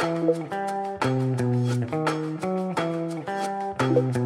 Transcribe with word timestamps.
thank 0.00 0.54
you. 4.16 4.19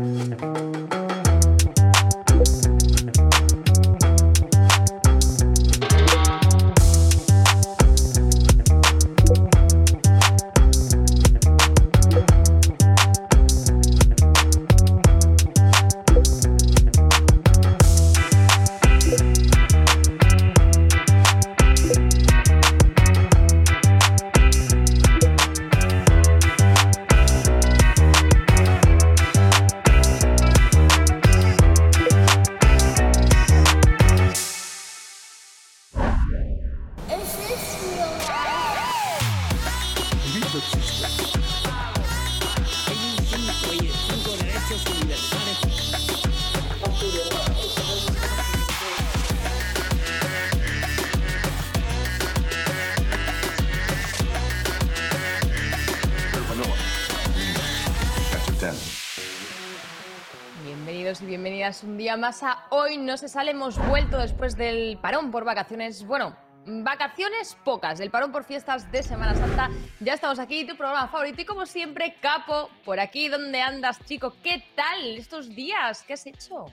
Hoy 62.71 62.97
No 62.97 63.19
se 63.19 63.29
sale. 63.29 63.51
Hemos 63.51 63.77
vuelto 63.87 64.17
después 64.17 64.57
del 64.57 64.97
parón 64.97 65.31
por 65.31 65.45
vacaciones. 65.45 66.07
Bueno, 66.07 66.35
vacaciones 66.65 67.55
pocas, 67.65 67.99
del 67.99 68.11
parón 68.11 68.33
por 68.33 68.45
fiestas 68.45 68.91
de 68.91 69.03
Semana 69.03 69.35
Santa. 69.35 69.69
Ya 70.01 70.15
estamos 70.15 70.39
aquí, 70.39 70.67
tu 70.67 70.75
programa 70.75 71.09
favorito. 71.09 71.43
Y 71.43 71.45
como 71.45 71.67
siempre, 71.67 72.17
Capo, 72.23 72.71
por 72.83 72.99
aquí, 72.99 73.29
¿dónde 73.29 73.61
andas, 73.61 74.03
chico? 74.07 74.33
¿Qué 74.43 74.65
tal 74.75 75.19
estos 75.19 75.55
días? 75.55 76.03
¿Qué 76.03 76.15
has 76.15 76.27
hecho? 76.27 76.65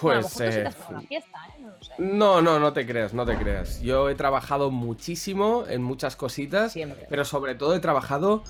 Pues. 0.00 0.40
¿eh? 0.40 0.68
No, 1.98 2.40
no, 2.40 2.58
no, 2.58 2.72
te 2.72 2.86
creas, 2.86 3.12
no 3.12 3.26
te 3.26 3.36
creas. 3.36 3.80
Yo 3.82 4.08
he 4.08 4.14
trabajado 4.14 4.70
muchísimo 4.70 5.64
en 5.68 5.82
muchas 5.82 6.16
cositas, 6.16 6.74
pero 7.08 7.24
sobre 7.24 7.54
todo 7.54 7.74
he 7.74 7.80
trabajado 7.80 8.42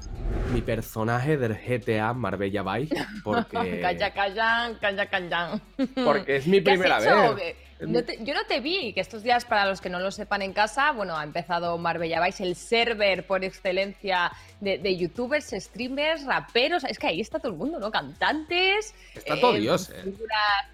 mi 0.52 0.62
personaje 0.62 1.36
del 1.36 1.54
GTA 1.54 2.12
Marbella 2.12 2.62
Vice. 2.62 2.94
Porque. 3.24 3.80
calla, 3.80 4.12
calla, 4.12 4.78
calla, 4.80 5.06
calla. 5.06 5.60
Porque 6.04 6.36
es 6.36 6.46
mi 6.46 6.60
primera 6.60 6.98
vez. 6.98 7.56
Yo 7.86 8.34
no 8.34 8.44
te 8.46 8.60
vi, 8.60 8.92
que 8.92 9.00
estos 9.00 9.22
días, 9.22 9.44
para 9.44 9.66
los 9.66 9.80
que 9.80 9.88
no 9.88 9.98
lo 9.98 10.10
sepan 10.10 10.42
en 10.42 10.52
casa, 10.52 10.92
bueno, 10.92 11.16
ha 11.16 11.24
empezado 11.24 11.76
Marbella 11.78 12.24
Vice, 12.24 12.44
el 12.44 12.56
server 12.56 13.26
por 13.26 13.44
excelencia 13.44 14.32
de, 14.60 14.96
youtubers, 14.96 15.52
streamers, 15.56 16.24
raperos. 16.24 16.84
Es 16.84 16.98
que 16.98 17.08
ahí 17.08 17.20
está 17.20 17.38
todo 17.38 17.52
el 17.52 17.58
mundo, 17.58 17.78
¿no? 17.78 17.90
Cantantes. 17.90 18.94
Está 19.14 19.40
todo 19.40 19.56
eh, 19.56 19.60
Dios, 19.60 19.90
¿eh? 19.90 20.14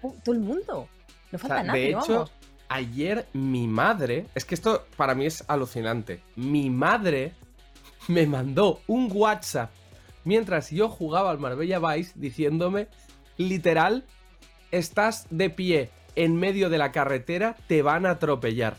todo 0.01 0.35
el 0.35 0.41
mundo. 0.41 0.87
No 1.31 1.39
falta 1.39 1.63
nada. 1.63 1.73
De 1.73 1.91
hecho, 1.91 2.29
ayer 2.69 3.27
mi 3.33 3.67
madre. 3.67 4.27
Es 4.35 4.45
que 4.45 4.55
esto 4.55 4.85
para 4.95 5.15
mí 5.15 5.25
es 5.25 5.43
alucinante. 5.47 6.21
Mi 6.35 6.69
madre 6.69 7.33
me 8.07 8.25
mandó 8.25 8.81
un 8.87 9.09
WhatsApp 9.13 9.71
mientras 10.23 10.69
yo 10.69 10.89
jugaba 10.89 11.31
al 11.31 11.39
Marbella 11.39 11.79
Vice 11.79 12.13
diciéndome, 12.15 12.87
literal, 13.37 14.05
estás 14.71 15.27
de 15.29 15.49
pie 15.49 15.89
en 16.19 16.35
medio 16.35 16.69
de 16.69 16.77
la 16.77 16.91
carretera, 16.91 17.55
te 17.67 17.81
van 17.81 18.05
a 18.05 18.11
atropellar. 18.11 18.75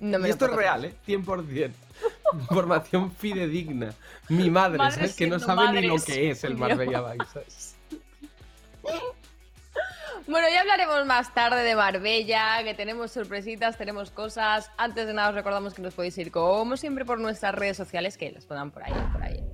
y 0.00 0.28
esto 0.28 0.46
es 0.46 0.52
real, 0.52 0.84
¿eh? 0.84 0.94
100%. 1.06 1.70
Información 2.32 3.12
fidedigna. 3.12 3.94
Mi 4.28 4.50
madre, 4.50 4.78
¿sabes? 4.90 5.14
Que 5.14 5.28
no 5.28 5.38
sabe 5.38 5.80
ni 5.80 5.86
lo 5.86 5.96
que 5.96 6.30
es 6.30 6.42
el 6.42 6.56
Marbella 6.56 7.12
Vice. 7.12 7.74
Bueno, 10.26 10.46
ya 10.50 10.62
hablaremos 10.62 11.04
más 11.04 11.34
tarde 11.34 11.62
de 11.64 11.76
Marbella, 11.76 12.64
que 12.64 12.72
tenemos 12.72 13.10
sorpresitas, 13.10 13.76
tenemos 13.76 14.10
cosas. 14.10 14.70
Antes 14.78 15.06
de 15.06 15.12
nada 15.12 15.28
os 15.28 15.34
recordamos 15.34 15.74
que 15.74 15.82
nos 15.82 15.92
podéis 15.92 16.16
ir 16.16 16.30
como 16.30 16.78
siempre 16.78 17.04
por 17.04 17.20
nuestras 17.20 17.54
redes 17.54 17.76
sociales, 17.76 18.16
que 18.16 18.32
las 18.32 18.46
pongan 18.46 18.70
por 18.70 18.84
ahí, 18.84 18.94
por 19.12 19.22
ahí, 19.22 19.44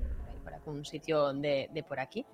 algún 0.70 0.84
sitio 0.84 1.32
de, 1.32 1.84
por 1.86 2.00
aquí. 2.00 2.24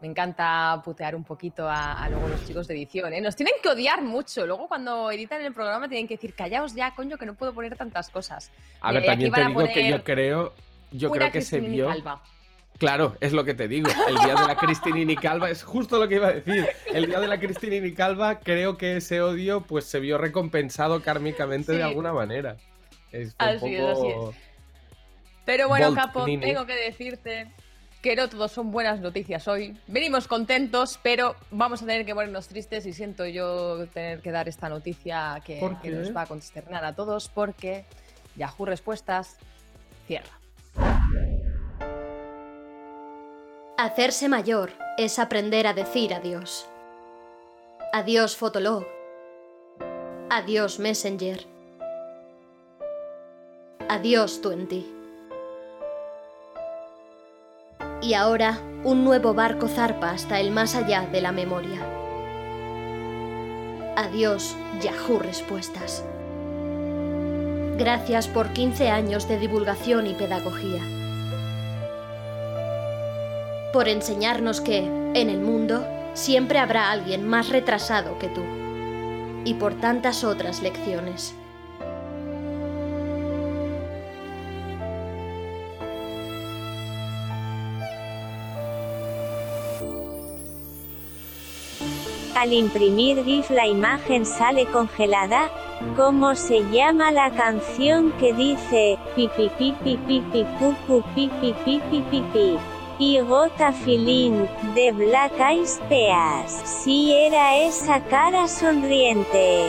Me 0.00 0.08
encanta 0.08 0.80
putear 0.84 1.14
un 1.14 1.22
poquito 1.22 1.68
a, 1.68 2.08
luego 2.10 2.28
los 2.28 2.44
chicos 2.46 2.66
de 2.66 2.74
edición. 2.74 3.12
¿eh? 3.12 3.20
Nos 3.20 3.36
tienen 3.36 3.54
que 3.62 3.68
odiar 3.68 4.02
mucho. 4.02 4.46
Luego 4.46 4.66
cuando 4.66 5.10
editan 5.10 5.42
el 5.42 5.52
programa 5.52 5.88
tienen 5.88 6.08
que 6.08 6.14
decir, 6.14 6.34
callaos 6.34 6.74
ya, 6.74 6.94
coño, 6.94 7.16
que 7.18 7.26
no 7.26 7.34
puedo 7.34 7.54
poner 7.54 7.76
tantas 7.76 8.10
cosas. 8.10 8.50
A 8.80 8.92
ver, 8.92 9.04
también 9.04 9.32
te 9.32 9.44
digo 9.44 9.64
que 9.72 9.88
yo 9.88 10.02
creo, 10.02 10.54
yo 10.90 11.10
creo 11.10 11.30
que 11.30 11.42
se 11.42 11.60
vio... 11.60 11.90
Claro, 12.78 13.16
es 13.20 13.32
lo 13.32 13.44
que 13.44 13.54
te 13.54 13.68
digo. 13.68 13.88
El 14.08 14.16
día 14.16 14.34
de 14.34 14.46
la 14.46 14.56
Cristinini 14.56 15.14
Calva 15.14 15.50
es 15.50 15.62
justo 15.62 16.00
lo 16.00 16.08
que 16.08 16.16
iba 16.16 16.28
a 16.28 16.32
decir. 16.32 16.66
El 16.92 17.06
día 17.06 17.20
de 17.20 17.28
la 17.28 17.38
Cristinini 17.38 17.94
Calva 17.94 18.40
creo 18.40 18.76
que 18.76 18.96
ese 18.96 19.20
odio 19.20 19.60
pues 19.60 19.84
se 19.84 20.00
vio 20.00 20.18
recompensado 20.18 21.00
kármicamente 21.00 21.72
de 21.72 21.82
alguna 21.84 22.12
manera. 22.12 22.56
Es 23.12 23.36
así 23.38 23.76
es, 23.76 23.84
así 23.84 24.08
es. 24.08 24.36
Pero 25.44 25.68
bueno, 25.68 25.94
Capo, 25.94 26.24
tengo 26.24 26.66
que 26.66 26.74
decirte 26.74 27.52
que 28.02 28.16
no 28.16 28.28
todos 28.28 28.50
son 28.50 28.72
buenas 28.72 29.00
noticias 29.00 29.46
hoy. 29.46 29.76
Venimos 29.86 30.26
contentos, 30.26 30.98
pero 31.02 31.36
vamos 31.52 31.82
a 31.82 31.86
tener 31.86 32.04
que 32.04 32.14
ponernos 32.14 32.48
tristes 32.48 32.84
y 32.84 32.92
siento 32.92 33.24
yo 33.26 33.86
tener 33.94 34.20
que 34.20 34.32
dar 34.32 34.48
esta 34.48 34.68
noticia 34.68 35.40
que, 35.44 35.60
que 35.80 35.90
nos 35.90 36.14
va 36.14 36.22
a 36.22 36.26
consternar 36.26 36.84
a 36.84 36.94
todos 36.94 37.28
porque 37.28 37.84
Yahoo 38.36 38.66
Respuestas 38.66 39.36
cierra. 40.08 40.36
Hacerse 43.78 44.28
mayor 44.28 44.72
es 44.98 45.18
aprender 45.20 45.68
a 45.68 45.72
decir 45.72 46.12
adiós. 46.12 46.66
Adiós 47.92 48.36
Fotolog. 48.36 48.84
Adiós 50.28 50.80
Messenger. 50.80 51.46
Adiós 53.88 54.40
Twenty. 54.40 55.01
Y 58.02 58.14
ahora 58.14 58.58
un 58.84 59.04
nuevo 59.04 59.32
barco 59.32 59.68
zarpa 59.68 60.10
hasta 60.10 60.40
el 60.40 60.50
más 60.50 60.74
allá 60.74 61.06
de 61.12 61.20
la 61.20 61.32
memoria. 61.32 61.80
Adiós 63.96 64.56
Yahoo 64.82 65.18
Respuestas. 65.18 66.04
Gracias 67.78 68.28
por 68.28 68.52
15 68.52 68.90
años 68.90 69.28
de 69.28 69.38
divulgación 69.38 70.06
y 70.06 70.14
pedagogía 70.14 70.82
por 73.72 73.88
enseñarnos 73.88 74.60
que, 74.60 74.78
en 74.78 75.30
el 75.30 75.40
mundo, 75.40 75.86
siempre 76.14 76.58
habrá 76.58 76.90
alguien 76.90 77.26
más 77.26 77.48
retrasado 77.48 78.18
que 78.18 78.28
tú, 78.28 78.42
y 79.44 79.54
por 79.54 79.74
tantas 79.74 80.24
otras 80.24 80.62
lecciones. 80.62 81.34
al 92.42 92.52
imprimir 92.52 93.22
GIF 93.24 93.50
la 93.50 93.68
imagen 93.68 94.26
sale 94.26 94.66
congelada? 94.66 95.48
¿Cómo 95.96 96.34
se 96.34 96.60
llama 96.72 97.12
la 97.12 97.30
canción 97.30 98.12
que 98.18 98.32
dice 98.32 98.98
pipi 99.14 99.48
pipi 99.58 99.96
pipi? 102.10 102.58
Y 102.98 103.20
gota 103.20 103.72
filín, 103.72 104.48
de 104.74 104.92
Black 104.92 105.32
Eyes 105.38 105.80
Peas. 105.88 106.52
Si 106.64 107.12
era 107.12 107.56
esa 107.58 108.00
cara 108.00 108.46
sonriente. 108.48 109.66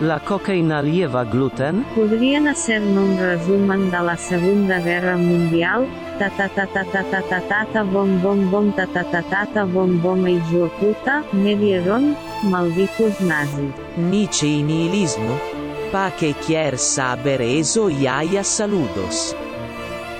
¿La 0.00 0.18
cocaína 0.20 0.82
lleva 0.82 1.24
gluten? 1.24 1.84
Un 1.96 3.18
resumen 3.18 3.90
de 3.90 4.00
la 4.00 4.16
Segunda 4.16 4.78
Guerra 4.78 5.16
Mundial? 5.16 5.86
Ta 6.18 6.30
ta 6.30 6.48
ta 6.48 6.64
ta 6.66 6.84
ta 6.84 7.02
ta 7.02 7.22
ta 7.22 7.40
ta 7.40 7.66
ta 7.72 7.82
bom 7.82 8.22
bom 8.22 8.48
bom 8.48 8.72
ta 8.72 8.86
ta 8.86 9.02
ta 9.02 9.20
ta 9.22 9.44
ta 9.52 9.64
bom 9.66 9.98
bom 10.00 10.24
e 10.28 10.38
puta, 10.78 11.24
me 11.32 11.56
dieron, 11.56 12.14
malditos 12.44 13.20
nazis. 13.20 13.74
Nietzsche 13.96 14.46
y 14.46 14.62
nihilismo? 14.62 15.40
Pa 15.90 16.12
que 16.12 16.34
quier 16.34 16.78
saber 16.78 17.42
eso 17.42 17.90
y 17.90 18.06
haya 18.06 18.44
saludos. 18.44 19.34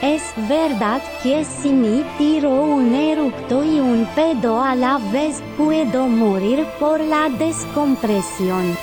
Es 0.03 0.35
verdad 0.49 1.01
que 1.23 1.45
si 1.45 1.71
me 1.71 2.03
tiro 2.19 2.51
un 2.51 2.93
eructo 2.93 3.63
y 3.63 3.79
un 3.79 4.05
pedo 4.17 4.61
a 4.61 4.75
la 4.75 4.99
vez 4.99 5.43
puedo 5.57 6.09
morir 6.09 6.67
por 6.81 6.99
la 6.99 7.29
descompresión. 7.29 8.77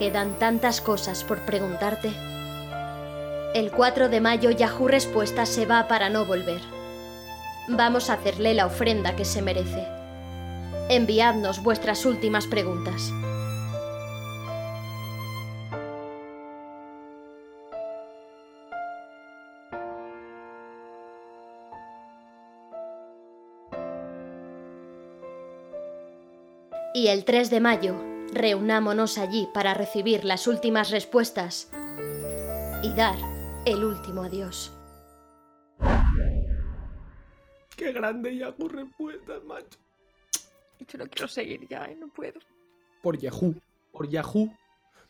Quedan 0.00 0.34
tantas 0.40 0.80
cosas 0.80 1.22
por 1.22 1.38
preguntarte. 1.46 2.33
El 3.54 3.70
4 3.70 4.08
de 4.08 4.20
mayo 4.20 4.50
Yahoo 4.50 4.88
Respuestas 4.88 5.48
se 5.48 5.64
va 5.64 5.86
para 5.86 6.10
no 6.10 6.26
volver. 6.26 6.60
Vamos 7.68 8.10
a 8.10 8.14
hacerle 8.14 8.52
la 8.52 8.66
ofrenda 8.66 9.14
que 9.14 9.24
se 9.24 9.42
merece. 9.42 9.86
Enviadnos 10.88 11.62
vuestras 11.62 12.04
últimas 12.04 12.48
preguntas. 12.48 13.12
Y 26.92 27.06
el 27.06 27.24
3 27.24 27.50
de 27.50 27.60
mayo, 27.60 27.94
reunámonos 28.32 29.16
allí 29.16 29.48
para 29.54 29.74
recibir 29.74 30.24
las 30.24 30.48
últimas 30.48 30.90
respuestas 30.90 31.70
y 32.82 32.92
dar 32.94 33.33
el 33.64 33.84
último 33.84 34.22
adiós. 34.22 34.72
Qué 37.76 37.92
grande 37.92 38.36
Yahoo 38.36 38.68
Respuestas, 38.68 39.42
macho. 39.44 39.78
Yo 40.86 40.98
no 40.98 41.06
quiero 41.06 41.28
seguir 41.28 41.66
ya, 41.68 41.84
¿eh? 41.86 41.96
no 41.98 42.08
puedo. 42.08 42.40
Por 43.02 43.18
Yahoo. 43.18 43.54
Por 43.92 44.08
Yahoo. 44.08 44.50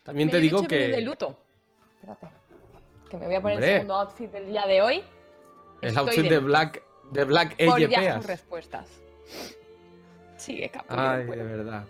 También 0.03 0.31
te 0.31 0.39
digo 0.39 0.61
viene 0.62 0.89
de 0.89 0.95
que 0.95 1.01
luto. 1.01 1.37
Espérate. 1.95 2.29
Que 3.11 3.17
me 3.17 3.27
voy 3.27 3.35
a 3.35 3.43
poner 3.43 3.56
Hombre. 3.56 3.71
el 3.71 3.75
segundo 3.81 3.95
outfit 3.95 4.31
del 4.31 4.47
día 4.47 4.67
de 4.67 4.83
hoy. 4.83 5.03
el 5.81 5.89
Estoy 5.89 6.06
outfit 6.06 6.31
de. 6.31 6.39
Black, 6.39 6.83
de 7.11 7.25
Black 7.25 7.56
Por 7.56 7.59
Yahoo 7.59 7.77
Eyepeas. 7.79 8.27
Respuestas. 8.27 8.89
Sigue, 10.37 10.69
capullo. 10.69 11.01
Ay, 11.01 11.25
no 11.25 11.33
de 11.33 11.43
verdad. 11.43 11.85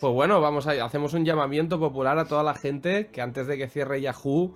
Pues 0.00 0.12
bueno, 0.12 0.40
vamos 0.40 0.66
a 0.66 0.84
hacemos 0.84 1.14
un 1.14 1.24
llamamiento 1.24 1.80
popular 1.80 2.18
a 2.18 2.26
toda 2.26 2.42
la 2.42 2.54
gente 2.54 3.08
que 3.08 3.22
antes 3.22 3.46
de 3.46 3.56
que 3.56 3.68
cierre 3.68 4.00
Yahoo 4.00 4.54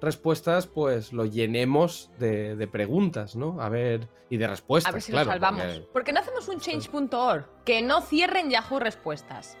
respuestas, 0.00 0.66
pues 0.66 1.12
lo 1.12 1.24
llenemos 1.26 2.10
de, 2.18 2.56
de 2.56 2.66
preguntas, 2.66 3.36
¿no? 3.36 3.60
A 3.60 3.68
ver, 3.68 4.08
y 4.30 4.36
de 4.36 4.46
respuestas, 4.46 4.90
A 4.90 4.94
ver 4.94 5.02
si 5.02 5.12
claro. 5.12 5.26
lo 5.26 5.32
salvamos. 5.32 5.62
porque- 5.62 5.86
¿Por 5.92 6.04
qué 6.04 6.12
no 6.12 6.20
hacemos 6.20 6.48
un 6.48 6.60
change.org? 6.60 7.46
Que 7.64 7.82
no 7.82 8.00
cierren 8.02 8.50
Yahoo 8.50 8.78
Respuestas. 8.78 9.56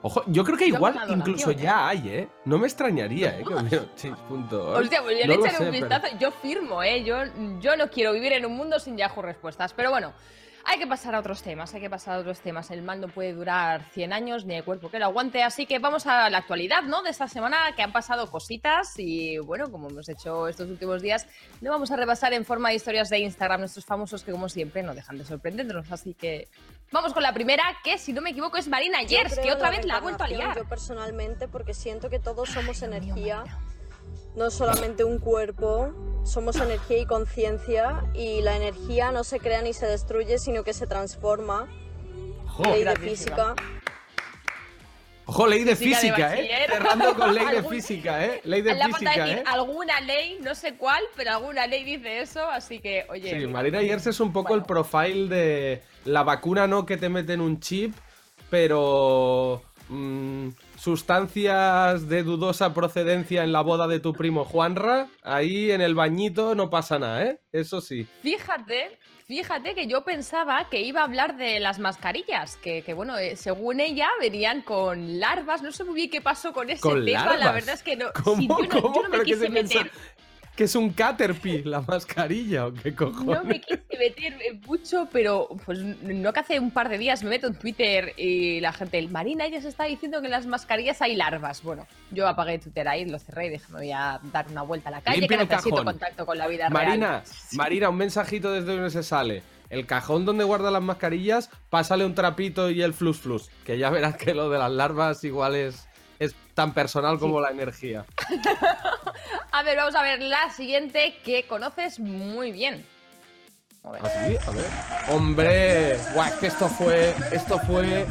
Ojo, 0.00 0.22
yo 0.28 0.44
creo 0.44 0.56
que 0.56 0.66
igual 0.66 0.96
incluso 1.08 1.50
¿eh? 1.50 1.56
ya 1.56 1.88
hay, 1.88 2.08
¿eh? 2.08 2.28
No 2.44 2.56
me 2.58 2.68
extrañaría, 2.68 3.40
¿eh? 3.40 3.44
Que 3.70 3.80
change.org. 3.96 4.78
Hostia, 4.80 5.02
pues 5.02 5.18
ya 5.18 5.26
No 5.26 5.34
le 5.34 5.40
echaré 5.40 5.56
un 5.66 5.72
pero- 5.72 5.88
vistazo. 5.88 6.16
Yo 6.20 6.30
firmo, 6.30 6.82
¿eh? 6.84 7.02
Yo, 7.02 7.16
yo 7.60 7.76
no 7.76 7.88
quiero 7.90 8.12
vivir 8.12 8.32
en 8.32 8.46
un 8.46 8.56
mundo 8.56 8.78
sin 8.78 8.96
Yahoo 8.96 9.22
Respuestas. 9.22 9.72
Pero 9.74 9.90
bueno, 9.90 10.12
hay 10.68 10.78
que 10.78 10.86
pasar 10.86 11.14
a 11.14 11.20
otros 11.20 11.42
temas, 11.42 11.72
hay 11.72 11.80
que 11.80 11.88
pasar 11.88 12.16
a 12.16 12.18
otros 12.18 12.40
temas. 12.40 12.70
El 12.70 12.82
mal 12.82 13.00
no 13.00 13.08
puede 13.08 13.32
durar 13.32 13.84
100 13.92 14.12
años 14.12 14.44
ni 14.44 14.54
el 14.54 14.64
cuerpo 14.64 14.90
que 14.90 14.98
lo 14.98 15.06
aguante. 15.06 15.42
Así 15.42 15.64
que 15.64 15.78
vamos 15.78 16.06
a 16.06 16.28
la 16.28 16.38
actualidad, 16.38 16.82
¿no? 16.82 17.02
De 17.02 17.08
esta 17.08 17.26
semana 17.26 17.56
que 17.74 17.82
han 17.82 17.90
pasado 17.90 18.30
cositas 18.30 18.92
y 18.98 19.38
bueno, 19.38 19.70
como 19.70 19.88
hemos 19.88 20.08
hecho 20.10 20.46
estos 20.46 20.68
últimos 20.68 21.00
días, 21.00 21.26
lo 21.62 21.70
vamos 21.70 21.90
a 21.90 21.96
repasar 21.96 22.34
en 22.34 22.44
forma 22.44 22.68
de 22.68 22.74
historias 22.74 23.08
de 23.08 23.18
Instagram, 23.18 23.60
nuestros 23.60 23.86
famosos 23.86 24.22
que 24.24 24.30
como 24.30 24.50
siempre 24.50 24.82
no 24.82 24.94
dejan 24.94 25.16
de 25.16 25.24
sorprendernos. 25.24 25.90
Así 25.90 26.12
que 26.12 26.48
vamos 26.92 27.14
con 27.14 27.22
la 27.22 27.32
primera, 27.32 27.62
que 27.82 27.96
si 27.96 28.12
no 28.12 28.20
me 28.20 28.30
equivoco 28.30 28.58
es 28.58 28.68
Marina 28.68 29.02
Yers, 29.02 29.38
que 29.38 29.50
otra 29.50 29.70
vez 29.70 29.86
la 29.86 29.96
ha 29.96 30.00
vuelto 30.00 30.24
a 30.24 30.28
liar. 30.28 30.54
Yo 30.54 30.68
personalmente, 30.68 31.48
porque 31.48 31.72
siento 31.72 32.10
que 32.10 32.18
todos 32.18 32.50
somos 32.50 32.82
mío, 32.82 32.90
energía. 32.90 33.44
No 34.36 34.50
solamente 34.50 35.04
un 35.04 35.18
cuerpo, 35.18 35.92
somos 36.24 36.56
energía 36.56 36.98
y 36.98 37.06
conciencia, 37.06 38.04
y 38.14 38.42
la 38.42 38.56
energía 38.56 39.10
no 39.12 39.24
se 39.24 39.38
crea 39.40 39.62
ni 39.62 39.72
se 39.72 39.86
destruye, 39.86 40.38
sino 40.38 40.62
que 40.64 40.72
se 40.72 40.86
transforma. 40.86 41.66
Ojo, 42.46 42.62
Ley 42.70 42.84
de 42.84 42.96
física. 42.96 43.54
ojo, 45.26 45.46
ley 45.46 45.64
de 45.64 45.76
Física 45.76 46.00
de 46.00 46.08
física, 46.08 46.34
¿eh? 46.34 46.36
bachiller. 46.42 46.70
Cerrando 46.70 47.14
con 47.14 47.34
ley 47.34 47.46
de 47.46 47.62
física, 47.62 48.24
¿eh? 48.26 48.40
Ley 48.44 48.62
de 48.62 48.74
Le 48.74 48.82
ha 48.82 48.88
faltado 48.88 48.98
física, 49.04 49.24
decir 49.26 49.38
¿eh? 49.38 49.44
alguna 49.46 50.00
ley, 50.00 50.38
no 50.42 50.54
sé 50.54 50.74
cuál, 50.76 51.02
pero 51.16 51.30
alguna 51.32 51.66
ley 51.66 51.84
dice 51.84 52.20
eso, 52.20 52.44
así 52.48 52.78
que, 52.80 53.06
oye. 53.10 53.38
Sí, 53.38 53.46
Marina 53.46 53.82
Yers 53.82 54.06
es 54.06 54.20
un 54.20 54.32
poco 54.32 54.48
Bueno. 54.48 54.62
el 54.62 54.66
profile 54.66 55.28
de 55.28 55.82
la 56.04 56.22
vacuna 56.22 56.66
no 56.66 56.84
que 56.86 56.96
te 56.96 57.08
meten 57.08 57.40
un 57.40 57.60
chip, 57.60 57.94
pero 58.50 59.62
mm, 59.88 60.48
sustancias 60.78 62.08
de 62.08 62.22
dudosa 62.22 62.72
procedencia 62.72 63.42
en 63.44 63.52
la 63.52 63.60
boda 63.62 63.86
de 63.88 64.00
tu 64.00 64.12
primo 64.12 64.44
Juanra, 64.44 65.08
ahí 65.22 65.70
en 65.70 65.80
el 65.80 65.94
bañito 65.94 66.54
no 66.54 66.70
pasa 66.70 66.98
nada, 66.98 67.24
¿eh? 67.24 67.40
Eso 67.52 67.80
sí. 67.80 68.06
Fíjate, 68.22 68.98
fíjate 69.26 69.74
que 69.74 69.86
yo 69.86 70.04
pensaba 70.04 70.68
que 70.70 70.80
iba 70.82 71.00
a 71.00 71.04
hablar 71.04 71.36
de 71.36 71.60
las 71.60 71.78
mascarillas, 71.78 72.56
que, 72.58 72.82
que, 72.82 72.94
bueno, 72.94 73.18
eh, 73.18 73.36
según 73.36 73.80
ella 73.80 74.08
venían 74.20 74.62
con 74.62 75.18
larvas, 75.18 75.62
no 75.62 75.72
sé 75.72 75.84
muy 75.84 75.94
bien 75.94 76.10
qué 76.10 76.20
pasó 76.20 76.52
con 76.52 76.70
ese 76.70 76.80
¿Con 76.80 77.04
tema, 77.04 77.24
la 77.24 77.36
larvas? 77.36 77.54
verdad 77.54 77.74
es 77.74 77.82
que 77.82 77.96
no, 77.96 78.06
¿Cómo? 78.24 78.36
sí, 78.36 78.48
yo 78.48 78.58
no, 78.58 78.64
yo 78.64 78.80
¿Cómo? 78.82 79.02
no 79.02 79.08
me 79.08 79.10
¿Pero 79.10 79.24
qué 79.24 79.30
quise 79.32 79.40
se 79.46 79.50
piensa? 79.50 79.80
¿Que 80.58 80.64
es 80.64 80.74
un 80.74 80.90
Caterpie 80.90 81.62
la 81.64 81.82
mascarilla 81.82 82.66
o 82.66 82.74
qué 82.74 82.92
cojones? 82.92 83.26
No 83.26 83.44
me 83.44 83.60
quise 83.60 83.80
meter 83.96 84.36
mucho, 84.66 85.08
pero 85.12 85.46
pues 85.64 85.78
no 85.78 86.32
que 86.32 86.40
hace 86.40 86.58
un 86.58 86.72
par 86.72 86.88
de 86.88 86.98
días 86.98 87.22
me 87.22 87.30
meto 87.30 87.46
en 87.46 87.54
Twitter 87.54 88.12
y 88.16 88.58
la 88.58 88.72
gente, 88.72 88.98
el 88.98 89.08
Marina 89.08 89.46
ya 89.46 89.60
se 89.60 89.68
está 89.68 89.84
diciendo 89.84 90.18
que 90.20 90.26
en 90.26 90.32
las 90.32 90.46
mascarillas 90.46 91.00
hay 91.00 91.14
larvas. 91.14 91.62
Bueno, 91.62 91.86
yo 92.10 92.26
apagué 92.26 92.58
Twitter 92.58 92.88
ahí, 92.88 93.04
lo 93.04 93.20
cerré 93.20 93.46
y 93.46 93.50
dije, 93.50 93.66
me 93.68 93.78
voy 93.78 93.92
a 93.92 94.18
dar 94.32 94.48
una 94.50 94.62
vuelta 94.62 94.88
a 94.88 94.92
la 94.94 95.00
calle, 95.00 95.20
Limpia 95.20 95.38
que 95.38 95.46
necesito 95.46 95.84
contacto 95.84 96.26
con 96.26 96.36
la 96.36 96.48
vida 96.48 96.68
Marina, 96.70 97.20
real. 97.20 97.22
Marina, 97.52 97.88
un 97.90 97.96
mensajito 97.96 98.50
desde 98.50 98.74
donde 98.74 98.90
se 98.90 99.04
sale. 99.04 99.44
El 99.70 99.86
cajón 99.86 100.24
donde 100.24 100.42
guarda 100.42 100.72
las 100.72 100.82
mascarillas, 100.82 101.50
pásale 101.70 102.04
un 102.04 102.16
trapito 102.16 102.68
y 102.68 102.82
el 102.82 102.94
flus 102.94 103.20
flus. 103.20 103.48
Que 103.64 103.78
ya 103.78 103.90
verás 103.90 104.16
que 104.16 104.34
lo 104.34 104.50
de 104.50 104.58
las 104.58 104.72
larvas 104.72 105.22
igual 105.22 105.54
es, 105.54 105.86
es 106.18 106.34
tan 106.54 106.72
personal 106.74 107.18
como 107.18 107.40
la 107.40 107.50
energía. 107.50 108.04
A 109.52 109.62
ver, 109.62 109.76
vamos 109.76 109.94
a 109.94 110.02
ver 110.02 110.20
la 110.20 110.50
siguiente 110.50 111.16
que 111.24 111.46
conoces 111.46 111.98
muy 111.98 112.52
bien. 112.52 112.84
A 113.82 113.90
ver. 113.90 114.02
¿Así? 114.04 114.36
A 114.46 114.50
ver. 114.50 114.64
¡Hombre! 115.10 115.92
Es 115.94 116.34
que 116.40 116.46
esto 116.46 116.68
fue. 116.68 117.14
Esto 117.32 117.58
fue. 117.58 118.06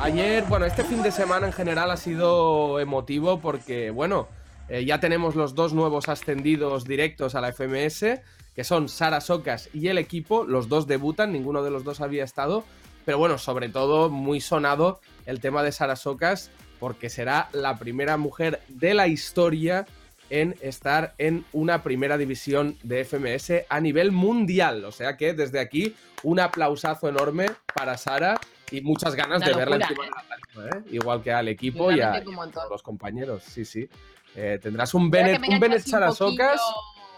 Ayer, 0.00 0.44
bueno, 0.44 0.66
este 0.66 0.84
fin 0.84 1.02
de 1.02 1.10
semana 1.10 1.46
en 1.46 1.52
general 1.52 1.90
ha 1.90 1.96
sido 1.96 2.80
emotivo 2.80 3.40
porque, 3.40 3.90
bueno, 3.90 4.28
eh, 4.68 4.84
ya 4.84 5.00
tenemos 5.00 5.34
los 5.34 5.54
dos 5.54 5.72
nuevos 5.72 6.08
ascendidos 6.08 6.84
directos 6.84 7.34
a 7.34 7.40
la 7.40 7.52
FMS, 7.52 8.20
que 8.54 8.64
son 8.64 8.88
Sara 8.88 9.20
Socas 9.20 9.70
y 9.72 9.88
el 9.88 9.98
equipo. 9.98 10.44
Los 10.44 10.68
dos 10.68 10.86
debutan, 10.86 11.32
ninguno 11.32 11.62
de 11.62 11.70
los 11.70 11.84
dos 11.84 12.00
había 12.00 12.24
estado. 12.24 12.64
Pero 13.04 13.18
bueno, 13.18 13.38
sobre 13.38 13.68
todo 13.68 14.10
muy 14.10 14.40
sonado 14.40 15.00
el 15.26 15.40
tema 15.40 15.62
de 15.62 15.72
Sara 15.72 15.96
Socas, 15.96 16.50
porque 16.82 17.08
será 17.10 17.48
la 17.52 17.78
primera 17.78 18.16
mujer 18.16 18.60
de 18.66 18.92
la 18.92 19.06
historia 19.06 19.86
en 20.30 20.56
estar 20.62 21.14
en 21.16 21.44
una 21.52 21.84
primera 21.84 22.18
división 22.18 22.76
de 22.82 23.04
FMS 23.04 23.66
a 23.68 23.78
nivel 23.80 24.10
mundial. 24.10 24.84
O 24.84 24.90
sea 24.90 25.16
que 25.16 25.32
desde 25.32 25.60
aquí 25.60 25.94
un 26.24 26.40
aplausazo 26.40 27.08
enorme 27.08 27.46
para 27.72 27.96
Sara 27.96 28.40
y 28.72 28.80
muchas 28.80 29.14
ganas 29.14 29.42
Una 29.42 29.46
de 29.46 29.54
verla 29.54 29.76
encima 29.76 30.06
¿eh? 30.06 30.08
de 30.56 30.60
la 30.70 30.76
¿eh? 30.78 30.82
Igual 30.90 31.22
que 31.22 31.32
al 31.32 31.46
equipo 31.46 31.92
y 31.92 32.00
a, 32.00 32.18
y 32.20 32.24
los 32.68 32.82
compañeros. 32.82 33.44
Sí, 33.44 33.64
sí. 33.64 33.88
Eh, 34.34 34.58
tendrás 34.60 34.92
un 34.94 35.08
que 35.08 35.18
Bennett, 35.18 35.48
un 35.48 35.60
Bennett 35.60 35.78
así 35.78 35.88
un 35.88 35.90
Sara 35.92 36.08
poquillo- 36.08 36.30
Socas. 36.32 36.60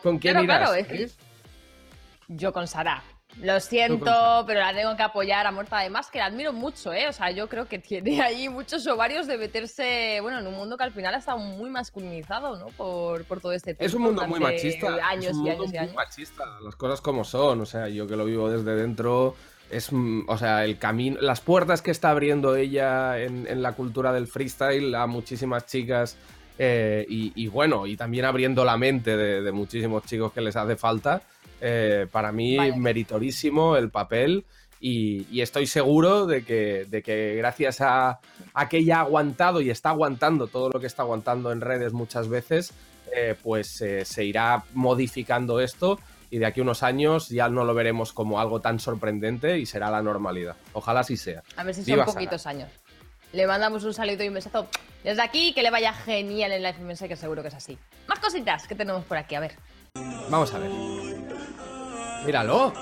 ¿Con 0.02 0.18
quién 0.18 0.34
Claro, 0.34 0.44
irás? 0.44 0.58
claro, 0.58 0.74
es 0.74 0.86
que-. 0.88 1.10
Yo 2.28 2.52
con 2.52 2.68
Sara. 2.68 3.02
Lo 3.40 3.58
siento, 3.60 4.44
pero 4.46 4.60
la 4.60 4.72
tengo 4.72 4.96
que 4.96 5.02
apoyar 5.02 5.46
a. 5.46 5.52
Además, 5.70 6.08
que 6.10 6.18
la 6.18 6.26
admiro 6.26 6.52
mucho, 6.52 6.92
¿eh? 6.92 7.08
O 7.08 7.12
sea, 7.12 7.30
yo 7.30 7.48
creo 7.48 7.66
que 7.66 7.78
tiene 7.78 8.20
ahí 8.22 8.48
muchos 8.48 8.86
ovarios 8.86 9.26
de 9.26 9.38
meterse, 9.38 10.18
bueno, 10.22 10.38
en 10.38 10.46
un 10.46 10.54
mundo 10.54 10.76
que 10.76 10.84
al 10.84 10.92
final 10.92 11.14
ha 11.14 11.18
estado 11.18 11.38
muy 11.38 11.68
masculinizado, 11.70 12.56
¿no? 12.58 12.66
Por, 12.76 13.24
por 13.24 13.40
todo 13.40 13.52
este 13.52 13.74
tiempo. 13.74 13.84
Es 13.84 13.94
un 13.94 14.02
mundo 14.02 14.24
muy 14.26 14.40
machista. 14.40 14.98
Años 15.02 15.32
es 15.32 15.40
un 15.40 15.46
y 15.46 15.50
mundo 15.50 15.64
años 15.64 15.72
y 15.74 15.78
muy 15.78 15.78
años. 15.78 15.94
machista. 15.94 16.44
Las 16.62 16.76
cosas 16.76 17.00
como 17.00 17.24
son. 17.24 17.60
O 17.60 17.66
sea, 17.66 17.88
yo 17.88 18.06
que 18.06 18.16
lo 18.16 18.24
vivo 18.24 18.50
desde 18.50 18.74
dentro. 18.76 19.36
Es, 19.70 19.92
mm, 19.92 20.28
o 20.28 20.38
sea, 20.38 20.64
el 20.64 20.78
camino, 20.78 21.20
las 21.20 21.40
puertas 21.40 21.82
que 21.82 21.90
está 21.90 22.10
abriendo 22.10 22.54
ella 22.54 23.18
en, 23.20 23.46
en 23.48 23.62
la 23.62 23.72
cultura 23.72 24.12
del 24.12 24.28
freestyle 24.28 24.94
a 24.94 25.06
muchísimas 25.06 25.66
chicas. 25.66 26.16
eh, 26.58 27.04
y, 27.08 27.32
y 27.34 27.48
bueno, 27.48 27.86
y 27.86 27.96
también 27.96 28.24
abriendo 28.26 28.64
la 28.64 28.76
mente 28.76 29.16
de, 29.16 29.42
de 29.42 29.52
muchísimos 29.52 30.04
chicos 30.04 30.32
que 30.32 30.40
les 30.40 30.54
hace 30.56 30.76
falta. 30.76 31.22
Eh, 31.66 32.06
para 32.12 32.30
mí, 32.30 32.56
Vaya. 32.58 32.76
meritorísimo 32.76 33.76
el 33.76 33.90
papel. 33.90 34.44
Y, 34.80 35.26
y 35.30 35.40
estoy 35.40 35.66
seguro 35.66 36.26
de 36.26 36.44
que, 36.44 36.84
de 36.84 37.02
que 37.02 37.36
gracias 37.36 37.80
a, 37.80 38.20
a 38.52 38.68
que 38.68 38.78
ella 38.78 38.98
ha 38.98 39.00
aguantado 39.00 39.62
y 39.62 39.70
está 39.70 39.88
aguantando 39.90 40.46
todo 40.46 40.68
lo 40.68 40.78
que 40.78 40.86
está 40.86 41.02
aguantando 41.02 41.52
en 41.52 41.62
redes 41.62 41.94
muchas 41.94 42.28
veces, 42.28 42.74
eh, 43.16 43.34
pues 43.42 43.80
eh, 43.80 44.04
se 44.04 44.24
irá 44.26 44.64
modificando 44.74 45.60
esto 45.60 45.98
y 46.30 46.36
de 46.38 46.44
aquí 46.44 46.60
a 46.60 46.64
unos 46.64 46.82
años 46.82 47.30
ya 47.30 47.48
no 47.48 47.64
lo 47.64 47.72
veremos 47.72 48.12
como 48.12 48.38
algo 48.40 48.60
tan 48.60 48.78
sorprendente 48.78 49.58
y 49.58 49.64
será 49.64 49.90
la 49.90 50.02
normalidad. 50.02 50.56
Ojalá 50.74 51.00
así 51.00 51.16
sea. 51.16 51.42
A 51.56 51.64
ver 51.64 51.74
si 51.74 51.80
son 51.82 51.86
Viva 51.94 52.04
Sara. 52.04 52.12
poquitos 52.14 52.46
años. 52.46 52.68
Le 53.32 53.46
mandamos 53.46 53.84
un 53.84 53.94
saludo 53.94 54.22
y 54.22 54.28
un 54.28 54.34
besazo 54.34 54.68
desde 55.02 55.22
aquí 55.22 55.54
que 55.54 55.62
le 55.62 55.70
vaya 55.70 55.94
genial 55.94 56.52
en 56.52 56.62
la 56.62 56.72
FMS, 56.74 57.04
que 57.08 57.16
seguro 57.16 57.40
que 57.40 57.48
es 57.48 57.54
así. 57.54 57.78
Más 58.06 58.18
cositas 58.20 58.66
que 58.68 58.74
tenemos 58.74 59.04
por 59.04 59.16
aquí, 59.16 59.34
a 59.34 59.40
ver. 59.40 59.52
Vamos 60.30 60.52
a 60.52 60.58
ver. 60.58 60.70
Míralo. 62.26 62.72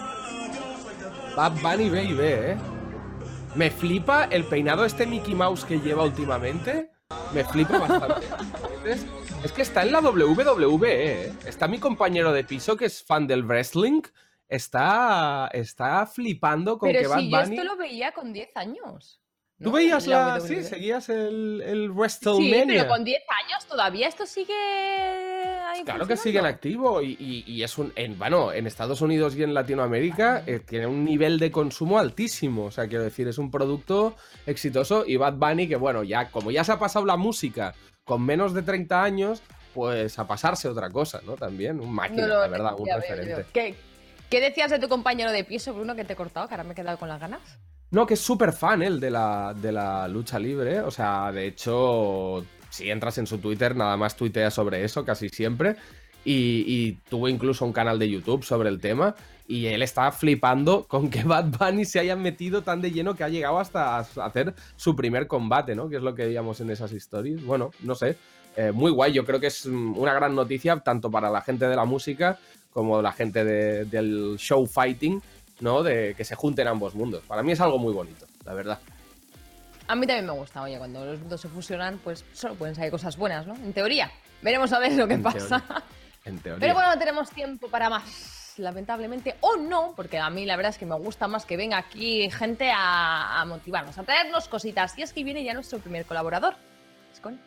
Bad 1.37 1.53
Bunny 1.61 1.91
Baby, 1.91 2.17
¿eh? 2.21 2.57
Me 3.55 3.71
flipa 3.71 4.25
el 4.25 4.45
peinado 4.45 4.85
este 4.85 5.07
Mickey 5.07 5.35
Mouse 5.35 5.65
que 5.65 5.79
lleva 5.81 6.05
últimamente. 6.05 6.93
Me 7.35 7.45
flipa 7.45 7.79
bastante. 7.79 8.27
Es, 9.45 9.53
que 9.53 9.63
está 9.63 9.83
en 9.83 9.93
la 9.93 10.01
WWE. 10.01 11.27
¿eh? 11.27 11.33
Está 11.47 11.69
mi 11.69 11.79
compañero 11.79 12.33
de 12.33 12.45
piso 12.45 12.77
que 12.77 12.87
es 12.87 13.03
fan 13.03 13.27
del 13.27 13.45
wrestling. 13.45 14.03
Está, 14.49 15.49
está 15.53 16.07
flipando 16.07 16.79
con 16.79 16.91
que 16.91 16.99
Pero 16.99 17.11
Bad 17.11 17.19
si 17.19 17.31
yo 17.31 17.39
Bunny. 17.39 17.57
esto 17.57 17.69
lo 17.69 17.77
veía 17.77 18.13
con 18.13 18.33
10 18.33 18.57
años. 18.57 19.22
¿Tú 19.63 19.71
¿no? 19.71 19.77
veías 19.77 20.07
la. 20.07 20.41
Sí, 20.41 20.63
seguías 20.63 21.09
el, 21.09 21.63
el 21.65 21.83
Sí, 21.85 21.89
WrestleMania. 21.89 22.67
pero 22.67 22.89
con 22.89 23.05
10 23.05 23.23
años 23.47 23.67
todavía 23.67 24.09
esto 24.09 24.27
sigue 24.27 24.53
ahí 24.55 25.83
Claro 25.85 26.07
que 26.07 26.17
sigue 26.17 26.39
en 26.39 26.47
activo 26.47 27.01
y, 27.03 27.17
y- 27.19 27.45
y 27.47 27.63
es 27.63 27.79
un. 27.79 27.93
En, 27.97 28.19
bueno, 28.19 28.53
en 28.53 28.67
Estados 28.67 29.01
Unidos 29.01 29.35
y 29.37 29.43
en 29.43 29.55
Latinoamérica 29.55 30.43
eh, 30.47 30.61
tiene 30.61 30.87
un 30.87 31.05
nivel 31.05 31.39
de 31.39 31.51
consumo 31.51 31.99
altísimo. 31.99 32.65
O 32.67 32.71
sea, 32.71 32.87
quiero 32.89 33.05
decir, 33.05 33.29
es 33.29 33.39
un 33.39 33.51
producto 33.51 34.17
exitoso. 34.47 35.05
Y 35.07 35.17
Bad 35.17 35.35
Bunny, 35.35 35.69
que 35.69 35.77
bueno, 35.77 36.03
ya 36.03 36.31
como 36.31 36.51
ya 36.51 36.65
se 36.65 36.73
ha 36.73 36.79
pasado 36.79 37.05
la 37.07 37.17
música 37.17 37.75
con 38.05 38.23
menos 38.25 38.53
de 38.55 38.63
30 38.63 39.03
años, 39.03 39.43
pues 39.75 40.19
a 40.19 40.27
pasarse 40.27 40.69
otra 40.69 40.91
cosa, 40.91 41.21
¿no? 41.25 41.35
También, 41.37 41.81
un 41.81 41.93
máquina, 41.93 42.23
No, 42.27 42.35
no, 42.35 42.41
la 42.41 42.49
verdad, 42.49 42.75
un 42.79 42.89
referente. 42.89 43.47
¿Qué, 43.53 43.75
qué 44.29 44.41
decías 44.41 44.71
de 44.71 44.79
tu 44.79 44.89
compañero 44.89 45.31
de 45.31 45.45
piso, 45.45 45.73
Bruno, 45.73 45.95
que 45.95 46.05
te 46.05 46.13
he 46.15 46.17
cortado? 46.17 46.49
Que 46.49 46.55
ahora 46.55 46.65
me 46.65 46.73
he 46.73 46.75
quedado 46.75 46.99
con 46.99 47.09
las 47.09 47.21
ganas. 47.21 47.41
No, 47.93 48.07
que 48.07 48.15
es 48.15 48.21
súper 48.21 48.53
fan 48.53 48.83
él 48.83 48.99
de 48.99 49.11
la, 49.11 49.55
de 49.55 49.71
la 49.71 50.09
lucha 50.09 50.39
libre. 50.39 50.81
O 50.81 50.91
sea, 50.91 51.31
de 51.31 51.47
hecho, 51.47 52.45
si 52.71 52.91
entras 52.91 53.19
en 53.19 53.27
su 53.27 53.39
Twitter, 53.39 53.77
nada 53.77 53.97
más 53.97 54.17
tuitea 54.17 54.51
sobre 54.51 54.83
eso 54.85 55.05
casi 55.05 55.29
siempre. 55.29 55.77
Y, 56.25 56.93
tuvo 57.11 57.29
incluso 57.29 57.65
un 57.65 57.73
canal 57.73 57.99
de 57.99 58.09
YouTube 58.09 58.45
sobre 58.45 58.69
el 58.69 58.81
tema. 58.81 59.15
Y 59.47 59.67
él 59.67 59.83
está 59.83 60.11
flipando 60.13 60.85
con 60.85 61.11
que 61.11 61.23
Bad 61.25 61.47
Bunny 61.59 61.85
se 61.85 61.99
haya 62.01 62.17
metido 62.17 62.63
tan 62.63 62.81
de 62.81 62.93
lleno 62.93 63.15
que 63.15 63.25
ha 63.25 63.29
llegado 63.29 63.59
hasta 63.59 63.99
hacer 63.99 64.55
su 64.77 64.97
primer 64.97 65.27
combate, 65.27 65.75
¿no? 65.75 65.89
Que 65.89 65.97
es 65.97 66.03
lo 66.03 66.15
que 66.15 66.25
veíamos 66.27 66.61
en 66.61 66.71
esas 66.71 66.93
stories. 66.93 67.45
Bueno, 67.45 67.71
no 67.83 67.95
sé. 67.95 68.17
eh, 68.57 68.73
muy 68.73 68.91
guay. 68.91 69.13
Yo 69.13 69.25
creo 69.27 69.39
que 69.41 69.49
es 69.49 69.67
mm, 69.67 69.99
una 69.99 70.15
gran 70.15 70.35
noticia 70.35 70.77
tanto 70.81 71.11
para 71.11 71.29
la 71.29 71.41
gente 71.43 71.67
de 71.67 71.77
la 71.77 71.85
música 71.85 72.39
como 72.73 73.03
la 73.03 73.13
gente 73.13 73.45
de- 73.45 73.85
del 73.85 74.37
show 74.39 74.67
fighting, 74.67 75.21
¿no? 75.61 75.83
De 75.83 76.15
que 76.17 76.25
se 76.25 76.35
junten 76.35 76.69
ambos 76.69 76.95
mundos. 76.95 77.23
Para 77.27 77.43
mí 77.43 77.53
es 77.53 77.61
algo 77.61 77.79
muy 77.79 77.93
bonito, 77.93 78.27
la 78.45 78.55
verdad. 78.55 78.79
A 79.89 79.95
mí 79.95 80.07
también 80.07 80.27
me 80.27 80.33
gusta, 80.33 80.63
oye, 80.63 80.79
cuando 80.79 81.05
los 81.05 81.29
dos 81.29 81.41
se 81.41 81.49
fusionan, 81.49 81.99
pues 82.03 82.25
solo 82.33 82.55
pueden 82.55 82.75
salir 82.75 82.91
cosas 82.91 83.17
buenas, 83.17 83.47
¿no? 83.47 83.55
En 83.57 83.73
teoría. 83.73 84.11
Veremos 84.41 84.73
a 84.73 84.79
ver 84.79 84.93
lo 84.93 85.07
que 85.09 85.15
En 85.15 85.23
pasa. 85.23 85.59
teoría. 85.61 85.85
En 86.25 86.39
teoría. 86.39 86.61
Pero 86.61 86.75
bueno, 86.75 86.91
no 86.93 86.99
tenemos 86.99 87.31
tiempo 87.31 87.69
para 87.69 87.91
más, 87.91 88.55
lamentablemente. 88.59 89.37
O 89.41 89.57
no, 89.57 89.93
porque 89.97 90.19
a 90.19 90.31
mí 90.31 90.47
la 90.47 90.57
verdad 90.57 90.71
es 90.71 90.79
que 90.79 90.87
me 90.87 90.95
gusta 90.97 91.27
más 91.29 91.45
que 91.45 91.57
venga 91.57 91.79
aquí 91.79 92.31
gente 92.31 92.71
a, 92.71 93.41
a 93.41 93.45
motivarnos, 93.45 93.99
a 93.99 94.05
traernos 94.05 94.47
cositas. 94.49 94.97
Y 94.99 95.03
es 95.03 95.13
que 95.13 95.25
viene 95.25 95.43
ya 95.45 95.53
nuestro 95.53 95.79
primer 95.81 96.07
colaborador. 96.07 96.55
Scone. 97.17 97.39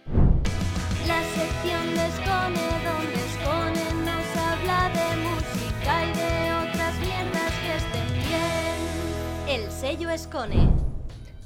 La 1.08 1.22
sección 1.24 1.96
de 1.96 2.06
Escone, 2.08 2.60
donde 2.84 3.14
Escone 3.14 3.95
sello 9.86 10.10
Escone. 10.10 10.68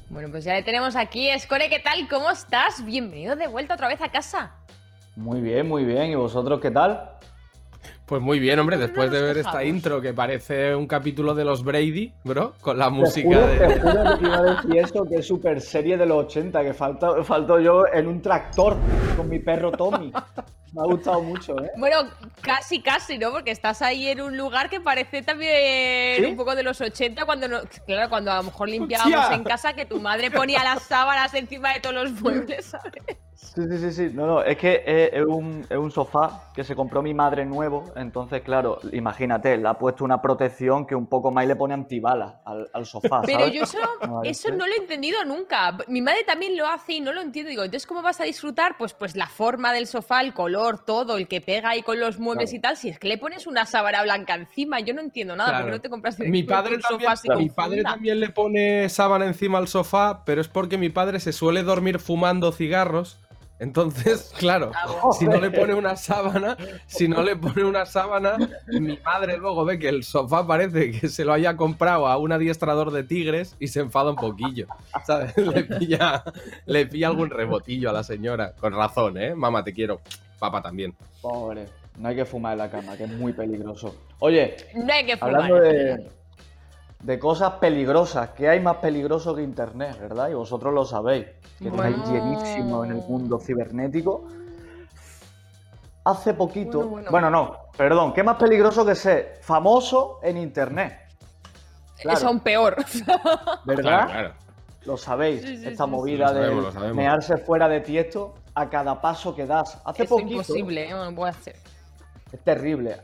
Bueno, 0.09 0.29
pues 0.31 0.45
ya 0.45 0.53
le 0.53 0.63
tenemos 0.63 0.95
aquí. 0.95 1.27
Scone, 1.37 1.67
¿qué 1.67 1.79
tal? 1.79 2.07
¿Cómo 2.07 2.31
estás? 2.31 2.85
Bienvenido 2.85 3.35
de 3.35 3.47
vuelta 3.47 3.73
otra 3.73 3.89
vez 3.89 4.01
a 4.01 4.09
casa. 4.09 4.55
Muy 5.17 5.41
bien, 5.41 5.67
muy 5.67 5.83
bien. 5.83 6.11
¿Y 6.11 6.15
vosotros 6.15 6.61
qué 6.61 6.71
tal? 6.71 7.17
Pues 8.05 8.21
muy 8.21 8.39
bien, 8.39 8.57
hombre, 8.57 8.77
después 8.77 9.11
de 9.11 9.21
ver 9.21 9.39
esta 9.39 9.65
intro 9.65 9.99
que 9.99 10.13
parece 10.13 10.73
un 10.73 10.87
capítulo 10.87 11.35
de 11.35 11.43
los 11.43 11.65
Brady, 11.65 12.13
bro, 12.23 12.53
con 12.61 12.77
la 12.77 12.85
Te 12.85 12.91
música 12.91 13.27
juro, 13.27 13.47
de. 13.47 13.57
te 13.57 13.79
juro 13.81 14.17
que 14.17 14.25
iba 14.25 14.37
a 14.37 14.43
decir 14.43 14.77
eso, 14.77 15.03
que 15.03 15.15
es 15.17 15.27
super 15.27 15.59
serie 15.59 15.97
de 15.97 16.05
los 16.05 16.23
80, 16.23 16.63
que 16.63 16.73
falta, 16.73 17.21
faltó 17.25 17.59
yo 17.59 17.87
en 17.91 18.07
un 18.07 18.21
tractor 18.21 18.77
con 19.17 19.27
mi 19.27 19.39
perro 19.39 19.73
Tommy. 19.73 20.13
Me 20.73 20.81
ha 20.81 20.85
gustado 20.85 21.21
mucho, 21.21 21.57
¿eh? 21.63 21.71
Bueno, 21.77 21.97
casi, 22.41 22.81
casi, 22.81 23.17
¿no? 23.17 23.31
Porque 23.31 23.51
estás 23.51 23.81
ahí 23.81 24.07
en 24.07 24.21
un 24.21 24.37
lugar 24.37 24.69
que 24.69 24.79
parece 24.79 25.21
también 25.23 26.17
¿Sí? 26.17 26.25
un 26.25 26.35
poco 26.37 26.55
de 26.55 26.63
los 26.63 26.79
80, 26.79 27.25
cuando, 27.25 27.47
no- 27.47 27.61
claro, 27.87 28.09
cuando 28.09 28.31
a 28.31 28.35
lo 28.37 28.43
mejor 28.43 28.69
limpiábamos 28.69 29.17
¡Hostia! 29.19 29.35
en 29.35 29.43
casa, 29.43 29.73
que 29.73 29.85
tu 29.85 29.99
madre 29.99 30.29
ponía 30.29 30.63
las 30.63 30.83
sábanas 30.83 31.33
encima 31.33 31.73
de 31.73 31.79
todos 31.79 31.95
los 31.95 32.11
muebles, 32.21 32.65
¿sabes? 32.65 33.03
Sí, 33.41 33.61
sí, 33.69 33.77
sí, 33.77 33.91
sí. 33.93 34.11
No, 34.13 34.27
no, 34.27 34.43
es 34.43 34.57
que 34.57 34.83
es, 34.85 35.13
es 35.13 35.25
un, 35.25 35.65
es 35.69 35.77
un 35.77 35.89
sofá 35.91 36.51
que 36.53 36.63
se 36.65 36.75
compró 36.75 37.01
mi 37.01 37.13
madre 37.13 37.45
nuevo, 37.45 37.85
entonces, 37.95 38.41
claro, 38.41 38.79
imagínate, 38.91 39.57
le 39.57 39.67
ha 39.67 39.75
puesto 39.75 40.03
una 40.03 40.21
protección 40.21 40.85
que 40.85 40.93
un 40.93 41.07
poco 41.07 41.31
más 41.31 41.47
le 41.47 41.55
pone 41.55 41.73
antibalas 41.73 42.35
al, 42.45 42.69
al 42.73 42.85
sofá, 42.85 43.21
Pero 43.25 43.39
¿sabes? 43.39 43.53
yo 43.53 43.63
eso, 43.63 43.77
eso 44.23 44.49
no 44.51 44.67
lo 44.67 44.73
he 44.73 44.77
entendido 44.77 45.23
nunca. 45.23 45.77
Mi 45.87 46.01
madre 46.01 46.25
también 46.25 46.57
lo 46.57 46.67
hace 46.67 46.93
y 46.93 46.99
no 46.99 47.13
lo 47.13 47.21
entiendo. 47.21 47.49
Digo, 47.49 47.63
entonces, 47.63 47.87
¿cómo 47.87 48.01
vas 48.01 48.19
a 48.19 48.25
disfrutar? 48.25 48.75
Pues, 48.77 48.93
pues 48.93 49.15
la 49.15 49.27
forma 49.27 49.71
del 49.71 49.87
sofá, 49.87 50.19
el 50.19 50.33
color, 50.33 50.83
todo, 50.85 51.15
el 51.17 51.27
que 51.29 51.39
pega 51.39 51.69
ahí 51.69 51.81
con 51.81 51.97
los 51.99 52.19
muebles 52.19 52.49
Claro. 52.49 52.57
y 52.57 52.61
tal. 52.61 52.77
Si 52.77 52.89
es 52.89 52.99
que 52.99 53.07
le 53.07 53.17
pones 53.17 53.47
una 53.47 53.65
sábana 53.65 54.03
blanca 54.03 54.35
encima, 54.35 54.81
yo 54.81 54.93
no 54.93 54.99
entiendo 55.01 55.35
nada. 55.37 55.49
Claro. 55.51 55.63
porque 55.63 55.77
no 55.77 55.81
te 55.81 55.89
compras 55.89 56.19
Mi 56.19 56.43
padre, 56.43 56.75
un 56.75 56.81
sofá 56.81 57.13
así 57.13 57.29
mi 57.37 57.49
padre 57.49 57.83
también 57.83 58.19
le 58.19 58.29
pone 58.29 58.89
sábana 58.89 59.25
encima 59.25 59.57
al 59.59 59.69
sofá, 59.69 60.23
pero 60.25 60.41
es 60.41 60.49
porque 60.49 60.77
mi 60.77 60.89
padre 60.89 61.19
se 61.21 61.31
suele 61.31 61.63
dormir 61.63 61.99
fumando 61.99 62.51
cigarros. 62.51 63.17
Entonces, 63.59 64.33
claro, 64.39 64.71
si 65.17 65.25
no 65.25 65.39
le 65.39 65.51
pone 65.51 65.73
una 65.73 65.95
sábana, 65.95 66.57
si 66.87 67.07
no 67.07 67.21
le 67.21 67.35
pone 67.35 67.63
una 67.63 67.85
sábana, 67.85 68.37
mi 68.67 68.97
madre 69.03 69.37
luego 69.37 69.65
ve 69.65 69.77
que 69.77 69.89
el 69.89 70.03
sofá 70.03 70.47
parece 70.47 70.91
que 70.91 71.09
se 71.09 71.25
lo 71.25 71.33
haya 71.33 71.57
comprado 71.57 72.07
a 72.07 72.17
un 72.17 72.31
adiestrador 72.31 72.91
de 72.91 73.03
tigres 73.03 73.55
y 73.59 73.67
se 73.67 73.81
enfada 73.81 74.11
un 74.11 74.15
poquillo. 74.15 74.67
¿Sabes? 75.05 75.35
Le 75.37 75.63
pilla, 75.63 76.23
le 76.65 76.85
pilla 76.85 77.07
algún 77.07 77.29
rebotillo 77.29 77.89
a 77.89 77.93
la 77.93 78.03
señora. 78.03 78.53
Con 78.59 78.73
razón, 78.73 79.17
¿eh? 79.17 79.35
Mamá, 79.35 79.63
te 79.63 79.73
quiero. 79.73 79.99
Papá 80.37 80.61
también. 80.61 80.95
Pobre, 81.21 81.65
no 81.97 82.07
hay 82.07 82.15
que 82.15 82.25
fumar 82.25 82.53
en 82.53 82.59
la 82.59 82.69
cama, 82.69 82.95
que 82.95 83.03
es 83.03 83.11
muy 83.11 83.33
peligroso. 83.33 83.95
Oye, 84.19 84.55
No 84.75 84.93
hay 84.93 85.05
que 85.05 85.17
fumar. 85.17 85.35
Hablando 85.35 85.55
de, 85.59 86.09
de 87.03 87.17
cosas 87.17 87.53
peligrosas, 87.53 88.29
¿qué 88.31 88.49
hay 88.49 88.59
más 88.59 88.77
peligroso 88.77 89.33
que 89.35 89.41
Internet, 89.41 89.97
verdad? 89.99 90.29
Y 90.29 90.33
vosotros 90.33 90.73
lo 90.73 90.85
sabéis, 90.85 91.27
que 91.57 91.69
estáis 91.69 91.97
Bueno. 91.97 92.11
llenísimo 92.13 92.83
en 92.85 92.91
el 92.91 92.97
mundo 93.07 93.39
cibernético. 93.39 94.27
Hace 96.05 96.33
poquito, 96.33 96.79
Bueno, 96.79 96.89
bueno, 96.89 97.11
bueno. 97.11 97.29
no, 97.29 97.57
perdón, 97.77 98.13
¿qué 98.13 98.23
más 98.23 98.37
peligroso 98.37 98.85
que 98.85 98.95
ser 98.95 99.39
famoso 99.41 100.19
en 100.23 100.37
Internet? 100.37 100.97
Claro. 102.01 102.17
Es 102.17 102.23
aún 102.23 102.39
peor. 102.39 102.75
¿Verdad? 103.65 103.81
Claro, 103.83 104.09
claro. 104.09 104.33
Lo 104.85 104.97
sabéis, 104.97 105.41
Sí, 105.41 105.57
sí, 105.57 105.67
esta 105.67 105.83
sí, 105.85 105.89
movida 105.91 106.29
sabemos, 106.29 106.65
de 106.67 106.71
sabemos. 106.71 106.95
mearse 106.95 107.37
fuera 107.37 107.67
de 107.67 107.81
tiesto 107.81 108.33
a 108.55 108.69
cada 108.69 108.99
paso 109.01 109.35
que 109.35 109.45
das. 109.45 109.77
Hace 109.85 110.03
es 110.03 110.09
poquito, 110.09 110.31
imposible, 110.31 110.85
¿eh? 110.89 110.91
no 110.91 111.05
lo 111.05 111.15
puedo 111.15 111.29
hacer. 111.29 111.57
Es 112.31 112.39
terrible. 112.43 112.97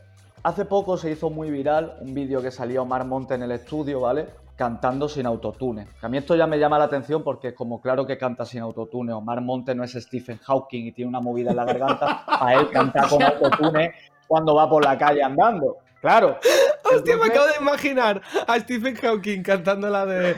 Hace 0.45 0.65
poco 0.65 0.95
se 0.95 1.09
hizo 1.09 1.31
muy 1.31 1.49
viral 1.49 1.97
un 2.01 2.13
vídeo 2.13 2.39
que 2.39 2.51
salía 2.51 2.79
Omar 2.79 3.03
Monte 3.03 3.33
en 3.33 3.41
el 3.41 3.49
estudio, 3.49 4.01
¿vale? 4.01 4.27
Cantando 4.55 5.09
sin 5.09 5.25
autotune. 5.25 5.87
A 6.03 6.07
mí 6.07 6.19
esto 6.19 6.35
ya 6.35 6.45
me 6.45 6.59
llama 6.59 6.77
la 6.77 6.83
atención 6.83 7.23
porque 7.23 7.47
es 7.47 7.53
como 7.55 7.81
claro 7.81 8.05
que 8.05 8.15
canta 8.15 8.45
sin 8.45 8.61
autotune. 8.61 9.11
Omar 9.11 9.41
Monte 9.41 9.73
no 9.73 9.83
es 9.83 9.93
Stephen 9.93 10.37
Hawking 10.37 10.85
y 10.85 10.91
tiene 10.91 11.09
una 11.09 11.19
movida 11.19 11.49
en 11.49 11.55
la 11.55 11.65
garganta. 11.65 12.25
A 12.27 12.53
él 12.53 12.69
cantar 12.69 13.09
con 13.09 13.23
autotune 13.23 13.91
cuando 14.27 14.53
va 14.53 14.69
por 14.69 14.85
la 14.85 14.95
calle 14.95 15.23
andando. 15.23 15.77
Claro. 15.99 16.37
Hostia, 16.93 17.17
me 17.17 17.25
acabo 17.25 17.47
de 17.47 17.55
imaginar 17.59 18.21
a 18.45 18.59
Stephen 18.59 18.95
Hawking 18.97 19.41
cantando 19.41 19.89
la 19.89 20.05
de 20.05 20.35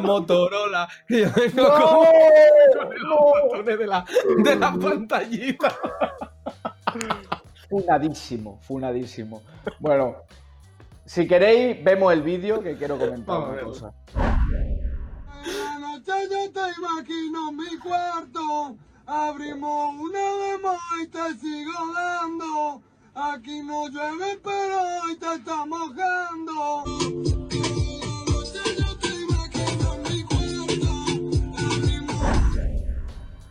Motorola. 0.00 0.88
Y 1.08 1.20
yo 1.20 1.28
vengo 1.36 1.68
¡No! 1.68 1.80
como 1.80 2.00
con 2.00 2.92
el 2.92 3.02
¡No! 3.04 3.16
botones 3.16 3.78
de 3.78 3.86
la, 3.86 4.04
de 4.42 4.56
la 4.56 4.72
pantallita. 4.72 5.72
Funadísimo, 7.70 8.58
funadísimo. 8.62 9.42
Bueno, 9.78 10.16
si 11.04 11.26
queréis, 11.26 11.82
vemos 11.84 12.12
el 12.12 12.22
vídeo 12.22 12.60
que 12.60 12.76
quiero 12.76 12.98
comentar 12.98 13.38
Vamos 13.38 13.50
una 13.50 13.62
cosa. 13.62 13.94
La 14.14 15.78
noche 15.78 16.12
yo 16.30 16.52
te 16.52 16.60
imagino 16.78 17.48
en 17.50 17.56
mi 17.56 17.78
cuarto. 17.78 18.76
Abrimos 19.06 19.94
una 20.00 20.18
demo 20.18 20.76
y 21.02 21.06
te 21.06 21.38
sigo 21.38 21.72
dando. 21.94 22.82
Aquí 23.14 23.62
no 23.62 23.88
llueve, 23.88 24.40
pero 24.42 24.80
hoy 25.04 25.16
te 25.16 25.34
está 25.34 25.64
mojando. 25.64 27.39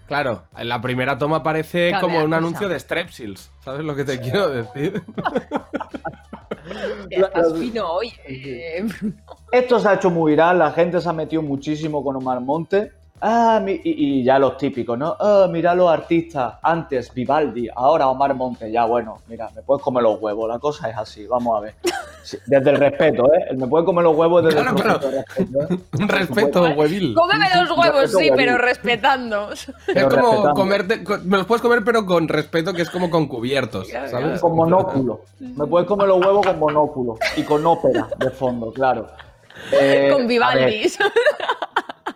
Claro, 0.09 0.43
en 0.57 0.67
la 0.67 0.81
primera 0.81 1.17
toma 1.17 1.41
parece 1.43 1.89
Claro, 1.89 2.07
como 2.07 2.17
un 2.19 2.25
cosa. 2.25 2.37
anuncio 2.37 2.67
de 2.67 2.77
Strepsils. 2.79 3.51
¿Sabes 3.63 3.85
lo 3.85 3.95
que 3.95 4.03
te 4.03 4.19
quiero 4.19 4.49
decir? 4.49 5.01
Estás 7.09 7.53
fino 7.57 7.87
hoy. 7.91 8.11
eh, 8.25 8.85
Esto 9.51 9.79
se 9.79 9.87
ha 9.87 9.93
hecho 9.93 10.09
muy 10.09 10.31
viral, 10.31 10.59
la 10.59 10.71
gente 10.71 10.99
se 10.99 11.07
ha 11.09 11.13
metido 11.13 11.41
muchísimo 11.41 12.03
con 12.03 12.15
Omar 12.17 12.41
Monte. 12.41 12.91
Ah, 13.21 13.59
mi- 13.63 13.73
y, 13.83 14.19
y 14.19 14.23
ya 14.23 14.39
los 14.39 14.55
típicos, 14.57 14.97
¿no? 14.97 15.15
Ah, 15.19 15.47
mira 15.51 15.75
los 15.75 15.89
artistas, 15.89 16.53
antes 16.61 17.13
Vivaldi, 17.13 17.67
ahora 17.75 18.07
Omar 18.07 18.33
Monte, 18.33 18.71
ya 18.71 18.85
bueno, 18.85 19.19
mira, 19.27 19.49
me 19.53 19.61
puedes 19.61 19.83
comer 19.83 20.03
los 20.03 20.21
huevos, 20.21 20.47
la 20.47 20.57
cosa 20.59 20.89
es 20.89 20.97
así, 20.97 21.25
vamos 21.27 21.57
a 21.57 21.61
ver. 21.61 21.75
Sí, 22.23 22.37
desde 22.45 22.69
el 22.69 22.77
respeto, 22.77 23.25
¿eh? 23.33 23.53
Me 23.55 23.67
puede 23.67 23.83
comer 23.85 24.03
los 24.03 24.15
huevos 24.15 24.43
desde 24.43 24.61
Claro, 24.61 24.77
el 24.77 24.83
claro. 24.83 24.99
respeto, 24.99 25.61
¿eh? 25.73 25.79
Un 25.99 26.07
respeto, 26.07 26.61
huevil. 26.77 27.13
Cómeme 27.13 27.45
los 27.55 27.77
huevos, 27.77 28.11
sí, 28.11 28.29
pero 28.35 28.57
respetando. 28.57 29.51
Es 29.51 29.65
como 29.65 30.09
respetando. 30.09 30.53
comerte, 30.53 31.03
co- 31.03 31.17
me 31.25 31.37
los 31.37 31.45
puedes 31.45 31.61
comer 31.61 31.83
pero 31.83 32.05
con 32.05 32.27
respeto, 32.27 32.73
que 32.73 32.83
es 32.83 32.89
como 32.89 33.09
con 33.09 33.27
cubiertos, 33.27 33.89
¿sabes? 33.89 34.39
Con 34.39 34.55
monóculo. 34.55 35.21
Me 35.39 35.65
puedes 35.65 35.87
comer 35.87 36.07
los 36.07 36.19
huevos 36.25 36.45
con 36.45 36.59
monóculo 36.59 37.17
y 37.35 37.43
con 37.43 37.65
ópera 37.65 38.07
de 38.17 38.29
fondo, 38.29 38.71
claro. 38.71 39.07
Eh, 39.73 40.07
Con 40.09 40.19
ver, 40.19 40.27
Vivaldi. 40.27 40.83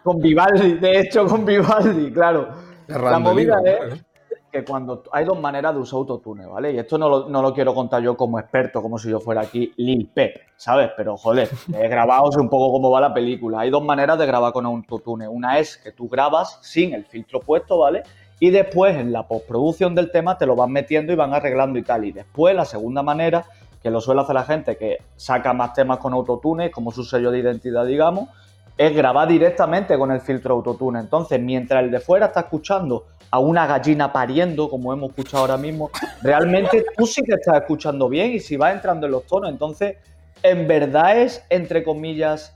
Con 0.04 0.20
Vivaldi, 0.20 0.74
de 0.74 1.00
hecho, 1.00 1.26
con 1.26 1.46
Vivaldi, 1.46 2.12
claro. 2.12 2.50
La 2.88 3.20
movida 3.20 3.62
es 3.64 4.04
que 4.52 4.64
cuando 4.64 5.04
hay 5.12 5.26
dos 5.26 5.40
maneras 5.40 5.74
de 5.74 5.80
usar 5.80 5.98
autotune, 5.98 6.46
¿vale? 6.46 6.74
Y 6.74 6.78
esto 6.78 6.98
no 6.98 7.10
lo, 7.10 7.30
no 7.30 7.42
lo 7.42 7.54
quiero 7.54 7.74
contar 7.74 8.04
yo 8.04 8.16
como 8.16 8.38
experto, 8.38 8.82
como 8.82 9.00
si 9.00 9.10
yo 9.10 9.20
fuera 9.20 9.42
aquí 9.42 9.74
Lil 9.78 10.08
Pep, 10.14 10.36
¿sabes? 10.58 10.92
Pero 10.96 11.18
joder, 11.18 11.50
he 11.74 11.88
grabado 11.88 12.32
sé 12.32 12.40
un 12.40 12.50
poco 12.50 12.72
cómo 12.72 12.92
va 12.92 13.02
la 13.02 13.14
película. 13.14 13.62
Hay 13.62 13.72
dos 13.72 13.84
maneras 13.84 14.20
de 14.20 14.28
grabar 14.28 14.54
con 14.54 14.66
autotune. 14.66 15.28
Una 15.28 15.58
es 15.58 15.78
que 15.78 15.92
tú 15.92 16.08
grabas 16.08 16.60
sin 16.62 16.94
el 16.94 17.06
filtro 17.06 17.40
puesto, 17.40 17.80
¿vale? 17.80 18.04
Y 18.40 18.52
después 18.52 18.96
en 18.96 19.12
la 19.12 19.28
postproducción 19.28 19.96
del 19.96 20.12
tema 20.12 20.38
te 20.38 20.46
lo 20.46 20.56
van 20.56 20.72
metiendo 20.72 21.12
y 21.14 21.16
van 21.16 21.34
arreglando 21.34 21.80
y 21.80 21.84
tal. 21.84 22.06
Y 22.06 22.12
después 22.12 22.56
la 22.56 22.66
segunda 22.66 23.02
manera, 23.02 23.46
que 23.82 23.90
lo 23.90 24.02
suele 24.02 24.22
hacer 24.22 24.36
la 24.36 24.44
gente 24.44 24.78
que 24.78 24.98
saca 25.16 25.54
más 25.54 25.74
temas 25.74 25.98
con 25.98 26.14
autotune, 26.14 26.70
como 26.70 26.92
su 26.92 27.04
sello 27.04 27.32
de 27.32 27.40
identidad, 27.40 27.86
digamos, 27.86 28.30
es 28.78 28.96
grabar 28.96 29.28
directamente 29.28 29.98
con 29.98 30.12
el 30.12 30.22
filtro 30.22 30.56
autotune. 30.56 31.00
Entonces, 31.00 31.40
mientras 31.40 31.84
el 31.84 31.92
de 31.92 32.00
fuera 32.00 32.28
está 32.28 32.42
escuchando 32.42 33.06
a 33.32 33.40
una 33.40 33.66
gallina 33.68 34.12
pariendo, 34.14 34.70
como 34.70 34.94
hemos 34.94 35.10
escuchado 35.10 35.42
ahora 35.44 35.58
mismo, 35.58 35.90
realmente 36.22 36.86
tú 36.98 37.06
sí 37.08 37.22
que 37.24 37.34
estás 37.34 37.58
escuchando 37.62 38.08
bien 38.10 38.32
y 38.34 38.40
si 38.40 38.58
vas 38.58 38.74
entrando 38.74 39.06
en 39.08 39.12
los 39.12 39.26
tonos. 39.26 39.50
Entonces, 39.50 39.98
en 40.42 40.68
verdad 40.68 41.18
es, 41.20 41.44
entre 41.50 41.84
comillas, 41.84 42.56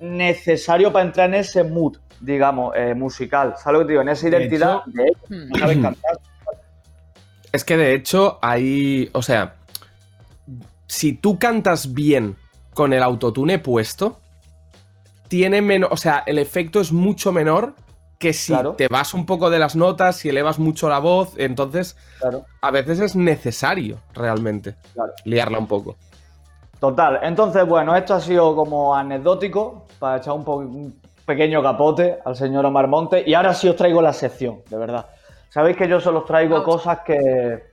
necesario 0.00 0.92
para 0.92 1.04
entrar 1.04 1.28
en 1.28 1.34
ese 1.36 1.62
mood, 1.64 1.96
digamos, 2.20 2.74
eh, 2.76 2.94
musical. 2.94 3.54
¿Sabes 3.62 3.72
lo 3.74 3.78
que 3.80 3.84
te 3.86 3.92
digo? 3.92 4.02
En 4.02 4.08
esa 4.08 4.28
De 4.28 4.36
identidad 4.38 4.76
hecho- 4.76 4.82
de 4.86 5.02
hecho, 5.08 5.46
no 5.48 5.58
sabes 5.58 5.78
cantar. 5.78 6.18
Es 7.52 7.64
que 7.64 7.76
de 7.76 7.94
hecho 7.94 8.38
hay. 8.42 9.10
O 9.12 9.22
sea, 9.22 9.54
si 10.86 11.12
tú 11.12 11.38
cantas 11.38 11.92
bien 11.92 12.36
con 12.74 12.92
el 12.92 13.02
autotune 13.02 13.58
puesto, 13.58 14.18
tiene 15.32 15.62
menos. 15.62 15.88
O 15.90 15.96
sea, 15.96 16.22
el 16.26 16.38
efecto 16.38 16.78
es 16.78 16.92
mucho 16.92 17.32
menor 17.32 17.72
que 18.18 18.34
si 18.34 18.52
Claro. 18.52 18.74
te 18.74 18.86
vas 18.88 19.14
un 19.14 19.24
poco 19.24 19.48
de 19.48 19.58
las 19.58 19.74
notas, 19.74 20.16
si 20.16 20.28
elevas 20.28 20.58
mucho 20.58 20.90
la 20.90 20.98
voz. 20.98 21.32
Entonces, 21.38 21.96
Claro. 22.20 22.44
a 22.60 22.70
veces 22.70 23.00
es 23.00 23.16
necesario 23.16 23.96
realmente 24.12 24.74
Claro. 24.92 25.12
liarla 25.24 25.58
un 25.58 25.66
poco. 25.66 25.96
Total, 26.78 27.20
entonces 27.22 27.66
bueno, 27.66 27.96
esto 27.96 28.12
ha 28.12 28.20
sido 28.20 28.54
como 28.54 28.94
anecdótico 28.94 29.86
para 29.98 30.18
echar 30.18 30.34
un, 30.34 30.46
un 30.46 31.00
pequeño 31.24 31.62
capote 31.62 32.18
al 32.26 32.36
señor 32.36 32.66
Omar 32.66 32.88
Monte 32.88 33.24
y 33.26 33.32
ahora 33.32 33.54
sí 33.54 33.68
os 33.70 33.76
traigo 33.76 34.02
la 34.02 34.12
sección, 34.12 34.60
de 34.68 34.76
verdad. 34.76 35.06
Sabéis 35.48 35.78
que 35.78 35.88
yo 35.88 35.98
solo 35.98 36.18
os 36.18 36.24
traigo 36.26 36.62
cosas 36.62 36.98
que, 37.06 37.72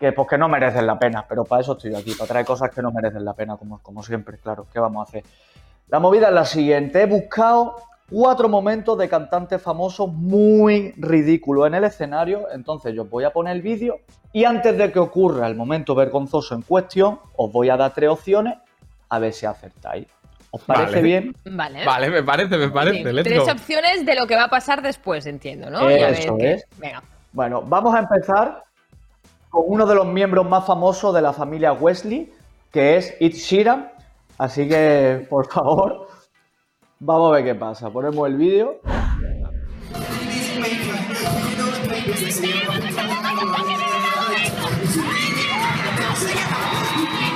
que, 0.00 0.10
pues, 0.10 0.26
que 0.28 0.38
no 0.38 0.48
merecen 0.48 0.86
la 0.88 0.98
pena, 0.98 1.24
pero 1.28 1.44
para 1.44 1.60
eso 1.62 1.72
estoy 1.74 1.94
aquí, 1.94 2.14
para 2.14 2.26
traer 2.28 2.46
cosas 2.46 2.70
que 2.74 2.82
no 2.82 2.90
merecen 2.90 3.24
la 3.24 3.34
pena, 3.34 3.56
como, 3.56 3.78
como 3.80 4.02
siempre, 4.02 4.38
claro, 4.38 4.66
¿qué 4.72 4.80
vamos 4.80 5.06
a 5.06 5.08
hacer? 5.08 5.22
La 5.88 6.00
movida 6.00 6.28
es 6.28 6.34
la 6.34 6.44
siguiente, 6.44 7.02
he 7.02 7.06
buscado 7.06 7.76
cuatro 8.10 8.48
momentos 8.48 8.98
de 8.98 9.08
cantantes 9.08 9.62
famosos 9.62 10.12
muy 10.12 10.92
ridículos 10.96 11.66
en 11.66 11.74
el 11.74 11.84
escenario, 11.84 12.46
entonces 12.52 12.94
yo 12.94 13.02
os 13.02 13.10
voy 13.10 13.24
a 13.24 13.30
poner 13.32 13.54
el 13.56 13.62
vídeo 13.62 14.00
y 14.32 14.44
antes 14.44 14.76
de 14.76 14.90
que 14.92 14.98
ocurra 14.98 15.46
el 15.46 15.54
momento 15.54 15.94
vergonzoso 15.94 16.54
en 16.54 16.62
cuestión, 16.62 17.20
os 17.36 17.52
voy 17.52 17.70
a 17.70 17.76
dar 17.76 17.94
tres 17.94 18.10
opciones 18.10 18.54
a 19.08 19.18
ver 19.18 19.32
si 19.32 19.46
acertáis. 19.46 20.06
¿Os 20.50 20.62
parece 20.62 20.86
Vale. 20.96 21.02
bien? 21.02 21.36
Vale. 21.50 21.84
Vale, 21.84 22.10
me 22.10 22.22
parece, 22.22 22.56
me 22.56 22.68
parece. 22.70 22.98
Sí, 22.98 23.22
Tres 23.22 23.44
go. 23.44 23.52
opciones 23.52 24.06
de 24.06 24.14
lo 24.14 24.26
que 24.26 24.36
va 24.36 24.44
a 24.44 24.48
pasar 24.50 24.82
después, 24.82 25.26
entiendo, 25.26 25.70
¿no? 25.70 25.88
Eso 25.88 26.36
es. 26.38 26.64
Venga. 26.78 27.02
Bueno, 27.32 27.62
vamos 27.62 27.94
a 27.94 27.98
empezar 28.00 28.62
con 29.50 29.64
uno 29.66 29.86
de 29.86 29.94
los 29.94 30.06
miembros 30.06 30.48
más 30.48 30.64
famosos 30.64 31.14
de 31.14 31.20
la 31.22 31.32
familia 31.32 31.72
Wesley, 31.72 32.32
que 32.72 32.96
es 32.96 33.14
Ed 33.20 33.32
Sheeran. 33.32 33.90
Así 34.38 34.68
que, 34.68 35.26
por 35.30 35.46
favor, 35.50 36.08
vamos 37.00 37.30
a 37.32 37.36
ver 37.36 37.44
qué 37.44 37.54
pasa. 37.54 37.90
Ponemos 37.90 38.26
el 38.28 38.36
vídeo. 38.36 38.80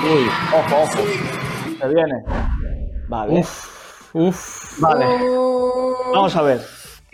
Uy, 0.03 0.27
ojo, 0.53 0.81
ojo. 0.83 0.99
Se 1.79 1.87
viene. 1.87 2.23
Vale. 3.07 3.39
Uf, 3.39 4.13
uf. 4.13 4.79
Vale. 4.79 5.05
Oh. 5.21 6.11
Vamos 6.13 6.35
a 6.35 6.41
ver. 6.41 6.61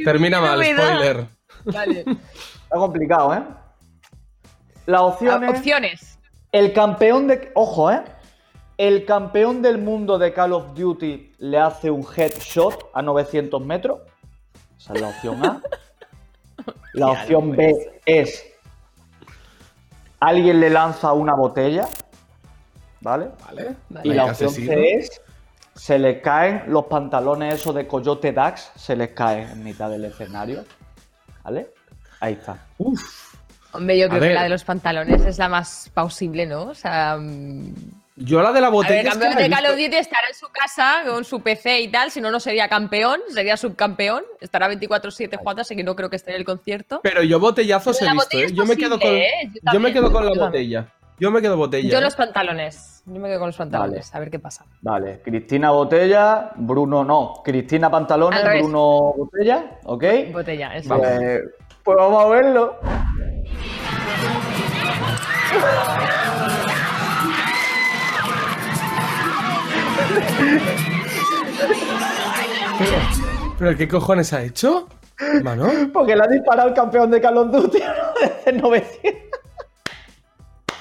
Termina 0.03 0.39
mal, 0.39 0.63
spoiler. 0.63 1.25
Vale. 1.65 1.99
Está 1.99 2.77
complicado, 2.77 3.33
¿eh? 3.33 3.43
Las 4.85 5.01
opciones. 5.01 5.49
Ah, 5.49 5.57
Opciones. 5.57 6.19
El 6.51 6.73
campeón 6.73 7.27
de. 7.27 7.51
Ojo, 7.55 7.91
¿eh? 7.91 8.03
El 8.77 9.05
campeón 9.05 9.63
del 9.63 9.79
mundo 9.79 10.19
de 10.19 10.33
Call 10.33 10.53
of 10.53 10.75
Duty 10.75 11.33
le 11.39 11.57
hace 11.57 11.89
un 11.89 12.05
headshot 12.15 12.91
a 12.93 13.01
900 13.01 13.65
metros. 13.65 14.01
Esa 14.77 14.93
es 14.93 15.01
la 15.01 15.09
opción 15.09 15.45
A. 15.45 15.61
La 16.93 17.11
opción 17.11 17.55
B 17.55 18.01
es. 18.05 18.43
Alguien 20.19 20.59
le 20.59 20.69
lanza 20.69 21.13
una 21.13 21.35
botella. 21.35 21.87
¿Vale? 23.01 23.29
Vale. 23.45 23.75
Y 24.03 24.13
la 24.13 24.25
opción 24.25 24.49
asesino. 24.49 24.71
C 24.73 24.93
es. 24.93 25.21
Se 25.75 25.99
le 25.99 26.21
caen 26.21 26.63
los 26.67 26.85
pantalones 26.85 27.53
esos 27.53 27.75
de 27.75 27.87
Coyote 27.87 28.31
Dax. 28.31 28.71
Se 28.75 28.95
les 28.95 29.09
caen 29.09 29.47
en 29.49 29.63
mitad 29.63 29.91
del 29.91 30.05
escenario. 30.05 30.65
¿Vale? 31.43 31.71
Ahí 32.19 32.33
está. 32.33 32.65
Hombre, 33.73 33.99
yo 33.99 34.09
creo 34.09 34.21
que 34.21 34.33
la 34.33 34.43
de 34.43 34.49
los 34.49 34.63
pantalones 34.63 35.23
es 35.23 35.37
la 35.37 35.49
más 35.49 35.91
plausible, 35.93 36.47
¿no? 36.47 36.63
O 36.63 36.73
sea. 36.73 37.19
Yo 38.19 38.41
la 38.41 38.51
de 38.51 38.61
la 38.61 38.69
botella. 38.69 39.01
el 39.01 39.09
campeón 39.09 39.35
de 39.35 39.49
Call 39.49 39.65
of 39.67 39.71
Duty 39.73 39.95
estará 39.95 40.27
en 40.27 40.33
su 40.33 40.47
casa 40.49 41.03
con 41.07 41.23
su 41.23 41.41
PC 41.41 41.81
y 41.81 41.87
tal, 41.89 42.09
si 42.09 42.19
no, 42.19 42.31
no 42.31 42.39
sería 42.39 42.67
campeón, 42.67 43.19
sería 43.29 43.55
subcampeón. 43.57 44.23
Estará 44.41 44.67
24-7 44.71 45.37
jugando, 45.37 45.61
así 45.61 45.75
que 45.75 45.83
no 45.83 45.95
creo 45.95 46.09
que 46.09 46.15
esté 46.15 46.31
en 46.31 46.37
el 46.37 46.45
concierto. 46.45 46.99
Pero 47.03 47.21
yo 47.21 47.39
botellazos 47.39 48.01
La 48.01 48.09
he 48.09 48.13
visto, 48.13 48.25
botella 48.25 48.47
¿eh? 48.47 48.53
Yo 48.53 48.65
me 48.65 48.75
quedo 48.75 48.99
con. 48.99 49.09
¿eh? 49.09 49.51
Yo 49.53 49.71
Yo 49.71 49.79
me 49.79 49.93
quedo 49.93 50.11
con 50.11 50.25
la 50.25 50.33
botella. 50.33 50.87
Yo 51.19 51.29
me 51.31 51.41
quedo 51.41 51.57
botella. 51.57 51.89
Yo 51.89 51.99
¿eh? 51.99 52.01
los 52.01 52.15
pantalones. 52.15 53.03
Yo 53.05 53.19
me 53.19 53.27
quedo 53.27 53.39
con 53.39 53.49
los 53.49 53.57
pantalones, 53.57 54.13
a 54.13 54.19
ver 54.19 54.31
qué 54.31 54.39
pasa. 54.39 54.65
Vale, 54.81 55.21
Cristina 55.23 55.69
Botella, 55.71 56.51
Bruno 56.55 57.03
no. 57.05 57.41
Cristina 57.43 57.89
Pantalones. 57.89 58.43
Bruno 58.43 59.13
Botella, 59.15 59.77
¿ok? 59.83 60.03
Botella, 60.33 60.75
eso. 60.75 60.97
Pues, 60.97 61.43
pues 61.83 61.97
vamos 61.97 62.25
a 62.25 62.27
verlo. 62.29 62.79
¿Pero 73.59 73.75
qué 73.77 73.87
cojones 73.87 74.33
ha 74.33 74.43
hecho? 74.43 74.87
Mano. 75.43 75.67
Porque 75.93 76.15
le 76.15 76.23
ha 76.23 76.27
disparado 76.27 76.69
el 76.69 76.75
campeón 76.75 77.09
de 77.09 77.19
Call 77.19 77.37
of 77.37 77.51
Duty 77.51 77.79
desde 78.45 78.59
900. 78.59 79.13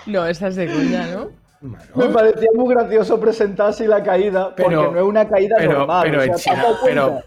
No, 0.06 0.26
esa 0.26 0.48
es 0.48 0.56
de 0.56 0.66
cuña, 0.68 1.06
¿no? 1.06 1.30
Me 1.94 2.06
parecía 2.12 2.48
muy 2.54 2.72
gracioso 2.74 3.18
presentar 3.18 3.70
así 3.70 3.86
la 3.86 4.02
caída, 4.02 4.48
porque 4.54 4.64
Pero- 4.68 4.92
no 4.92 4.98
es 4.98 5.04
una 5.04 5.26
caída 5.26 5.56
Pero, 5.58 5.78
normal. 5.78 6.08
pero, 6.10 6.34
o 6.34 6.38
sea, 6.38 6.64
pero, 6.84 7.20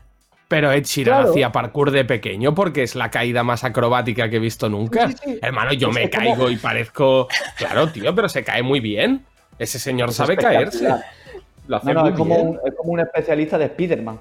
pero 0.47 0.71
Ed 0.71 0.83
Sheeran 0.85 1.15
Claro. 1.17 1.31
hacía 1.31 1.51
parkour 1.51 1.91
de 1.91 2.05
pequeño 2.05 2.53
porque 2.55 2.83
es 2.83 2.95
la 2.95 3.09
caída 3.09 3.43
más 3.43 3.63
acrobática 3.63 4.29
que 4.29 4.37
he 4.37 4.39
visto 4.39 4.69
nunca. 4.69 5.07
Sí, 5.07 5.13
sí, 5.23 5.31
sí. 5.33 5.39
Hermano, 5.41 5.73
yo 5.73 5.89
Es 5.89 5.95
me 5.95 6.09
como- 6.09 6.23
caigo 6.23 6.49
y 6.51 6.57
parezco. 6.57 7.27
Claro, 7.57 7.89
tío, 7.89 8.13
pero 8.15 8.29
se 8.29 8.43
cae 8.43 8.61
muy 8.61 8.79
bien. 8.79 9.25
Ese 9.57 9.77
señor 9.79 10.13
sabe 10.13 10.37
caerse. 10.37 10.87
Espectacular. 11.69 11.71
Lo 11.71 11.77
hace 11.77 11.93
No, 11.93 11.93
no, 11.93 12.01
muy 12.01 12.09
es 12.11 12.17
como, 12.17 12.35
un, 12.35 12.59
es 12.65 12.75
como 12.75 12.91
un 12.93 12.99
especialista 12.99 13.57
de 13.57 13.65
Spider-Man. 13.65 14.19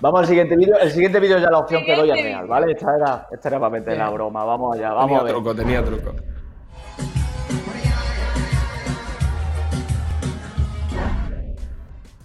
Vamos 0.00 0.20
al 0.20 0.26
siguiente 0.26 0.56
vídeo. 0.56 0.78
El 0.78 0.90
siguiente 0.90 1.20
vídeo 1.20 1.38
ya 1.38 1.50
la 1.50 1.58
opción 1.58 1.84
que 1.84 1.94
doy 1.94 2.10
es 2.10 2.16
Siguiente 2.16 2.38
real, 2.38 2.46
¿vale? 2.48 2.72
Esta 2.72 2.96
era, 2.96 3.28
esta 3.30 3.48
era 3.48 3.60
para 3.60 3.70
meter 3.70 3.98
la 3.98 4.10
broma. 4.10 4.44
Vamos 4.44 4.76
allá, 4.76 4.92
vamos 4.92 5.06
tenía 5.06 5.20
a 5.20 5.22
ver. 5.24 5.32
truco, 5.32 5.54
tenía 5.54 5.84
truco. 5.84 6.14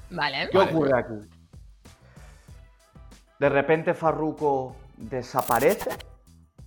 Vale. 0.10 0.50
¿Qué 0.52 0.58
ocurre 0.58 0.98
aquí? 0.98 1.14
De 3.40 3.50
repente 3.50 3.94
Farruko 3.94 4.76
desaparece. 4.96 5.92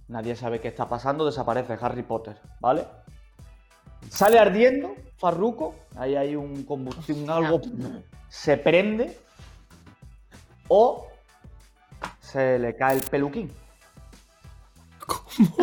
Nadie 0.06 0.37
sabe 0.37 0.61
qué 0.61 0.68
está 0.68 0.88
pasando. 0.88 1.26
Desaparece 1.26 1.76
Harry 1.80 2.02
Potter, 2.02 2.37
¿vale? 2.61 2.85
Sale 4.09 4.38
ardiendo 4.38 4.94
Farruko. 5.20 5.74
Ahí 5.96 6.16
hay 6.16 6.35
un 6.35 6.64
combustible, 6.64 7.22
un 7.22 7.30
algo. 7.30 7.61
Se 8.28 8.56
prende. 8.56 9.16
O 10.68 11.06
se 12.20 12.59
le 12.59 12.74
cae 12.76 12.96
el 12.96 13.02
peluquín. 13.02 13.50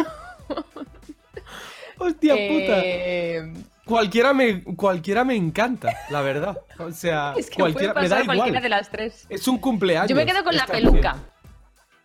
Hostia 2.00 2.36
Eh, 2.38 3.54
Cualquiera 3.86 4.34
me, 4.34 4.64
cualquiera 4.76 5.24
me 5.24 5.36
encanta, 5.36 5.94
la 6.10 6.22
verdad. 6.22 6.58
O 6.80 6.92
sea, 6.92 7.34
Es 7.38 7.50
que 7.50 7.56
cualquiera 7.56 7.94
puede 7.94 8.04
me 8.04 8.10
da 8.10 8.16
pasar 8.18 8.26
cualquiera 8.26 8.50
igual. 8.60 8.64
de 8.64 8.70
las 8.70 8.90
tres. 8.92 9.26
Es 9.30 9.48
un 9.48 9.58
cumpleaños. 9.60 10.10
Yo 10.10 10.16
me 10.16 10.26
quedo 10.26 10.44
con 10.44 10.56
la 10.56 10.66
peluca. 10.66 11.16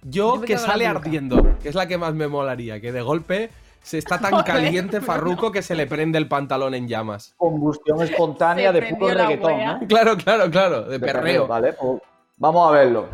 Yo, 0.05 0.41
que 0.41 0.59
sale 0.59 0.87
ardiendo, 0.87 1.59
que 1.61 1.69
es 1.69 1.75
la 1.75 1.87
que 1.87 1.99
más 1.99 2.15
me 2.15 2.27
molaría, 2.29 2.81
que 2.81 2.91
de 2.93 3.03
golpe 3.03 3.51
se 3.83 3.99
está 3.99 4.18
tan 4.18 4.31
Joder, 4.33 4.45
caliente 4.47 5.01
Farruco 5.01 5.51
que 5.53 5.62
se 5.62 5.75
le 5.75 5.87
prende 5.87 6.18
el 6.18 6.29
pantalón 6.29 6.75
en 6.75 6.88
llamas. 6.88 7.35
Combustión 7.37 8.01
espontánea 8.03 8.73
Se 8.73 8.81
de 8.81 8.95
puro 8.95 9.14
reggaetón. 9.14 9.64
¿no? 9.64 9.81
Claro, 9.87 10.16
claro, 10.16 10.51
claro, 10.51 10.83
de 10.83 10.99
De 10.99 11.01
perreo. 11.07 11.47
Vale, 11.47 11.73
pues 11.75 12.01
vamos 12.38 12.68
a 12.68 12.73
verlo. 12.73 13.09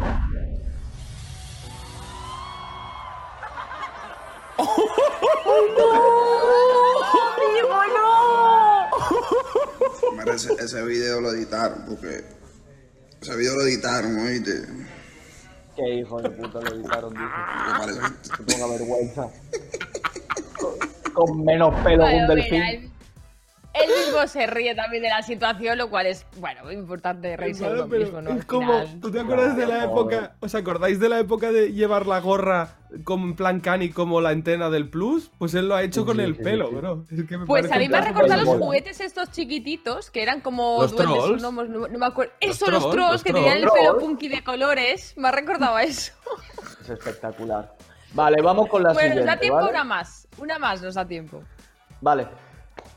Mira, 10.18 10.34
ese, 10.34 10.52
ese 10.54 10.82
video 10.84 11.20
lo 11.20 11.32
editaron 11.32 11.84
porque 11.88 12.24
ese 13.20 13.36
video 13.36 13.54
lo 13.56 13.62
editaron, 13.62 14.18
oíste. 14.18 14.66
Qué 15.76 15.94
hijo 15.94 16.20
de 16.20 16.30
puta 16.30 16.60
lo 16.60 16.74
editaron, 16.74 17.12
dice. 17.12 17.24
Me 17.66 17.78
parece 17.78 18.00
que- 18.00 18.36
Que 18.36 18.42
ponga 18.52 18.66
vergüenza. 18.72 19.28
Con, 21.26 21.44
menos 21.44 21.74
pelo 21.82 22.04
que 22.04 22.10
Bueno, 22.12 22.16
un 22.16 22.22
mira, 22.22 22.34
delfín. 22.34 22.62
él, 22.62 22.90
él 23.74 23.90
mismo 24.06 24.26
se 24.26 24.46
ríe 24.46 24.74
también 24.74 25.02
de 25.02 25.08
la 25.10 25.22
situación, 25.22 25.78
lo 25.78 25.88
cual 25.90 26.06
es, 26.06 26.26
bueno, 26.38 26.72
importante 26.72 27.36
reírse 27.36 27.64
de 27.64 27.70
Claro, 27.70 27.84
uno 27.86 27.96
mismo, 27.98 28.20
¿no? 28.22 28.30
es 28.30 28.44
como. 28.44 28.82
¿tú 29.00 29.10
te 29.10 29.20
acuerdas 29.20 29.56
de 29.56 29.66
la 29.66 29.84
época? 29.84 30.34
¿Os 30.40 30.54
acordáis 30.54 30.98
de 30.98 31.08
la 31.08 31.20
época 31.20 31.52
de 31.52 31.72
llevar 31.72 32.06
la 32.06 32.18
gorra 32.20 32.76
como 33.04 33.26
en 33.26 33.36
plan 33.36 33.60
cani 33.60 33.90
como 33.90 34.20
la 34.20 34.30
antena 34.30 34.70
del 34.70 34.88
plus? 34.88 35.30
Pues 35.38 35.54
él 35.54 35.68
lo 35.68 35.76
ha 35.76 35.82
hecho 35.84 36.00
Sí, 36.00 36.06
con 36.06 36.16
sí, 36.16 36.22
el 36.22 36.36
sí, 36.36 36.42
pelo, 36.42 36.68
sí. 36.70 36.74
bro. 36.76 37.04
Es 37.10 37.24
que 37.28 37.38
me 37.38 37.46
Pues 37.46 37.70
a 37.70 37.78
mí 37.78 37.88
me 37.88 37.98
ha 37.98 38.00
recordado 38.00 38.42
los 38.42 38.56
juguetes 38.56 39.00
estos 39.00 39.30
chiquititos, 39.30 40.10
que 40.10 40.22
eran 40.22 40.40
como 40.40 40.78
Los 40.82 40.96
duendes, 40.96 41.22
trolls. 41.24 41.42
no, 41.42 41.52
no- 41.52 41.86
no 41.88 41.98
me 41.98 42.06
acuerdo. 42.06 42.32
Los 42.40 42.56
Eso, 42.56 42.70
los 42.70 42.90
trolls, 42.90 43.22
que 43.22 43.32
tenían 43.32 43.58
el 43.58 43.68
pelo 43.68 43.98
punky 43.98 44.28
de 44.28 44.42
colores. 44.42 45.14
Me 45.16 45.28
ha 45.28 45.32
recordado 45.32 45.76
a 45.76 45.82
eso. 45.84 46.12
Es 46.80 46.88
espectacular. 46.90 47.74
Vale, 48.12 48.40
vamos 48.42 48.68
con 48.68 48.82
la 48.82 48.92
bueno, 48.92 49.08
nos 49.08 49.16
siguiente, 49.18 49.30
da 49.34 49.40
tiempo 49.40 49.56
¿vale? 49.56 49.70
una 49.70 49.84
más. 49.84 50.28
Una 50.38 50.58
más 50.58 50.82
nos 50.82 50.94
da 50.94 51.04
tiempo. 51.06 51.42
Vale. 52.00 52.26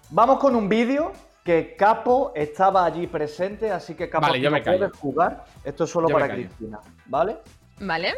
Vamos 0.10 0.40
con 0.40 0.56
un 0.56 0.68
vídeo 0.70 1.12
que 1.44 1.76
Capo 1.76 2.32
estaba 2.36 2.86
allí 2.86 3.08
presente, 3.08 3.72
así 3.72 3.96
que 3.96 4.10
Capo 4.10 4.28
Vale, 4.28 4.40
yo 4.40 4.50
no 4.50 4.58
me 4.58 4.62
puedes 4.62 4.92
jugar. 4.98 5.46
Esto 5.64 5.84
es 5.86 5.90
solo 5.90 6.08
Yo 6.10 6.14
para. 6.14 6.30
Cristina, 6.34 6.80
¿vale? 7.08 7.38
¿Vale? 7.80 8.14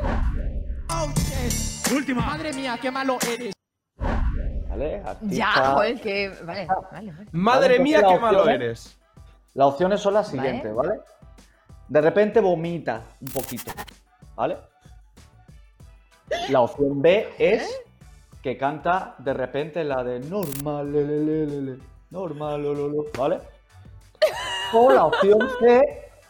Última. 1.93 2.25
Madre 2.25 2.53
mía, 2.53 2.77
qué 2.81 2.91
malo 2.91 3.17
eres. 3.27 3.53
¿Vale? 4.69 5.03
Artista- 5.05 5.35
Ya, 5.35 5.51
joder, 5.73 6.01
que. 6.01 6.29
Vale, 6.43 6.67
vale, 6.91 7.11
vale. 7.11 7.27
Madre 7.31 7.67
Vale, 7.77 7.79
mía, 7.79 7.97
qué 8.07 8.13
la 8.15 8.19
malo 8.19 8.37
opción- 8.39 8.55
eres. 8.61 8.97
Las 9.53 9.67
opciones 9.67 9.99
son 10.01 10.13
las 10.15 10.27
siguientes, 10.27 10.73
¿vale? 10.73 10.99
De 11.87 12.01
repente 12.01 12.39
vomita 12.39 13.03
un 13.21 13.27
poquito, 13.27 13.71
¿vale? 14.35 14.57
La 16.49 16.61
opción 16.61 17.01
B 17.01 17.27
es 17.37 17.69
que 18.41 18.57
canta 18.57 19.15
de 19.19 19.33
repente 19.33 19.83
la 19.83 20.03
de 20.03 20.19
normal, 20.19 20.91
le, 20.91 21.05
le, 21.05 21.19
le, 21.19 21.45
le, 21.45 21.61
le, 21.61 21.77
normal, 22.09 22.61
lo, 22.63 22.73
lo, 22.73 22.89
lo, 22.89 23.05
¿vale? 23.17 23.39
O 24.73 24.91
la 24.91 25.05
opción 25.05 25.39
C, 25.59 25.81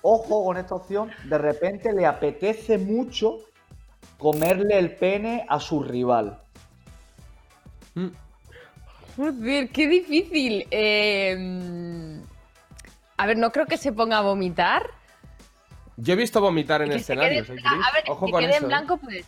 ojo 0.02 0.46
con 0.46 0.58
esta 0.58 0.76
opción, 0.76 1.12
de 1.26 1.38
repente 1.38 1.92
le 1.94 2.06
apetece 2.06 2.78
mucho 2.78 3.38
comerle 4.18 4.78
el 4.78 4.96
pene 4.96 5.46
a 5.50 5.60
su 5.60 5.82
rival. 5.82 6.40
Joder, 9.16 9.70
qué 9.70 9.88
difícil. 9.88 10.68
Eh, 10.72 12.20
a 13.18 13.26
ver, 13.28 13.38
no 13.38 13.52
creo 13.52 13.66
que 13.66 13.78
se 13.78 13.92
ponga 13.94 14.18
a 14.20 14.22
vomitar. 14.22 14.84
Yo 15.98 16.14
he 16.14 16.16
visto 16.16 16.42
vomitar 16.42 16.82
en 16.82 16.90
Que 16.90 17.00
se 17.00 17.14
quede, 17.16 17.38
escenarios, 17.40 17.50
¿eh, 17.50 17.54
Chris? 17.54 17.66
a 17.88 17.94
ver, 17.94 18.04
Ojo 18.08 18.26
que 18.26 18.32
con 18.32 18.42
quede 18.42 18.50
eso. 18.52 18.60
en 18.60 18.64
¿eh? 18.64 18.68
blanco, 18.68 18.98
pues. 18.98 19.26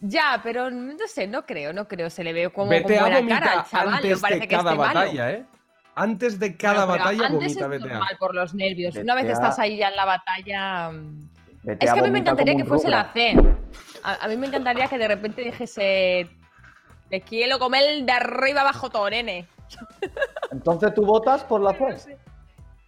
Ya, 0.00 0.40
pero 0.42 0.70
no 0.70 0.94
sé, 1.08 1.26
no 1.26 1.46
creo, 1.46 1.72
no 1.72 1.88
creo. 1.88 2.10
Se 2.10 2.22
le 2.22 2.32
ve 2.32 2.50
como 2.50 2.70
Vete 2.70 2.84
con 2.84 2.96
a 2.96 3.00
buena 3.00 3.16
vomitar 3.18 3.42
cara 3.42 3.60
al 3.60 3.66
chaval. 3.66 3.94
antes 3.94 4.20
parece 4.20 4.40
de 4.40 4.48
que 4.48 4.54
cada 4.56 4.70
esté 4.70 4.82
malo. 4.82 5.00
batalla, 5.00 5.30
¿eh? 5.32 5.44
Antes 5.94 6.38
de 6.38 6.56
cada 6.56 6.84
Bueno, 6.84 7.02
batalla 7.04 7.26
antes 7.26 7.32
vomita 7.56 7.74
es 7.74 7.80
normal 7.80 8.16
por 8.18 8.34
los 8.34 8.54
nervios. 8.54 8.96
Una 8.96 9.14
vez 9.14 9.24
estás 9.30 9.58
ahí 9.58 9.78
ya 9.78 9.88
en 9.88 9.96
la 9.96 10.04
batalla. 10.04 10.90
mm, 10.90 11.28
Vete 11.62 11.86
Es 11.86 11.92
que 11.92 11.98
a 11.98 12.02
mí 12.02 12.10
me 12.10 12.18
encantaría 12.18 12.54
que 12.56 12.64
fuese 12.64 12.88
la. 12.88 13.10
C. 13.12 13.34
A, 14.02 14.24
a 14.24 14.28
mí 14.28 14.36
me 14.36 14.46
encantaría 14.46 14.86
que 14.88 14.98
de 14.98 15.08
repente 15.08 15.42
dijese. 15.42 16.28
Te 17.08 17.20
quiero 17.22 17.58
comer 17.58 18.04
de 18.04 18.12
arriba 18.12 18.60
abajo 18.60 18.90
todo, 18.90 19.08
nene. 19.08 19.48
Entonces 20.52 20.92
tú 20.94 21.04
votas 21.06 21.42
por 21.44 21.60
la 21.60 21.72
C. 21.72 22.18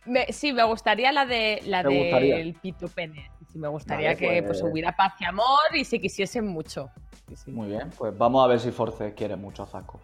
Me- 0.05 0.33
sí, 0.33 0.53
me 0.53 0.63
gustaría 0.65 1.11
la 1.13 1.25
de 1.27 1.63
la 1.67 1.83
del 1.83 2.55
pito 2.55 2.89
pene. 2.89 3.31
Sí, 3.53 3.59
me 3.59 3.69
gustaría 3.69 4.09
Vale, 4.09 4.19
que 4.19 4.43
pues- 4.43 4.61
pues 4.61 4.73
hubiera 4.73 4.95
paz 4.95 5.15
y 5.21 5.25
amor 5.25 5.59
y 5.75 5.85
se 5.85 6.01
quisiesen 6.01 6.47
mucho. 6.47 6.91
Sí, 7.29 7.37
sí. 7.37 7.51
Muy 7.51 7.69
bien, 7.69 7.91
pues 7.97 8.17
vamos 8.17 8.45
a 8.45 8.49
ver 8.49 8.61
si 8.61 8.71
Force 8.71 9.15
quiere 9.15 9.37
mucho 9.37 9.63
a 9.63 9.67
Zaco. 9.67 10.01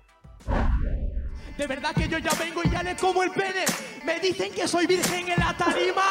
De 1.57 1.67
verdad 1.67 1.91
que 1.95 2.09
yo 2.09 2.19
ya 2.19 2.31
vengo 2.39 2.61
y 2.65 2.71
ya 2.71 2.83
le 2.83 2.97
como 2.97 3.23
el 3.23 3.31
pene. 3.31 3.65
Me 4.05 4.19
dicen 4.21 4.53
que 4.53 4.67
soy 4.67 4.87
virgen 4.87 5.29
en 5.31 5.39
la 5.39 5.57
tarima. 5.57 6.03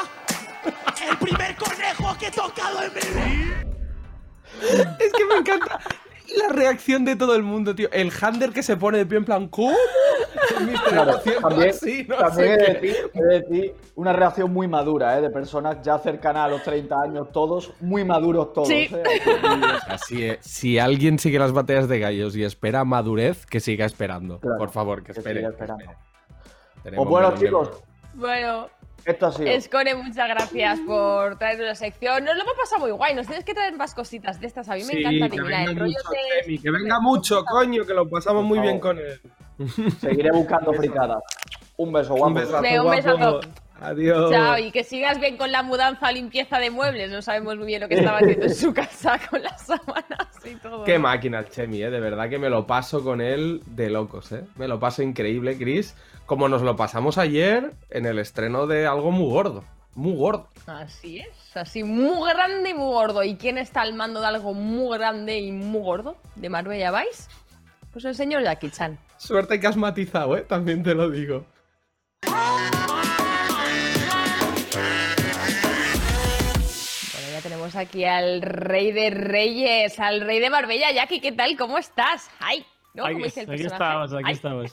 El 1.10 1.18
primer 1.18 1.56
conejo 1.58 2.18
que 2.18 2.28
he 2.28 2.32
tocado 2.32 2.80
en 2.84 2.94
mi 2.94 3.36
vida. 3.36 4.96
Es 5.00 5.12
que 5.12 5.26
me 5.26 5.36
encanta 5.40 5.80
la 6.38 6.50
reacción 6.54 7.06
de 7.06 7.16
todo 7.16 7.36
el 7.36 7.44
mundo, 7.44 7.76
tío. 7.76 7.90
El 7.92 8.12
Hander 8.22 8.52
que 8.52 8.64
se 8.64 8.78
pone 8.78 8.98
de 8.98 9.06
pie 9.06 9.18
en 9.20 9.26
plan, 9.26 9.48
¿cómo? 9.48 9.74
Claro, 10.90 11.20
también, 11.42 11.70
así, 11.70 12.06
no 12.08 12.18
también 12.18 12.34
sé 12.34 12.54
he, 12.54 12.58
de 12.58 12.74
decir, 12.74 13.12
he 13.14 13.22
de 13.24 13.40
decir 13.42 13.76
una 13.96 14.14
reacción 14.14 14.52
muy 14.52 14.68
madura, 14.68 15.18
¿eh? 15.18 15.22
de 15.22 15.30
personas 15.30 15.78
ya 15.82 15.98
cercanas 15.98 16.46
a 16.46 16.50
los 16.50 16.64
30 16.64 16.96
años, 17.02 17.32
todos 17.32 17.74
muy 17.80 18.04
maduros 18.04 18.52
todos. 18.54 18.68
Sí. 18.68 18.88
¿eh? 18.92 19.04
Así 19.88 20.26
es. 20.26 20.40
Si 20.46 20.78
alguien 20.80 21.18
sigue 21.18 21.40
las 21.40 21.54
batallas 21.54 21.88
de 21.88 22.00
gallos 22.00 22.36
y 22.36 22.44
espera 22.44 22.84
madurez, 22.84 23.46
que 23.46 23.60
siga 23.60 23.86
esperando. 23.86 24.40
Claro, 24.40 24.58
Por 24.58 24.70
favor, 24.70 25.00
que 25.04 25.14
que 25.14 25.20
espere. 25.20 25.40
siga 25.40 25.50
que 25.50 25.54
esperando. 25.54 25.84
espere. 25.84 25.98
Tenemos 26.84 27.08
Pues 27.08 27.10
bueno, 27.10 27.36
chicos, 27.40 27.70
Bueno, 28.14 28.70
esto 29.06 29.28
ha 29.28 29.32
sido. 29.32 29.50
Escone, 29.50 29.96
muchas 29.96 30.28
gracias 30.30 30.80
por 30.82 31.38
traernos 31.38 31.68
la 31.68 31.76
sección. 31.76 32.24
Nos 32.24 32.36
lo 32.36 32.44
hemos 32.44 32.56
pasado 32.56 32.82
muy 32.82 32.92
guay. 32.92 33.16
Nos 33.16 33.28
tienes 33.28 33.44
que 33.44 33.54
traer 33.54 33.76
más 33.76 33.94
cositas 33.94 34.40
de 34.40 34.48
estas. 34.48 34.70
A 34.70 34.76
mí 34.76 34.84
me 34.86 35.00
encanta 35.00 35.30
que 35.30 35.42
venga 35.42 35.64
El 35.64 35.76
rollo 35.78 35.98
mucho, 35.98 36.10
de. 36.12 36.42
Temi, 36.44 36.60
que 36.60 36.72
venga 36.72 37.00
mucho, 37.00 37.46
coño, 37.46 37.86
que 37.86 37.94
lo 37.94 38.10
pasamos 38.10 38.44
muy 38.44 38.60
bien 38.60 38.80
con 38.80 38.98
él. 39.00 39.22
Seguiré 40.00 40.32
buscando 40.32 40.74
fricadas. 40.74 41.22
Un 41.78 41.92
beso, 41.92 42.14
guapo. 42.16 42.28
Un 42.28 42.34
besazo, 42.36 42.62
Venga, 42.62 42.84
un 42.84 42.92
besazo. 42.92 43.40
Adiós. 43.84 44.32
Chao, 44.32 44.58
y 44.58 44.72
que 44.72 44.84
sigas 44.84 45.20
bien 45.20 45.36
con 45.36 45.52
la 45.52 45.62
mudanza, 45.62 46.12
limpieza 46.12 46.58
de 46.58 46.72
muebles. 46.72 47.12
No 47.12 47.22
sabemos 47.22 47.58
muy 47.58 47.68
bien 47.68 47.82
lo 47.82 47.90
que 47.90 47.96
estaba 47.96 48.20
haciendo 48.20 48.46
en 48.46 48.56
su 48.56 48.74
casa 48.74 49.20
con 49.30 49.44
las 49.44 49.66
sábanas 49.66 50.30
y 50.46 50.56
todo. 50.56 50.86
Qué 50.86 50.98
máquina 50.98 51.40
el 51.40 51.50
Chemi, 51.50 51.84
¿eh? 51.84 51.90
De 51.90 52.00
verdad 52.00 52.30
que 52.30 52.40
me 52.40 52.50
lo 52.50 52.66
paso 52.66 53.04
con 53.04 53.20
él 53.20 53.62
de 53.66 53.90
locos, 53.90 54.32
¿eh? 54.32 54.46
Me 54.56 54.70
lo 54.70 54.80
paso 54.80 55.04
increíble, 55.04 55.58
Chris. 55.58 55.96
Como 56.26 56.48
nos 56.48 56.62
lo 56.62 56.78
pasamos 56.78 57.18
ayer 57.18 57.74
en 57.90 58.06
el 58.06 58.20
estreno 58.20 58.68
de 58.68 58.88
algo 58.88 59.12
muy 59.12 59.30
gordo. 59.30 59.66
Muy 59.96 60.16
gordo. 60.16 60.48
Así 60.66 61.20
es, 61.20 61.58
así 61.58 61.84
muy 61.84 62.28
grande 62.32 62.70
y 62.70 62.74
muy 62.74 62.94
gordo. 62.94 63.22
¿Y 63.24 63.36
quién 63.36 63.58
está 63.58 63.82
al 63.82 63.94
mando 63.94 64.22
de 64.22 64.28
algo 64.28 64.54
muy 64.54 64.98
grande 64.98 65.38
y 65.40 65.52
muy 65.52 65.82
gordo 65.82 66.16
de 66.36 66.50
Marbella 66.50 66.92
Vice? 66.92 67.30
Pues 67.92 68.06
el 68.06 68.16
señor 68.16 68.44
Jackie 68.44 68.72
Chan. 68.72 68.98
Suerte 69.18 69.60
que 69.60 69.68
has 69.68 69.78
matizado, 69.78 70.38
¿eh? 70.38 70.42
También 70.42 70.82
te 70.82 70.96
lo 70.96 71.10
digo. 71.10 71.46
Tenemos 77.74 77.76
aquí 77.76 78.06
al 78.06 78.42
rey 78.42 78.92
de 78.92 79.10
reyes, 79.10 80.00
al 80.00 80.22
rey 80.22 80.40
de 80.40 80.50
Marbella. 80.50 80.92
Jackie, 80.92 81.20
¿qué 81.20 81.32
tal? 81.32 81.58
¿Cómo 81.58 81.78
estás? 81.78 82.30
¡Ay! 82.40 82.66
¿No? 82.94 83.06
Aquí, 83.06 83.14
¿Cómo 83.14 83.26
dice 83.26 83.42
el 83.42 83.52
aquí 83.52 83.64
estamos, 83.64 84.14
aquí 84.14 84.24
Ay. 84.26 84.34
estamos. 84.34 84.72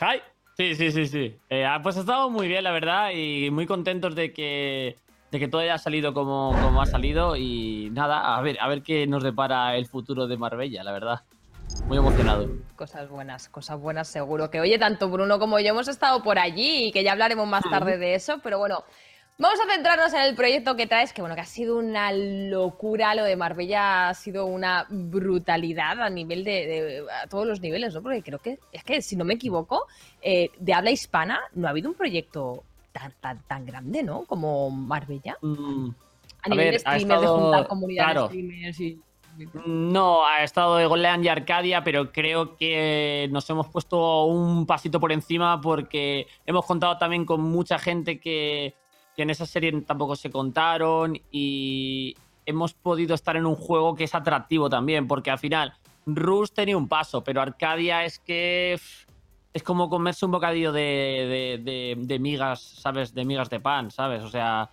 Hi. 0.00 0.20
Sí, 0.56 0.74
sí, 0.74 0.92
sí, 0.92 1.06
sí. 1.06 1.36
Eh, 1.48 1.64
ah, 1.64 1.80
pues 1.82 1.96
ha 1.96 2.00
estado 2.00 2.28
muy 2.28 2.46
bien, 2.46 2.62
la 2.64 2.72
verdad, 2.72 3.10
y 3.14 3.50
muy 3.50 3.66
contentos 3.66 4.14
de 4.14 4.32
que, 4.32 4.96
de 5.30 5.38
que 5.38 5.48
todo 5.48 5.62
haya 5.62 5.78
salido 5.78 6.12
como, 6.12 6.54
como 6.62 6.82
ha 6.82 6.86
salido. 6.86 7.36
Y 7.36 7.88
nada, 7.92 8.36
a 8.36 8.40
ver, 8.42 8.58
a 8.60 8.68
ver 8.68 8.82
qué 8.82 9.06
nos 9.06 9.22
depara 9.22 9.76
el 9.76 9.86
futuro 9.86 10.26
de 10.26 10.36
Marbella, 10.36 10.84
la 10.84 10.92
verdad. 10.92 11.20
Muy 11.86 11.96
emocionado. 11.96 12.48
Cosas 12.76 13.08
buenas, 13.08 13.48
cosas 13.48 13.80
buenas 13.80 14.08
seguro. 14.08 14.50
Que 14.50 14.60
oye, 14.60 14.78
tanto 14.78 15.08
Bruno 15.08 15.38
como 15.38 15.58
yo 15.58 15.68
hemos 15.68 15.88
estado 15.88 16.22
por 16.22 16.38
allí 16.38 16.88
y 16.88 16.92
que 16.92 17.02
ya 17.02 17.12
hablaremos 17.12 17.48
más 17.48 17.64
tarde 17.70 17.96
de 17.96 18.14
eso, 18.14 18.40
pero 18.42 18.58
bueno, 18.58 18.84
vamos 19.38 19.58
a 19.60 19.72
centrarnos 19.74 20.12
en 20.14 20.20
el 20.22 20.34
proyecto 20.34 20.76
que 20.76 20.86
traes, 20.86 21.12
que 21.12 21.20
bueno, 21.20 21.34
que 21.34 21.40
ha 21.40 21.46
sido 21.46 21.76
una 21.78 22.12
locura, 22.12 23.14
lo 23.14 23.24
de 23.24 23.36
Marbella 23.36 24.08
ha 24.08 24.14
sido 24.14 24.46
una 24.46 24.86
brutalidad 24.88 26.00
a 26.00 26.10
nivel 26.10 26.44
de, 26.44 26.50
de- 26.66 27.04
a 27.22 27.26
todos 27.28 27.46
los 27.46 27.60
niveles, 27.60 27.94
¿no? 27.94 28.02
Porque 28.02 28.22
creo 28.22 28.38
que, 28.38 28.58
es 28.72 28.84
que 28.84 29.02
si 29.02 29.16
no 29.16 29.24
me 29.24 29.34
equivoco, 29.34 29.86
eh, 30.20 30.50
de 30.58 30.74
habla 30.74 30.90
hispana 30.90 31.40
no 31.54 31.66
ha 31.66 31.70
habido 31.70 31.88
un 31.90 31.96
proyecto 31.96 32.62
tan, 32.92 33.12
tan, 33.20 33.42
tan 33.48 33.64
grande, 33.66 34.02
¿no? 34.02 34.24
Como 34.24 34.70
Marbella. 34.70 35.36
Mm, 35.40 35.88
A, 35.88 35.94
A 36.42 36.48
nivel 36.50 36.64
ver, 36.64 36.70
de 36.74 36.76
ha 36.84 36.98
streamers, 36.98 37.20
de 37.22 37.26
juntar 37.26 37.66
comunidad 37.68 38.04
claro. 38.04 38.22
de 38.22 38.26
streamers 38.28 38.80
y... 38.80 39.00
No, 39.64 40.26
ha 40.26 40.44
estado 40.44 40.78
Egoland 40.78 41.24
y 41.24 41.28
Arcadia, 41.28 41.82
pero 41.82 42.12
creo 42.12 42.54
que 42.58 43.28
nos 43.32 43.48
hemos 43.48 43.66
puesto 43.68 44.26
un 44.26 44.66
pasito 44.66 45.00
por 45.00 45.10
encima 45.10 45.58
porque 45.58 46.26
hemos 46.44 46.66
contado 46.66 46.98
también 46.98 47.24
con 47.24 47.40
mucha 47.40 47.78
gente 47.78 48.20
que, 48.20 48.74
que 49.14 49.22
en 49.22 49.30
esa 49.30 49.46
serie 49.46 49.72
tampoco 49.82 50.16
se 50.16 50.30
contaron 50.30 51.20
y 51.30 52.16
hemos 52.46 52.72
podido 52.74 53.14
estar 53.14 53.36
en 53.36 53.46
un 53.46 53.54
juego 53.56 53.94
que 53.94 54.04
es 54.04 54.14
atractivo 54.14 54.70
también, 54.70 55.06
porque 55.06 55.30
al 55.30 55.38
final 55.38 55.72
Rus 56.06 56.52
tenía 56.52 56.76
un 56.76 56.88
paso, 56.88 57.22
pero 57.22 57.40
Arcadia 57.40 58.04
es 58.04 58.18
que 58.18 58.78
es 59.54 59.62
como 59.62 59.90
comerse 59.90 60.24
un 60.24 60.32
bocadillo 60.32 60.72
de, 60.72 61.58
de- 61.62 61.62
de- 61.62 61.94
de 61.98 62.18
migas, 62.18 62.60
¿sabes? 62.62 63.12
De 63.14 63.24
migas 63.24 63.50
de 63.50 63.60
pan, 63.60 63.90
¿sabes? 63.90 64.22
O 64.22 64.28
sea, 64.30 64.70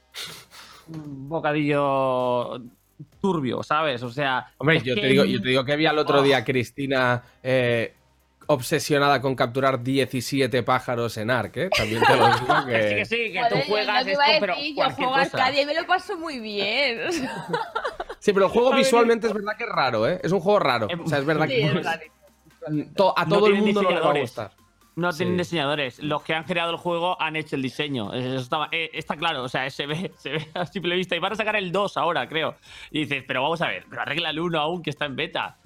un 0.88 1.28
bocadillo 1.28 2.62
turbio, 3.21 3.62
¿sabes? 3.62 4.02
O 4.04 4.10
sea... 4.10 4.47
Hombre, 4.58 4.82
yo 4.82 4.95
te, 4.95 5.06
digo, 5.08 5.25
yo 5.25 5.41
te 5.41 5.49
digo 5.49 5.65
que 5.65 5.75
vi 5.75 5.86
al 5.86 5.99
otro 5.99 6.19
Oh. 6.19 6.23
día 6.23 6.38
a 6.38 6.43
Cristina 6.45 7.21
eh, 7.43 7.93
obsesionada 8.51 9.21
con 9.21 9.35
capturar 9.35 9.83
17 9.83 10.63
pájaros 10.63 11.15
en 11.17 11.29
Ark, 11.29 11.55
¿eh? 11.55 11.69
También 11.69 12.01
te 12.03 12.15
lo 12.17 12.25
digo 12.33 12.65
que... 12.65 12.71
Que 12.71 12.81
sí, 12.81 12.95
que 12.95 13.05
sí, 13.05 13.31
que 13.33 13.41
tú 13.49 13.55
juegas 13.67 14.07
esto, 14.07 14.21
pero 14.39 14.55
yo 14.57 14.89
juego. 14.89 15.15
Arcadia 15.15 15.62
y 15.62 15.65
me 15.67 15.75
lo 15.75 15.85
paso 15.85 16.17
muy 16.17 16.39
bien. 16.39 16.99
Sí, 18.21 18.33
pero 18.33 18.47
el 18.47 18.51
juego 18.51 18.73
visualmente 18.75 19.27
es 19.27 19.33
verdad 19.33 19.55
que 19.57 19.63
es 19.63 19.69
raro, 19.69 20.05
¿eh? 20.05 20.19
Es 20.21 20.33
un 20.33 20.41
juego 20.41 20.59
raro. 20.59 20.88
O 21.05 21.07
sea, 21.07 21.19
es 21.19 21.25
verdad 21.25 21.47
Sí, 21.47 21.53
que 21.53 21.65
es 21.67 21.73
verdad. 21.73 22.01
to- 22.93 23.17
a 23.17 23.23
No 23.23 23.35
todo 23.38 23.47
el 23.47 23.55
mundo 23.55 23.81
no 23.81 23.91
le 23.91 23.99
va 24.01 24.12
a 24.12 24.19
gustar. 24.19 24.51
No 24.97 25.13
tienen 25.13 25.35
Sí. 25.35 25.38
diseñadores. 25.38 25.99
Los 25.99 26.21
que 26.23 26.33
han 26.33 26.43
creado 26.43 26.71
el 26.71 26.75
juego 26.77 27.15
han 27.21 27.38
hecho 27.38 27.55
el 27.55 27.62
diseño. 27.62 28.13
Eso 28.13 28.35
estaba- 28.41 28.67
eh, 28.73 28.89
está 28.91 29.15
claro. 29.15 29.43
O 29.43 29.47
sea, 29.47 29.69
se 29.69 29.85
ve, 29.85 30.12
se 30.17 30.31
ve 30.31 30.47
a 30.53 30.65
simple 30.65 30.97
vista. 30.97 31.15
Y 31.15 31.19
van 31.19 31.31
a 31.31 31.35
sacar 31.38 31.55
el 31.55 31.71
2 31.71 31.95
ahora, 31.95 32.27
creo. 32.27 32.57
Y 32.91 33.05
dices, 33.05 33.23
pero 33.25 33.41
vamos 33.41 33.62
a 33.62 33.67
ver, 33.69 33.85
pero 33.89 34.01
arregla 34.01 34.31
el 34.31 34.39
1 34.41 34.59
aún 34.59 34.81
que 34.83 34.89
está 34.89 35.05
en 35.05 35.15
beta. 35.15 35.57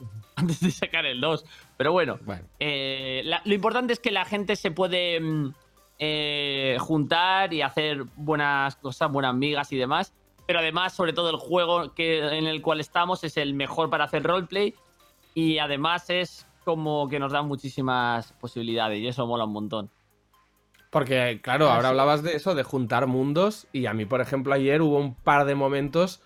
Antes 0.44 0.60
de 0.62 0.72
sacar 0.72 1.06
el 1.06 1.20
2. 1.22 1.46
Pero 1.78 1.92
bueno, 1.92 2.20
Bueno. 2.24 2.44
eh, 2.60 3.22
la- 3.26 3.42
lo 3.46 3.54
importante 3.54 3.94
es 3.94 4.00
que 4.00 4.12
la 4.12 4.26
gente 4.26 4.56
se 4.56 4.72
puede 4.72 5.20
mm, 5.20 5.54
eh, 6.00 6.78
juntar 6.80 7.54
y 7.54 7.62
hacer 7.62 8.04
buenas 8.16 8.76
cosas, 8.78 9.12
buenas 9.12 9.36
migas 9.36 9.72
y 9.72 9.78
demás. 9.78 10.14
Pero 10.46 10.60
además, 10.60 10.94
sobre 10.94 11.14
todo, 11.14 11.30
el 11.30 11.38
juego 11.38 11.94
que, 11.94 12.20
en 12.38 12.48
el 12.48 12.62
cual 12.62 12.80
estamos 12.82 13.24
es 13.24 13.38
el 13.38 13.54
mejor 13.54 13.90
para 13.90 14.04
hacer 14.06 14.24
roleplay. 14.24 14.74
Y 15.34 15.58
además 15.60 16.10
es 16.10 16.46
como 16.66 17.08
que 17.10 17.20
nos 17.20 17.32
da 17.32 17.42
muchísimas 17.42 18.34
posibilidades. 18.34 19.00
Y 19.00 19.08
eso 19.08 19.26
mola 19.26 19.46
un 19.46 19.54
montón. 19.54 19.90
Porque, 20.90 21.40
claro, 21.42 21.70
Ah, 21.70 21.76
ahora 21.76 21.90
hablabas 21.90 22.22
de 22.24 22.36
eso, 22.36 22.54
de 22.56 22.64
juntar 22.64 23.08
mundos, 23.08 23.68
y 23.74 23.88
a 23.88 23.94
mí, 23.94 24.06
por 24.06 24.22
ejemplo, 24.22 24.54
ayer 24.54 24.82
hubo 24.82 24.98
un 25.00 25.16
par 25.16 25.46
de 25.46 25.56
momentos 25.56 26.22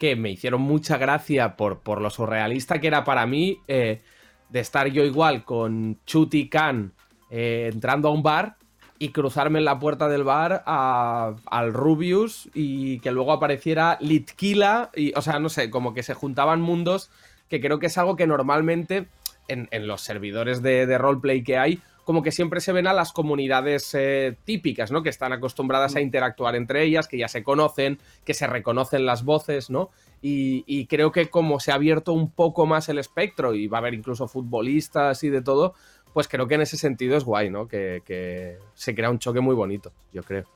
que 0.00 0.16
me 0.16 0.30
hicieron 0.30 0.62
mucha 0.62 0.96
gracia 0.96 1.56
por, 1.56 1.80
por 1.80 2.00
lo 2.00 2.08
surrealista 2.08 2.80
que 2.80 2.86
era 2.88 3.04
para 3.04 3.26
mí 3.26 3.58
eh, 3.68 4.00
de 4.48 4.60
estar 4.60 4.88
yo 4.88 5.04
igual 5.04 5.44
con 5.44 6.00
Chuti 6.06 6.48
Khan 6.48 6.94
eh, 7.30 7.68
entrando 7.72 8.08
a 8.08 8.10
un 8.10 8.22
bar 8.22 8.56
y 8.98 9.10
cruzarme 9.10 9.58
en 9.58 9.66
la 9.66 9.78
puerta 9.78 10.08
del 10.08 10.24
bar 10.24 10.64
a- 10.66 11.34
al 11.46 11.72
Rubius 11.74 12.48
y 12.54 12.98
que 13.00 13.12
luego 13.12 13.32
apareciera 13.32 13.98
Litkila 14.00 14.90
y, 14.96 15.12
o 15.16 15.20
sea, 15.22 15.38
no 15.38 15.50
sé, 15.50 15.68
como 15.68 15.92
que 15.92 16.02
se 16.02 16.14
juntaban 16.14 16.62
mundos 16.62 17.10
que 17.50 17.60
creo 17.60 17.78
que 17.78 17.86
es 17.86 17.98
algo 17.98 18.16
que 18.16 18.26
normalmente 18.26 19.06
en, 19.48 19.68
los 19.86 20.00
servidores 20.00 20.62
de 20.62 20.96
roleplay 20.96 21.42
que 21.42 21.58
hay, 21.58 21.80
como 22.10 22.24
que 22.24 22.32
siempre 22.32 22.60
se 22.60 22.72
ven 22.72 22.88
a 22.88 22.92
las 22.92 23.12
comunidades 23.12 23.94
eh, 23.94 24.36
típicas, 24.42 24.90
¿no? 24.90 25.04
Que 25.04 25.10
están 25.10 25.32
acostumbradas 25.32 25.94
a 25.94 26.00
interactuar 26.00 26.56
entre 26.56 26.82
ellas, 26.82 27.06
que 27.06 27.16
ya 27.16 27.28
se 27.28 27.44
conocen, 27.44 28.00
que 28.24 28.34
se 28.34 28.48
reconocen 28.48 29.06
las 29.06 29.24
voces, 29.24 29.70
¿no? 29.70 29.90
Y, 30.20 30.64
y 30.66 30.86
creo 30.86 31.12
que 31.12 31.30
como 31.30 31.60
se 31.60 31.70
ha 31.70 31.76
abierto 31.76 32.12
un 32.12 32.32
poco 32.32 32.66
más 32.66 32.88
el 32.88 32.98
espectro 32.98 33.54
y 33.54 33.68
va 33.68 33.78
a 33.78 33.82
haber 33.82 33.94
incluso 33.94 34.26
futbolistas 34.26 35.22
y 35.22 35.28
de 35.28 35.40
todo, 35.40 35.74
pues 36.12 36.26
creo 36.26 36.48
que 36.48 36.56
en 36.56 36.62
ese 36.62 36.76
sentido 36.76 37.16
es 37.16 37.22
guay, 37.22 37.48
¿no? 37.48 37.68
Que, 37.68 38.02
que 38.04 38.58
se 38.74 38.92
crea 38.92 39.08
un 39.08 39.20
choque 39.20 39.38
muy 39.38 39.54
bonito, 39.54 39.92
yo 40.12 40.24
creo. 40.24 40.46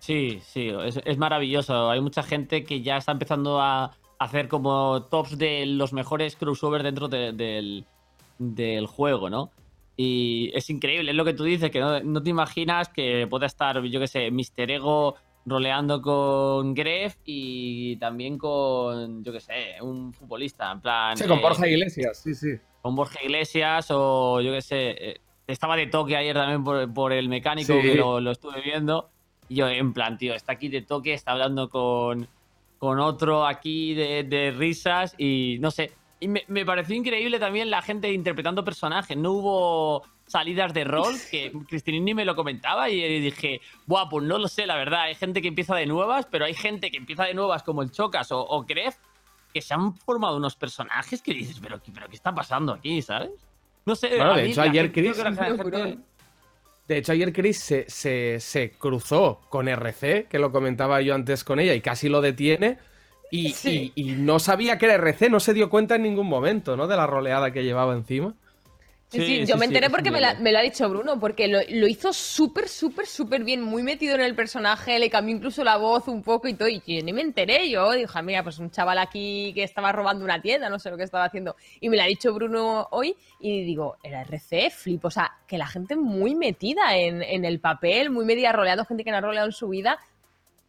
Sí, 0.00 0.40
sí, 0.44 0.68
es, 0.84 1.00
es 1.02 1.16
maravilloso. 1.16 1.88
Hay 1.88 2.02
mucha 2.02 2.22
gente 2.22 2.62
que 2.62 2.82
ya 2.82 2.98
está 2.98 3.12
empezando 3.12 3.58
a 3.58 3.96
hacer 4.18 4.48
como 4.48 5.04
tops 5.04 5.38
de 5.38 5.64
los 5.64 5.94
mejores 5.94 6.36
crossovers 6.36 6.84
dentro 6.84 7.08
de- 7.08 7.32
del, 7.32 7.86
del 8.38 8.86
juego, 8.86 9.30
¿no? 9.30 9.50
Y 9.96 10.50
es 10.54 10.68
increíble, 10.70 11.10
es 11.12 11.16
lo 11.16 11.24
que 11.24 11.34
tú 11.34 11.44
dices, 11.44 11.70
que 11.70 11.78
no, 11.80 12.00
no 12.00 12.22
te 12.22 12.30
imaginas 12.30 12.88
que 12.88 13.26
pueda 13.28 13.46
estar, 13.46 13.80
yo 13.84 14.00
qué 14.00 14.08
sé, 14.08 14.30
Mr. 14.30 14.70
Ego 14.70 15.14
roleando 15.46 16.00
con 16.02 16.74
Gref 16.74 17.16
y 17.24 17.96
también 17.96 18.38
con, 18.38 19.22
yo 19.22 19.32
qué 19.32 19.40
sé, 19.40 19.76
un 19.82 20.12
futbolista, 20.12 20.72
en 20.72 20.80
plan... 20.80 21.16
Sí, 21.16 21.24
con 21.26 21.38
eh, 21.38 21.42
Borja 21.42 21.68
Iglesias, 21.68 22.18
sí, 22.18 22.34
sí. 22.34 22.48
con 22.82 22.96
Borja 22.96 23.22
Iglesias 23.22 23.86
o 23.90 24.40
yo 24.40 24.52
qué 24.52 24.62
sé. 24.62 24.90
eh, 25.10 25.20
Estaba 25.46 25.76
de 25.76 25.86
toque 25.88 26.16
ayer 26.16 26.34
también 26.34 26.64
por, 26.64 26.92
por 26.94 27.12
el 27.12 27.28
mecánico 27.28 27.74
Sí. 27.74 27.82
que 27.82 27.94
lo, 27.96 28.18
lo 28.18 28.30
estuve 28.30 28.62
viendo. 28.62 29.10
Y 29.50 29.56
yo, 29.56 29.68
en 29.68 29.92
plan, 29.92 30.16
tío, 30.16 30.34
está 30.34 30.52
aquí 30.52 30.68
de 30.70 30.80
toque, 30.80 31.12
está 31.12 31.32
hablando 31.32 31.68
con, 31.68 32.26
con 32.78 32.98
otro 32.98 33.46
aquí 33.46 33.92
de, 33.92 34.24
de 34.24 34.50
risas 34.52 35.14
y 35.18 35.58
no 35.60 35.70
sé. 35.70 35.92
Y 36.24 36.28
me, 36.28 36.42
me 36.48 36.64
pareció 36.64 36.96
increíble 36.96 37.38
también 37.38 37.70
la 37.70 37.82
gente 37.82 38.10
interpretando 38.10 38.64
personajes. 38.64 39.14
No 39.16 39.32
hubo 39.32 40.02
salidas 40.26 40.72
de 40.72 40.84
rol, 40.84 41.14
que 41.30 41.52
Cristinini 41.68 42.14
me 42.14 42.24
lo 42.24 42.34
comentaba 42.34 42.88
y 42.88 43.20
dije, 43.20 43.60
buah, 43.86 44.08
pues 44.08 44.24
no 44.24 44.38
lo 44.38 44.48
sé, 44.48 44.66
la 44.66 44.76
verdad. 44.76 45.02
Hay 45.02 45.14
gente 45.16 45.42
que 45.42 45.48
empieza 45.48 45.74
de 45.76 45.84
nuevas, 45.84 46.26
pero 46.30 46.46
hay 46.46 46.54
gente 46.54 46.90
que 46.90 46.96
empieza 46.96 47.24
de 47.24 47.34
nuevas 47.34 47.62
como 47.62 47.82
el 47.82 47.90
Chocas 47.90 48.32
o, 48.32 48.40
o 48.40 48.62
Gref, 48.64 48.96
que 49.52 49.60
se 49.60 49.74
han 49.74 49.94
formado 49.98 50.36
unos 50.38 50.56
personajes 50.56 51.20
que 51.20 51.34
dices, 51.34 51.58
pero, 51.62 51.82
¿qué- 51.82 51.92
pero 51.92 52.08
¿qué 52.08 52.16
está 52.16 52.34
pasando 52.34 52.72
aquí, 52.72 53.02
sabes? 53.02 53.30
No 53.84 53.94
sé. 53.94 54.08
Bueno, 54.16 54.34
de 54.36 54.46
hecho, 54.46 54.62
ayer 54.62 54.84
gente- 54.92 55.00
Chris- 55.12 55.16
gente- 55.60 55.98
De 56.88 56.96
hecho, 56.98 57.12
ayer 57.12 57.32
Chris 57.34 57.60
se, 57.60 57.84
se- 57.90 58.40
se 58.40 58.70
cruzó 58.70 59.40
con 59.50 59.68
RC, 59.68 60.26
que 60.30 60.38
lo 60.38 60.50
comentaba 60.50 61.02
yo 61.02 61.14
antes 61.14 61.44
con 61.44 61.60
ella, 61.60 61.74
y 61.74 61.82
casi 61.82 62.08
lo 62.08 62.22
detiene. 62.22 62.78
Y, 63.36 63.52
Sí. 63.52 63.92
y- 63.96 64.10
y 64.10 64.12
no 64.16 64.38
sabía 64.38 64.78
que 64.78 64.86
era 64.86 64.94
RC, 64.94 65.28
no 65.28 65.40
se 65.40 65.54
dio 65.54 65.68
cuenta 65.70 65.96
en 65.96 66.02
ningún 66.02 66.28
momento, 66.28 66.76
¿no? 66.76 66.86
De 66.86 66.96
la 66.96 67.06
roleada 67.06 67.50
que 67.52 67.64
llevaba 67.64 67.92
encima. 67.94 68.34
Sí, 69.08 69.20
sí, 69.24 69.46
yo 69.46 69.56
me 69.56 69.66
enteré 69.66 69.90
porque 69.90 70.10
me, 70.10 70.20
la- 70.20 70.34
me 70.34 70.50
lo 70.50 70.58
ha 70.58 70.62
dicho 70.62 70.88
Bruno, 70.88 71.20
porque 71.20 71.46
lo, 71.46 71.58
lo 71.68 71.86
hizo 71.86 72.12
súper, 72.12 72.68
súper, 72.68 73.06
súper 73.06 73.44
bien, 73.44 73.60
muy 73.62 73.84
metido 73.84 74.16
en 74.16 74.20
el 74.22 74.34
personaje, 74.34 74.98
le 74.98 75.08
cambió 75.08 75.36
incluso 75.36 75.62
la 75.62 75.76
voz 75.76 76.08
un 76.08 76.22
poco 76.24 76.48
y 76.48 76.54
todo, 76.54 76.68
y 76.68 76.82
yo 76.84 77.04
ni 77.04 77.12
me 77.12 77.20
enteré, 77.20 77.70
yo 77.70 77.92
dije, 77.92 78.22
mira, 78.22 78.42
pues 78.42 78.58
un 78.58 78.72
chaval 78.72 78.98
aquí 78.98 79.52
que 79.54 79.62
estaba 79.62 79.92
robando 79.92 80.24
una 80.24 80.42
tienda, 80.42 80.68
no 80.68 80.80
sé 80.80 80.90
lo 80.90 80.96
que 80.96 81.04
estaba 81.04 81.24
haciendo, 81.26 81.54
y 81.80 81.88
me 81.90 81.96
lo 81.96 82.02
ha 82.02 82.06
dicho 82.06 82.32
Bruno 82.34 82.88
hoy, 82.90 83.14
y 83.38 83.62
digo, 83.64 83.96
era 84.02 84.22
RC, 84.22 84.70
flip, 84.70 85.04
o 85.04 85.10
sea, 85.10 85.30
que 85.46 85.58
la 85.58 85.66
gente 85.66 85.94
muy 85.94 86.34
metida 86.34 86.96
en, 86.96 87.22
en 87.22 87.44
el 87.44 87.60
papel, 87.60 88.10
muy 88.10 88.24
media 88.24 88.50
roleando, 88.52 88.84
gente 88.84 89.04
que 89.04 89.12
no 89.12 89.18
ha 89.18 89.20
roleado 89.20 89.46
en 89.46 89.52
su 89.52 89.68
vida, 89.68 89.98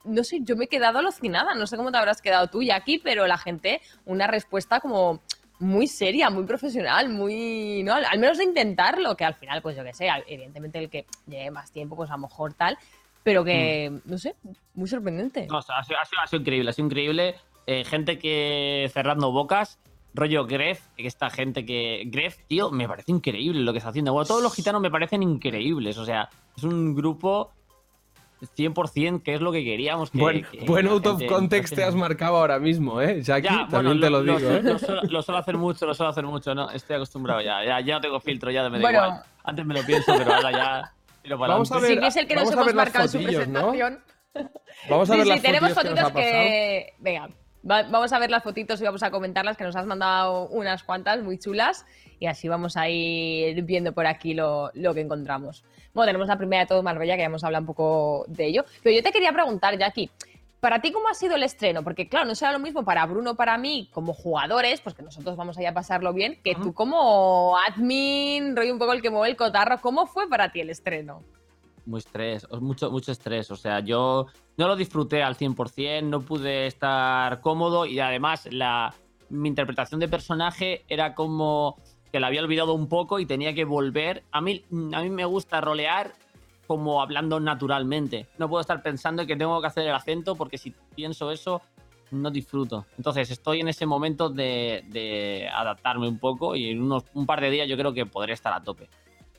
no 0.05 0.23
sé, 0.23 0.39
yo 0.41 0.55
me 0.55 0.65
he 0.65 0.67
quedado 0.67 0.99
alucinada, 0.99 1.53
no 1.55 1.67
sé 1.67 1.77
cómo 1.77 1.91
te 1.91 1.97
habrás 1.97 2.21
quedado 2.21 2.47
tú, 2.47 2.61
aquí, 2.73 2.99
pero 2.99 3.27
la 3.27 3.37
gente, 3.37 3.81
una 4.05 4.27
respuesta 4.27 4.79
como 4.79 5.21
muy 5.59 5.87
seria, 5.87 6.29
muy 6.29 6.45
profesional, 6.45 7.09
muy, 7.09 7.81
¿no? 7.83 7.93
Al, 7.93 8.19
menos 8.19 8.37
de 8.37 8.43
intentarlo, 8.43 9.15
que 9.15 9.25
al 9.25 9.35
final, 9.35 9.61
pues 9.61 9.75
yo 9.77 9.83
qué 9.83 9.93
sé, 9.93 10.09
evidentemente 10.27 10.79
el 10.79 10.89
que 10.89 11.05
lleve 11.27 11.51
más 11.51 11.71
tiempo, 11.71 11.95
pues 11.95 12.09
a 12.09 12.13
lo 12.13 12.23
mejor 12.23 12.53
tal, 12.53 12.77
pero 13.23 13.43
que, 13.43 13.91
no 14.05 14.17
sé, 14.17 14.35
muy 14.73 14.87
sorprendente. 14.87 15.47
No, 15.49 15.59
o 15.59 15.61
sea, 15.61 15.77
ha, 15.79 15.83
sido, 15.83 15.99
ha 15.99 16.05
sido- 16.05 16.21
ha 16.21 16.27
sido 16.27 16.41
increíble, 16.41 16.69
ha 16.69 16.73
sido 16.73 16.85
increíble. 16.87 17.35
Eh, 17.67 17.83
gente 17.83 18.19
que 18.19 18.89
cerrando 18.93 19.31
bocas, 19.31 19.79
rollo 20.13 20.45
Gref, 20.45 20.81
esta 20.97 21.29
gente 21.31 21.65
que. 21.65 22.03
Gref, 22.05 22.37
tío, 22.47 22.69
me 22.69 22.87
parece 22.87 23.11
increíble 23.11 23.61
lo 23.61 23.71
que 23.71 23.79
está 23.79 23.89
haciendo. 23.89 24.13
Bueno, 24.13 24.27
todos 24.27 24.43
los 24.43 24.53
gitanos 24.53 24.81
me 24.81 24.91
parecen 24.91 25.23
increíbles. 25.23 25.97
O 25.97 26.05
sea, 26.05 26.29
es 26.55 26.63
un 26.63 26.93
grupo 26.93 27.51
100% 28.41 29.23
que 29.23 29.33
es 29.35 29.41
lo 29.41 29.51
que 29.51 29.63
queríamos. 29.63 30.11
Que, 30.11 30.17
Buen, 30.17 30.43
que 30.45 30.59
buen 30.65 30.87
out 30.87 31.05
of 31.07 31.19
gente- 31.19 31.33
context 31.33 31.75
te 31.75 31.83
has 31.83 31.95
marcado 31.95 32.37
ahora 32.37 32.59
mismo, 32.59 33.01
¿eh? 33.01 33.21
Jackie, 33.21 33.47
Ya, 33.47 33.67
también 33.69 33.99
bueno, 33.99 34.01
te 34.01 34.09
lo, 34.09 34.23
digo, 34.23 34.39
suelo- 34.39 34.57
¿eh? 34.57 34.61
lo 34.63 34.79
suelo- 34.79 35.01
lo 35.03 35.21
suelo 35.21 35.39
hacer 35.39 35.57
mucho, 35.57 35.85
lo 35.85 35.93
suelo 35.93 36.09
hacer 36.09 36.25
mucho, 36.25 36.53
¿no? 36.55 36.69
Estoy 36.71 36.95
acostumbrado 36.97 37.41
ya. 37.41 37.63
Ya, 37.65 37.79
ya 37.81 37.95
no 37.95 38.01
tengo 38.01 38.19
filtro, 38.19 38.51
ya 38.51 38.69
me 38.69 38.77
da 38.77 38.81
Bueno. 38.81 39.05
igual. 39.05 39.23
Antes 39.43 39.65
me 39.65 39.73
lo 39.73 39.83
pienso, 39.85 40.13
pero 40.17 40.33
ahora 40.33 40.51
ya. 40.51 40.93
tiro 41.21 41.39
para 41.39 41.53
Vamos 41.53 41.71
a 41.71 41.79
ver, 41.79 41.91
Sí, 41.93 41.99
que 41.99 42.07
es 42.07 42.15
el 42.17 42.27
que 42.27 42.35
nos 42.35 42.43
vamos 42.45 42.57
a 42.57 42.61
hemos 42.61 42.73
marcado 42.75 43.05
en 43.05 43.09
su 43.11 43.17
fotillos, 43.19 43.47
¿no? 43.47 43.71
presentación. 43.71 44.03
Vamos 44.89 45.09
a 45.09 45.13
sí, 45.13 45.17
ver 45.19 45.23
sí, 45.27 45.29
las 45.33 45.41
tenemos 45.41 45.69
que 45.69 45.75
nos 45.75 45.83
fotitos 45.83 46.11
ha 46.11 46.13
que... 46.13 46.93
Venga, 46.99 47.29
va- 47.69 47.83
vamos 47.83 48.11
a 48.13 48.19
ver 48.19 48.29
las 48.29 48.43
fotitos 48.43 48.79
y 48.81 48.83
vamos 48.85 49.03
a 49.03 49.11
comentarlas, 49.11 49.57
que 49.57 49.63
nos 49.63 49.75
has 49.75 49.85
mandado 49.85 50.47
unas 50.49 50.83
cuantas 50.83 51.21
muy 51.21 51.37
chulas 51.37 51.85
y 52.19 52.27
así 52.27 52.47
vamos 52.47 52.77
a 52.77 52.87
ir 52.89 53.61
viendo 53.63 53.93
por 53.93 54.07
aquí 54.07 54.33
lo, 54.33 54.71
lo 54.73 54.93
que 54.93 55.01
encontramos. 55.01 55.63
Bueno, 55.93 56.07
tenemos 56.09 56.27
la 56.27 56.37
primera 56.37 56.61
de 56.63 56.67
todo 56.67 56.83
Marbella, 56.83 57.15
que 57.15 57.19
ya 57.21 57.25
hemos 57.25 57.43
hablado 57.43 57.61
un 57.63 57.67
poco 57.67 58.25
de 58.27 58.45
ello. 58.47 58.65
Pero 58.83 58.95
yo 58.95 59.03
te 59.03 59.11
quería 59.11 59.31
preguntar, 59.31 59.77
Jackie, 59.77 60.09
¿para 60.59 60.81
ti 60.81 60.91
cómo 60.91 61.07
ha 61.07 61.13
sido 61.13 61.35
el 61.35 61.43
estreno? 61.43 61.83
Porque 61.83 62.07
claro, 62.09 62.25
no 62.25 62.35
será 62.35 62.51
lo 62.51 62.59
mismo 62.59 62.83
para 62.83 63.05
Bruno, 63.05 63.35
para 63.35 63.57
mí, 63.57 63.89
como 63.93 64.13
jugadores, 64.13 64.81
pues 64.81 64.95
que 64.95 65.03
nosotros 65.03 65.35
vamos 65.37 65.57
a 65.57 65.61
ir 65.61 65.67
a 65.67 65.73
pasarlo 65.73 66.11
bien, 66.13 66.39
que 66.43 66.55
tú 66.55 66.73
como 66.73 67.57
admin, 67.57 68.55
rollo 68.55 68.73
un 68.73 68.79
poco 68.79 68.93
el 68.93 69.01
que 69.01 69.09
mueve 69.09 69.29
el 69.29 69.35
cotarro. 69.37 69.79
¿Cómo 69.81 70.05
fue 70.07 70.27
para 70.29 70.51
ti 70.51 70.61
el 70.61 70.69
estreno? 70.69 71.23
Muy 71.85 71.99
estrés, 71.99 72.47
mucho, 72.61 72.89
mucho 72.89 73.11
estrés. 73.11 73.51
O 73.51 73.55
sea, 73.55 73.79
yo 73.79 74.27
no 74.57 74.67
lo 74.67 74.75
disfruté 74.75 75.21
al 75.21 75.37
100%, 75.37 76.03
no 76.03 76.21
pude 76.21 76.67
estar 76.67 77.41
cómodo 77.41 77.85
y 77.85 77.99
además 77.99 78.47
la, 78.51 78.93
mi 79.29 79.49
interpretación 79.49 79.99
de 79.99 80.07
personaje 80.07 80.83
era 80.87 81.13
como 81.13 81.77
que 82.11 82.19
la 82.19 82.27
había 82.27 82.41
olvidado 82.41 82.73
un 82.73 82.87
poco 82.87 83.19
y 83.19 83.25
tenía 83.25 83.53
que 83.53 83.65
volver. 83.65 84.23
A 84.31 84.41
mí, 84.41 84.63
a 84.93 85.01
mí 85.01 85.09
me 85.09 85.25
gusta 85.25 85.61
rolear 85.61 86.13
como 86.67 87.01
hablando 87.01 87.39
naturalmente. 87.39 88.27
No 88.37 88.49
puedo 88.49 88.61
estar 88.61 88.81
pensando 88.81 89.25
que 89.25 89.35
tengo 89.35 89.59
que 89.61 89.67
hacer 89.67 89.87
el 89.87 89.93
acento 89.93 90.35
porque 90.35 90.57
si 90.57 90.73
pienso 90.95 91.31
eso 91.31 91.61
no 92.11 92.31
disfruto. 92.31 92.85
Entonces 92.97 93.29
estoy 93.31 93.59
en 93.59 93.67
ese 93.67 93.85
momento 93.85 94.29
de, 94.29 94.83
de 94.89 95.49
adaptarme 95.51 96.07
un 96.07 96.19
poco 96.19 96.55
y 96.55 96.69
en 96.69 96.81
unos, 96.81 97.03
un 97.13 97.25
par 97.25 97.41
de 97.41 97.49
días 97.49 97.67
yo 97.67 97.77
creo 97.77 97.93
que 97.93 98.05
podré 98.05 98.33
estar 98.33 98.53
a 98.53 98.63
tope, 98.63 98.87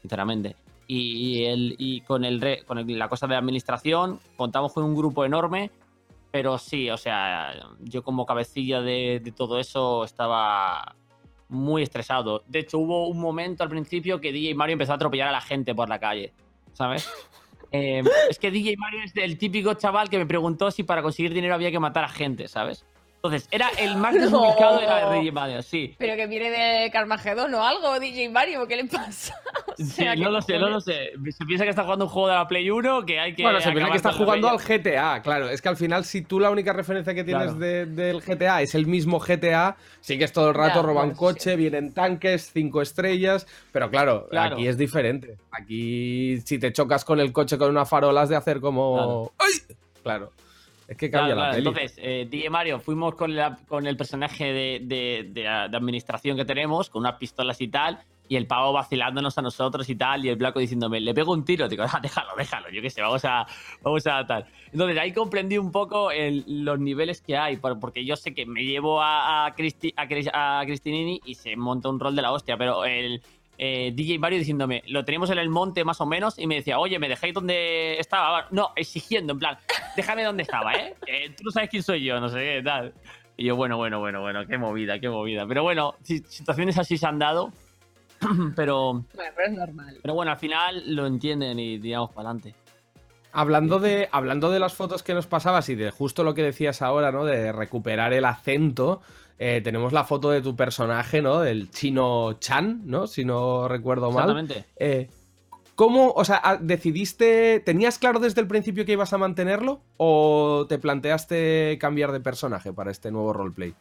sinceramente. 0.01 0.57
Y, 0.89 1.45
el, 1.45 1.75
y 1.79 2.01
con, 2.03 2.25
el, 2.25 2.65
con 2.65 2.79
el- 2.79 2.99
la 2.99 3.09
cosa 3.09 3.27
de 3.27 3.35
administración 3.37 4.21
contamos 4.37 4.73
con 4.73 4.85
un 4.85 4.95
grupo 4.95 5.25
enorme, 5.25 5.71
pero 6.31 6.59
sí, 6.59 6.91
o 6.91 6.97
sea, 6.97 7.53
yo 7.81 8.03
como 8.05 8.25
cabecilla 8.27 8.81
de, 8.83 9.21
de 9.23 9.33
todo 9.33 9.59
eso 9.59 10.05
estaba 10.05 10.95
muy 11.49 11.83
estresado. 11.83 12.43
De 12.47 12.61
hecho, 12.61 12.79
hubo 12.79 13.09
un 13.09 13.19
momento 13.21 13.63
al 13.63 13.69
principio 13.71 14.21
que 14.21 14.33
DJ 14.33 14.55
Mario 14.55 14.75
empezó 14.75 14.93
a 14.93 14.97
atropellar 14.97 15.29
a 15.29 15.33
la 15.33 15.41
gente 15.41 15.75
por 15.75 15.89
la 15.89 15.99
calle, 15.99 16.33
¿sabes? 16.73 17.09
Eh, 17.73 18.01
es 18.31 18.39
que 18.39 18.53
DJ 18.53 18.77
Mario 18.79 19.01
es 19.05 19.15
el 19.17 19.37
típico 19.39 19.75
chaval 19.75 20.09
que 20.09 20.19
me 20.19 20.25
preguntó 20.25 20.71
si 20.71 20.85
para 20.85 21.03
conseguir 21.03 21.35
dinero 21.35 21.53
había 21.53 21.73
que 21.73 21.81
matar 21.81 22.05
a 22.05 22.09
gente, 22.09 22.47
¿sabes? 22.47 22.87
Entonces, 23.17 23.49
era 23.51 23.69
el 23.79 23.97
más 23.97 24.15
No. 24.17 24.21
desubicado 24.21 24.79
de 24.79 24.87
la 24.87 25.11
de 25.11 25.19
DJ 25.19 25.33
Mario, 25.33 25.63
sí. 25.63 25.95
Pero 25.99 26.15
que 26.17 26.27
viene 26.29 26.51
de 26.51 26.91
Carmageddon 26.93 27.53
o 27.55 27.65
algo, 27.65 27.99
DJ 27.99 28.29
Mario, 28.29 28.67
¿qué 28.69 28.77
le 28.77 28.85
pasa? 28.85 29.35
O 29.69 29.83
Sí, 29.85 30.05
no 30.05 30.13
¿qué 30.15 30.31
lo 30.31 30.41
sé, 30.41 30.59
no 30.59 30.71
lo 30.71 30.81
sé. 30.81 31.11
Se 31.37 31.45
piensa 31.45 31.65
que 31.65 31.71
está 31.71 31.83
jugando 31.83 32.07
un 32.07 32.11
juego 32.11 32.29
de 32.29 32.35
la 32.35 32.49
Play 32.49 32.71
1 32.71 33.05
que 33.05 33.21
hay 33.21 33.35
que. 33.35 33.43
bueno, 33.43 33.61
se 33.61 33.71
piensa 33.73 33.91
que 33.91 33.97
está 33.99 34.13
jugando 34.13 34.49
al. 34.49 34.57
GTA, 34.59 35.21
claro. 35.23 35.51
Es 35.51 35.61
que 35.61 35.69
al 35.69 35.77
final, 35.77 36.05
si 36.07 36.23
tú 36.23 36.41
la 36.41 36.51
única 36.51 36.73
referencia 36.73 37.13
que 37.15 37.25
tienes 37.25 37.49
Claro. 37.53 37.59
de- 37.59 37.85
del 37.87 38.23
GTA 38.23 38.63
es 38.63 38.75
el 38.75 38.87
mismo 38.87 39.19
GTA, 39.19 39.77
sigues 40.01 40.33
todo 40.33 40.49
el 40.49 40.55
rato, 40.55 40.83
roban 40.83 41.11
coche, 41.15 41.57
vienen 41.57 41.93
tanques, 41.93 42.51
cinco 42.55 42.81
estrellas. 42.81 43.47
Pero 43.73 43.91
claro, 43.91 44.29
Claro. 44.31 44.55
aquí 44.57 44.67
es 44.67 44.79
diferente. 44.79 45.37
Aquí, 45.51 46.41
si 46.47 46.59
te 46.59 46.73
chocas 46.73 47.05
con 47.05 47.21
el 47.21 47.33
coche 47.33 47.59
con 47.59 47.69
una 47.69 47.85
farola, 47.85 48.23
has 48.23 48.29
de 48.31 48.37
hacer 48.37 48.61
como. 48.61 49.33
¡Ay! 49.39 49.77
Claro. 50.03 50.33
Es 50.89 50.97
que 50.97 51.11
cambia 51.11 51.35
Claro, 51.35 51.51
la 51.51 51.57
claro. 51.57 51.73
peli. 51.73 51.85
Entonces, 51.87 51.99
eh, 52.03 52.29
DJ 52.31 52.51
Mario, 52.51 52.79
fuimos 52.81 53.15
con, 53.17 53.35
la- 53.35 53.59
con 53.67 53.87
el 53.87 53.97
personaje 53.97 54.45
de, 54.53 54.81
de- 54.83 55.27
de- 55.31 55.43
de 55.43 55.77
administración 55.77 56.37
que 56.37 56.45
tenemos, 56.45 56.91
con 56.91 57.01
unas 57.01 57.15
pistolas 57.17 57.61
y 57.61 57.69
tal, 57.69 57.99
y 58.29 58.37
el 58.37 58.47
pavo 58.47 58.73
vacilándonos 58.73 59.37
a 59.39 59.43
nosotros 59.43 59.89
y 59.89 59.95
tal, 59.97 60.25
y 60.25 60.29
el 60.29 60.37
blanco 60.37 60.59
diciéndome, 60.61 61.01
le 61.01 61.13
pego 61.15 61.33
un 61.33 61.45
tiro. 61.45 61.69
Digo, 61.69 61.85
ah, 61.87 61.99
déjalo, 62.01 62.31
déjalo, 62.37 62.71
yo 62.71 62.83
qué 62.83 62.91
sé, 62.91 63.01
vamos 63.03 63.25
a, 63.25 63.47
vamos 63.83 64.07
a 64.07 64.25
tal. 64.27 64.47
Entonces, 64.73 64.99
ahí 64.99 65.13
comprendí 65.13 65.59
un 65.59 65.73
poco 65.73 66.11
el- 66.13 66.45
los 66.65 66.79
niveles 66.79 67.21
que 67.21 67.37
hay, 67.37 67.57
por- 67.57 67.79
porque 67.81 68.05
yo 68.05 68.15
sé 68.17 68.33
que 68.35 68.47
me 68.47 68.63
llevo 68.65 69.01
a, 69.03 69.47
a, 69.47 69.55
Cristi- 69.57 69.93
a, 69.97 70.61
a 70.61 70.67
Cristinini 70.67 71.21
y 71.25 71.35
se 71.35 71.57
monta 71.57 71.89
un 71.89 71.99
rol 71.99 72.15
de 72.15 72.23
la 72.23 72.31
hostia, 72.33 72.57
pero 72.57 72.85
el. 72.85 73.23
Eh, 73.59 73.93
DJ 73.95 74.19
Mario 74.19 74.39
diciéndome, 74.39 74.83
lo 74.87 75.05
teníamos 75.05 75.31
en 75.31 75.39
el 75.39 75.49
monte 75.49 75.85
más 75.85 76.01
o 76.01 76.07
menos, 76.07 76.39
y 76.39 76.47
me 76.47 76.57
decía, 76.57 76.79
oye, 76.79 76.99
¿me 76.99 77.09
dejáis 77.09 77.35
donde 77.35 77.99
estaba? 77.99 78.47
No, 78.51 78.71
exigiendo, 78.77 79.33
en 79.33 79.39
plan, 79.39 79.59
déjame 79.97 80.23
donde 80.25 80.43
estaba, 80.43 80.73
¿eh? 80.75 80.95
Eh, 81.07 81.31
Tú 81.37 81.45
no 81.45 81.51
sabes 81.51 81.71
quién 81.71 81.83
soy 81.83 82.05
yo, 82.05 82.21
no 82.21 82.29
sé 82.29 82.39
qué, 82.39 82.63
tal. 82.65 82.93
Y 83.37 83.45
yo, 83.47 83.57
bueno, 83.57 83.77
bueno, 83.77 84.01
bueno, 84.01 84.21
bueno, 84.23 84.47
qué 84.47 84.57
movida, 84.59 84.99
qué 84.99 85.09
movida. 85.09 85.47
Pero 85.47 85.63
bueno, 85.63 85.95
si- 86.03 86.21
situaciones 86.27 86.79
así 86.79 86.97
se 86.99 87.07
han 87.07 87.19
dado, 87.19 87.53
pero, 88.57 88.93
Bueno, 89.15 89.33
pero 89.37 89.49
es 89.49 89.53
normal. 89.53 89.97
pero 90.03 90.15
bueno, 90.15 90.33
al 90.33 90.39
final 90.39 90.95
lo 90.95 91.07
entienden 91.07 91.59
y 91.59 91.79
digamos 91.79 92.11
para 92.11 92.31
adelante. 92.31 92.55
Hablando 93.33 93.79
de, 93.79 94.09
hablando 94.13 94.51
de 94.51 94.59
las 94.59 94.73
fotos 94.75 95.03
que 95.03 95.13
nos 95.13 95.27
pasabas 95.27 95.69
y 95.69 95.75
de 95.75 95.91
justo 95.91 96.25
lo 96.25 96.33
que 96.33 96.43
decías 96.43 96.81
ahora, 96.81 97.13
¿no? 97.13 97.27
De 97.27 97.53
recuperar 97.53 98.15
el 98.15 98.25
acento. 98.25 99.03
Eh, 99.39 99.61
tenemos 99.63 99.93
la 99.93 100.05
foto 100.05 100.31
de 100.31 100.41
tu 100.41 100.57
personaje, 100.57 101.21
¿no? 101.21 101.41
Del 101.41 101.71
chino 101.71 102.35
Chan, 102.35 102.83
¿no? 102.85 103.07
Si 103.07 103.25
no 103.25 103.69
recuerdo 103.69 104.11
mal. 104.11 104.31
Exactamente. 104.31 104.65
Eh, 104.77 105.09
¿Cómo, 105.75 106.13
o 106.13 106.25
sea, 106.25 106.41
ah, 106.43 106.57
decidiste, 106.59 107.61
tenías 107.61 107.99
claro 107.99 108.19
desde 108.19 108.41
el 108.41 108.47
principio 108.47 108.87
que 108.87 108.93
ibas 108.93 109.13
a 109.13 109.19
mantenerlo 109.19 109.83
o 109.99 110.65
te 110.67 110.79
planteaste 110.79 111.77
cambiar 111.79 112.13
de 112.13 112.21
personaje 112.21 112.73
para 112.73 112.91
este 112.91 113.11
nuevo 113.11 113.35
roleplay? 113.35 113.75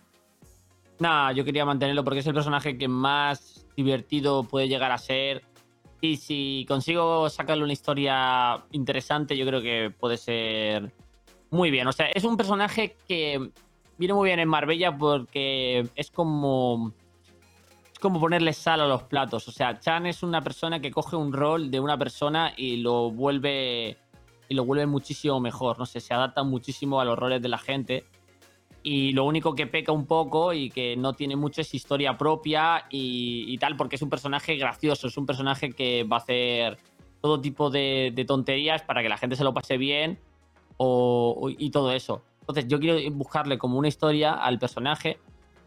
Nah, 0.99 1.31
yo 1.31 1.45
quería 1.45 1.63
mantenerlo 1.63 2.03
porque 2.03 2.19
es 2.19 2.27
el 2.27 2.33
personaje 2.33 2.77
que 2.77 2.89
más 2.89 3.65
divertido 3.77 4.43
puede 4.43 4.67
llegar 4.67 4.91
a 4.91 4.97
ser. 4.97 5.43
Y 6.01 6.17
si 6.17 6.65
consigo 6.67 7.29
sacarle 7.29 7.63
una 7.63 7.73
historia 7.73 8.65
interesante, 8.71 9.37
yo 9.37 9.45
creo 9.45 9.61
que 9.61 9.89
puede 9.97 10.17
ser 10.17 10.91
muy 11.49 11.71
bien. 11.71 11.87
O 11.87 11.93
sea, 11.93 12.07
es 12.07 12.25
un 12.25 12.35
personaje 12.35 12.97
que 13.07 13.51
viene 13.97 14.13
muy 14.13 14.29
bien 14.29 14.39
en 14.39 14.47
Marbella 14.49 14.95
porque 14.97 15.87
es 15.95 16.11
como. 16.11 16.91
Es 17.93 17.99
como 17.99 18.19
ponerle 18.19 18.51
sal 18.53 18.81
a 18.81 18.87
los 18.87 19.03
platos. 19.03 19.47
O 19.47 19.51
sea, 19.51 19.79
Chan 19.79 20.05
es 20.05 20.21
una 20.21 20.41
persona 20.41 20.79
que 20.81 20.91
coge 20.91 21.15
un 21.15 21.31
rol 21.31 21.71
de 21.71 21.79
una 21.79 21.97
persona 21.97 22.53
y 22.55 22.77
lo 22.77 23.09
vuelve. 23.11 23.97
Y 24.47 24.53
lo 24.53 24.65
vuelve 24.65 24.85
muchísimo 24.85 25.39
mejor. 25.39 25.79
No 25.79 25.85
sé, 25.85 25.99
se 25.99 26.13
adapta 26.13 26.43
muchísimo 26.43 26.99
a 26.99 27.05
los 27.05 27.17
roles 27.17 27.41
de 27.41 27.49
la 27.49 27.57
gente 27.57 28.05
y 28.83 29.13
lo 29.13 29.23
único 29.25 29.55
que 29.55 29.65
peca 29.65 29.91
un 29.91 30.05
poco 30.05 30.53
y 30.53 30.69
que 30.69 30.95
no 30.95 31.13
tiene 31.13 31.35
mucho 31.35 31.61
es 31.61 31.73
historia 31.73 32.15
propia 32.19 32.85
y, 32.91 33.45
y 33.47 33.57
tal, 33.57 33.75
porque 33.75 33.95
es 33.95 34.01
un 34.03 34.11
personaje 34.11 34.55
gracioso, 34.57 35.07
es 35.07 35.17
un 35.17 35.25
personaje 35.25 35.71
que 35.71 36.03
va 36.03 36.17
a 36.17 36.19
hacer 36.19 36.77
todo 37.19 37.41
tipo 37.41 37.71
de, 37.71 38.11
de 38.13 38.25
tonterías 38.25 38.83
para 38.83 39.01
que 39.01 39.09
la 39.09 39.17
gente 39.17 39.35
se 39.35 39.43
lo 39.43 39.55
pase 39.55 39.77
bien 39.77 40.19
o- 40.77 41.49
y 41.49 41.71
todo 41.71 41.91
eso. 41.91 42.21
Entonces 42.47 42.67
yo 42.67 42.79
quiero 42.79 42.99
buscarle 43.15 43.57
como 43.57 43.79
una 43.79 43.87
historia 43.87 44.33
al 44.33 44.59
personaje 44.59 45.17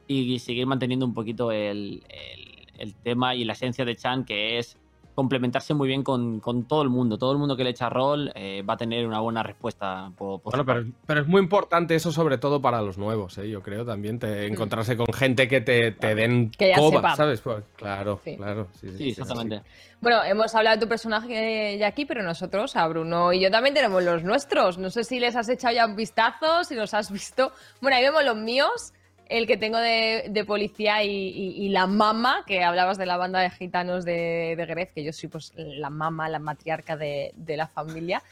y 0.07 0.39
seguir 0.39 0.65
manteniendo 0.67 1.05
un 1.05 1.13
poquito 1.13 1.51
el, 1.51 2.05
el- 2.09 2.67
el 2.79 2.95
tema 2.95 3.35
y 3.35 3.45
la 3.45 3.55
esencia 3.55 3.85
de 3.85 3.97
Chan, 3.97 4.25
que 4.25 4.59
es 4.59 4.79
complementarse 5.19 5.75
muy 5.75 5.89
bien 5.89 6.05
con, 6.05 6.39
con 6.39 6.69
todo 6.69 6.83
el 6.83 6.91
mundo. 6.91 7.19
Todo 7.19 7.33
el 7.33 7.39
mundo 7.39 7.57
que 7.57 7.65
le 7.65 7.71
echa 7.71 7.89
rol 7.89 8.31
eh, 8.37 8.63
va 8.63 8.75
a 8.75 8.77
tener 8.77 9.05
una 9.05 9.19
buena 9.19 9.43
respuesta. 9.43 10.13
por- 10.17 10.41
por 10.41 10.53
Bueno, 10.53 10.63
su 10.63 10.67
pero, 10.67 10.97
pero 11.07 11.21
es 11.23 11.27
muy 11.27 11.41
importante 11.43 11.97
eso 11.97 12.13
sobre 12.13 12.39
todo 12.39 12.63
para 12.63 12.81
los 12.83 12.99
nuevos, 12.99 13.37
¿eh? 13.39 13.51
yo 13.51 13.61
creo 13.61 13.85
también, 13.85 14.21
te, 14.21 14.47
encontrarse 14.47 14.97
con 14.97 15.07
gente 15.13 15.49
que 15.49 15.61
te, 15.61 15.91
te 15.91 16.15
den 16.15 16.53
Que 16.53 16.69
ya 16.69 16.77
coba, 16.77 16.97
sepa. 16.99 17.17
¿sabes? 17.17 17.41
Pues, 17.41 17.65
claro, 17.75 18.21
Sí. 18.23 18.37
claro. 18.37 18.69
Sí, 18.75 18.87
sí, 18.91 18.91
Sí, 18.93 18.97
sí, 18.99 19.09
exactamente. 19.21 19.63
Bueno, 20.01 20.23
hemos 20.23 20.55
hablado 20.55 20.77
de 20.77 20.83
tu 20.83 20.89
personaje 20.89 21.77
ya 21.79 21.89
aquí, 21.89 22.05
pero 22.07 22.23
nosotros, 22.23 22.77
a 22.77 22.87
Bruno 22.87 23.33
y 23.33 23.41
yo 23.41 23.51
también 23.51 23.75
tenemos 23.75 24.01
los 24.05 24.23
nuestros. 24.23 24.79
No 24.79 24.91
sé 24.91 25.03
si 25.03 25.19
les 25.19 25.35
has 25.35 25.49
echado 25.49 25.75
ya 25.75 25.85
un 25.87 25.97
vistazo, 25.97 26.63
si 26.63 26.77
los 26.77 26.95
has 26.95 27.11
visto. 27.11 27.51
Bueno, 27.81 27.97
ahí 27.97 28.05
vemos 28.05 28.25
los 28.25 28.37
míos, 28.37 28.93
el 29.29 29.47
que 29.47 29.57
tengo 29.57 29.79
de, 29.79 30.25
de 30.31 30.45
policía 30.45 31.03
y, 31.05 31.11
y- 31.11 31.65
y 31.65 31.69
la 31.69 31.87
mama, 31.87 32.45
que 32.47 32.65
hablabas 32.65 32.99
de 32.99 33.07
la 33.07 33.17
banda 33.17 33.41
de 33.41 33.51
gitanos 33.51 34.05
de, 34.05 34.55
de 34.57 34.67
Gref, 34.67 34.93
que 34.93 35.05
yo 35.05 35.13
soy 35.13 35.29
pues 35.29 35.53
la 35.57 35.91
mama, 35.91 36.29
la 36.29 36.39
matriarca 36.39 36.97
de, 36.97 37.33
de 37.37 37.57
la 37.57 37.67
familia. 37.67 38.23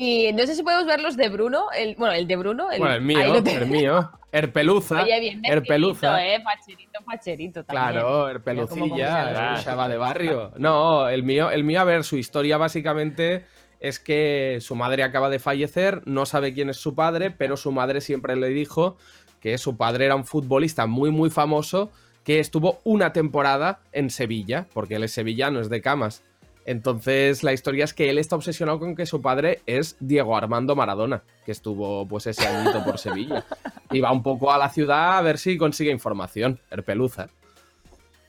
Y 0.00 0.32
no 0.32 0.46
sé 0.46 0.54
si 0.54 0.62
podemos 0.62 0.86
ver 0.86 1.00
los 1.00 1.16
de 1.16 1.28
Bruno, 1.28 1.66
el, 1.76 1.96
bueno, 1.96 2.14
el 2.14 2.28
de 2.28 2.36
Bruno. 2.36 2.66
Bueno, 2.68 2.92
el 2.94 3.00
mío, 3.02 3.34
el 3.34 3.66
mío. 3.66 4.10
Herpeluza. 4.30 5.02
Oye, 5.02 5.18
bien 5.18 5.42
Herpeluza. 5.44 6.24
eh, 6.24 6.40
facherito, 6.40 7.00
facherito 7.04 7.64
también. 7.64 7.92
Claro, 7.94 8.28
Herpelucilla, 8.28 9.56
el 9.56 9.64
chava 9.64 9.88
de 9.88 9.96
barrio. 9.96 10.52
No, 10.56 11.08
el 11.08 11.24
mío, 11.24 11.50
el 11.50 11.64
mío, 11.64 11.80
a 11.80 11.84
ver, 11.84 12.04
su 12.04 12.16
historia 12.16 12.58
básicamente 12.58 13.44
es 13.80 13.98
que 13.98 14.58
su 14.60 14.76
madre 14.76 15.02
acaba 15.02 15.30
de 15.30 15.38
fallecer, 15.40 16.02
no 16.06 16.26
sabe 16.26 16.52
quién 16.54 16.68
es 16.68 16.76
su 16.76 16.94
padre, 16.94 17.30
pero 17.32 17.56
su 17.56 17.72
madre 17.72 18.00
siempre 18.00 18.36
le 18.36 18.48
dijo 18.50 18.96
que 19.40 19.58
su 19.58 19.76
padre 19.76 20.06
era 20.06 20.16
un 20.16 20.24
futbolista 20.24 20.86
muy, 20.86 21.10
muy 21.10 21.30
famoso 21.30 21.90
que 22.24 22.40
estuvo 22.40 22.78
una 22.84 23.12
temporada 23.12 23.80
en 23.92 24.10
Sevilla, 24.10 24.66
porque 24.74 24.96
él 24.96 25.04
es 25.04 25.12
sevillano, 25.12 25.60
es 25.60 25.70
de 25.70 25.80
Camas. 25.80 26.22
Entonces, 26.66 27.42
la 27.42 27.54
historia 27.54 27.84
es 27.84 27.94
que 27.94 28.10
él 28.10 28.18
está 28.18 28.36
obsesionado 28.36 28.78
con 28.78 28.94
que 28.94 29.06
su 29.06 29.22
padre 29.22 29.62
es 29.64 29.96
Diego 30.00 30.36
Armando 30.36 30.76
Maradona, 30.76 31.22
que 31.46 31.52
estuvo 31.52 32.06
pues 32.06 32.26
ese 32.26 32.46
añito 32.46 32.84
por 32.84 32.98
Sevilla. 32.98 33.44
Y 33.90 34.00
va 34.00 34.12
un 34.12 34.22
poco 34.22 34.52
a 34.52 34.58
la 34.58 34.68
ciudad 34.68 35.16
a 35.16 35.22
ver 35.22 35.38
si 35.38 35.56
consigue 35.56 35.90
información. 35.90 36.60
Herpeluza. 36.70 37.30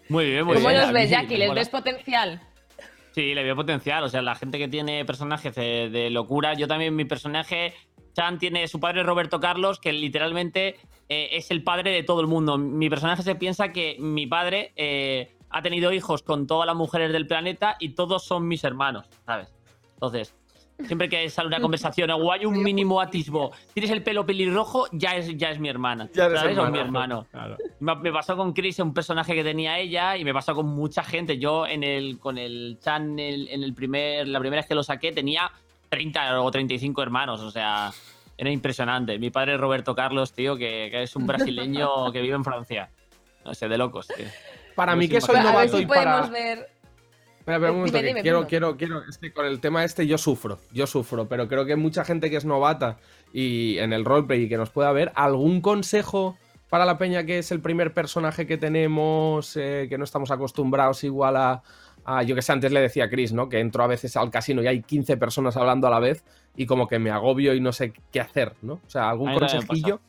Muy 0.08 0.32
bien, 0.32 0.46
muy 0.46 0.56
¿Cómo 0.56 0.70
bien. 0.70 0.80
los 0.80 0.90
A 0.90 0.94
ves, 0.94 1.10
Jackie? 1.10 1.36
¿Les 1.36 1.54
ves 1.54 1.68
potencial? 1.68 2.42
Sí, 3.12 3.36
le 3.36 3.44
veo 3.44 3.58
potencial. 3.58 4.06
O 4.06 4.08
sea, 4.08 4.22
la 4.22 4.36
gente 4.36 4.58
que 4.58 4.70
tiene 4.70 5.04
personajes 5.04 5.54
de, 5.54 5.90
de 5.90 6.10
locura. 6.10 6.54
Yo 6.54 6.70
también, 6.70 6.96
mi 6.96 7.04
personaje, 7.04 7.74
Chan, 8.14 8.40
tiene 8.40 8.70
su 8.70 8.80
padre 8.80 9.04
Roberto 9.04 9.42
Carlos, 9.42 9.82
que 9.82 9.92
literalmente 9.92 10.78
eh, 11.10 11.30
es 11.32 11.50
el 11.50 11.64
padre 11.64 11.92
de 11.92 12.04
todo 12.04 12.22
el 12.22 12.28
mundo. 12.28 12.58
Mi 12.58 12.90
personaje 12.90 13.24
se 13.24 13.36
piensa 13.36 13.74
que 13.74 13.98
mi 14.00 14.28
padre 14.28 14.74
eh, 14.76 15.36
ha 15.50 15.62
tenido 15.64 15.92
hijos 15.92 16.22
con 16.22 16.46
todas 16.46 16.68
las 16.68 16.76
mujeres 16.76 17.12
del 17.12 17.26
planeta 17.26 17.76
y 17.80 17.90
todos 17.90 18.24
son 18.24 18.48
mis 18.48 18.64
hermanos, 18.64 19.08
¿sabes? 19.26 19.52
Entonces, 19.96 20.36
siempre 20.86 21.10
que 21.10 21.28
sale 21.32 21.48
una 21.48 21.60
conversación 21.60 22.12
o 22.12 22.32
hay 22.32 22.46
un 22.46 22.62
mínimo 22.62 23.02
atisbo, 23.02 23.52
tienes 23.74 23.90
el 23.90 24.04
pelo 24.04 24.24
pelirrojo, 24.24 24.86
ya 24.92 25.16
es, 25.16 25.36
ya 25.36 25.50
es 25.50 25.60
mi 25.60 25.68
hermana. 25.68 26.10
Ya 26.14 26.28
eres 26.28 26.42
¿sabes? 26.42 26.58
O 26.60 26.70
mi 26.70 26.78
hermano. 26.78 27.26
Me, 27.80 27.96
me 27.96 28.12
pasó 28.12 28.38
con 28.38 28.54
Chris, 28.54 28.78
un 28.78 28.94
personaje 28.94 29.34
que 29.34 29.44
tenía 29.44 29.80
ella, 29.80 30.16
y 30.16 30.24
me 30.24 30.34
pasó 30.34 30.54
con 30.54 30.68
mucha 30.68 31.04
gente. 31.04 31.40
Yo 31.40 31.66
en 31.66 31.84
el, 31.84 32.20
con 32.20 32.38
el 32.38 32.78
Chan, 32.80 33.18
en 33.18 33.64
el 33.64 33.74
primer, 33.74 34.28
la 34.28 34.40
primera 34.40 34.62
vez 34.62 34.68
que 34.68 34.76
lo 34.76 34.84
saqué, 34.84 35.12
tenía 35.12 35.52
30 35.90 36.40
o 36.40 36.52
35 36.52 37.02
hermanos. 37.02 37.42
O 37.42 37.50
sea, 37.50 37.92
era 38.40 38.50
impresionante. 38.52 39.20
Mi 39.20 39.30
padre 39.30 39.58
Roberto 39.58 39.94
Carlos, 39.94 40.34
tío, 40.34 40.56
que, 40.58 40.88
que 40.92 41.04
es 41.04 41.16
un 41.16 41.28
brasileño 41.28 42.12
que 42.14 42.22
vive 42.22 42.36
en 42.36 42.44
Francia. 42.44 42.90
No 43.46 43.54
sé, 43.54 43.68
de 43.68 43.78
locos. 43.78 44.08
tío. 44.08 44.26
Para 44.76 44.96
mí 44.96 45.08
que 45.10 45.20
soy 45.22 45.36
imagínate. 45.36 45.58
A 45.58 45.62
ver 45.62 45.70
novato 45.70 45.78
si 45.78 45.84
y 45.84 45.86
para... 45.88 46.12
podemos 46.22 46.32
ver. 46.32 46.70
Espera, 47.40 47.56
espera 47.58 47.72
un 47.72 47.78
momento, 47.80 47.98
Dime, 47.98 48.02
que 48.02 48.08
dime, 48.10 48.22
quiero, 48.22 48.48
quiero, 48.48 48.78
quiero, 48.78 49.02
es 49.10 49.18
que 49.18 49.34
con 49.34 49.46
el 49.46 49.60
tema 49.60 49.84
este 49.84 50.06
yo 50.06 50.18
sufro, 50.20 50.60
yo 50.72 50.86
sufro, 50.86 51.28
pero 51.28 51.48
creo 51.48 51.66
que 51.66 51.76
mucha 51.76 52.06
gente 52.06 52.30
que 52.30 52.36
es 52.38 52.46
novata 52.46 52.98
y 53.34 53.78
en 53.80 53.92
el 53.92 54.06
roleplay 54.06 54.44
y 54.44 54.50
que 54.50 54.58
nos 54.58 54.70
pueda 54.70 54.92
ver, 54.92 55.12
¿algún 55.16 55.60
consejo 55.62 56.38
para 56.70 56.86
la 56.86 56.98
peña 57.00 57.24
que 57.24 57.40
es 57.40 57.52
el 57.52 57.60
primer 57.60 57.94
personaje 57.94 58.46
que 58.46 58.58
tenemos, 58.58 59.56
eh, 59.58 59.88
que 59.90 59.98
no 59.98 60.04
estamos 60.04 60.30
acostumbrados 60.30 61.04
igual 61.04 61.38
a, 61.38 61.64
a- 62.06 62.22
yo 62.24 62.36
que 62.36 62.44
sé, 62.44 62.52
antes 62.52 62.72
le 62.72 62.82
decía 62.82 63.06
a 63.06 63.10
Chris, 63.10 63.34
¿no? 63.34 63.50
Que 63.50 63.60
entro 63.60 63.84
a 63.84 63.88
veces 63.88 64.16
al 64.16 64.30
casino 64.30 64.62
y 64.62 64.68
hay 64.68 64.84
15 64.84 65.18
personas 65.18 65.58
hablando 65.58 65.88
a 65.88 65.90
la 65.90 66.00
vez 66.00 66.24
y 66.56 66.66
como 66.66 66.88
que 66.88 67.00
me 67.00 67.10
agobio 67.12 67.54
y 67.54 67.62
no 67.62 67.72
sé 67.72 67.94
qué 68.12 68.20
hacer, 68.20 68.56
¿no? 68.62 68.74
O 68.86 68.90
sea, 68.90 69.10
¿algún 69.10 69.30
consejillo? 69.40 70.00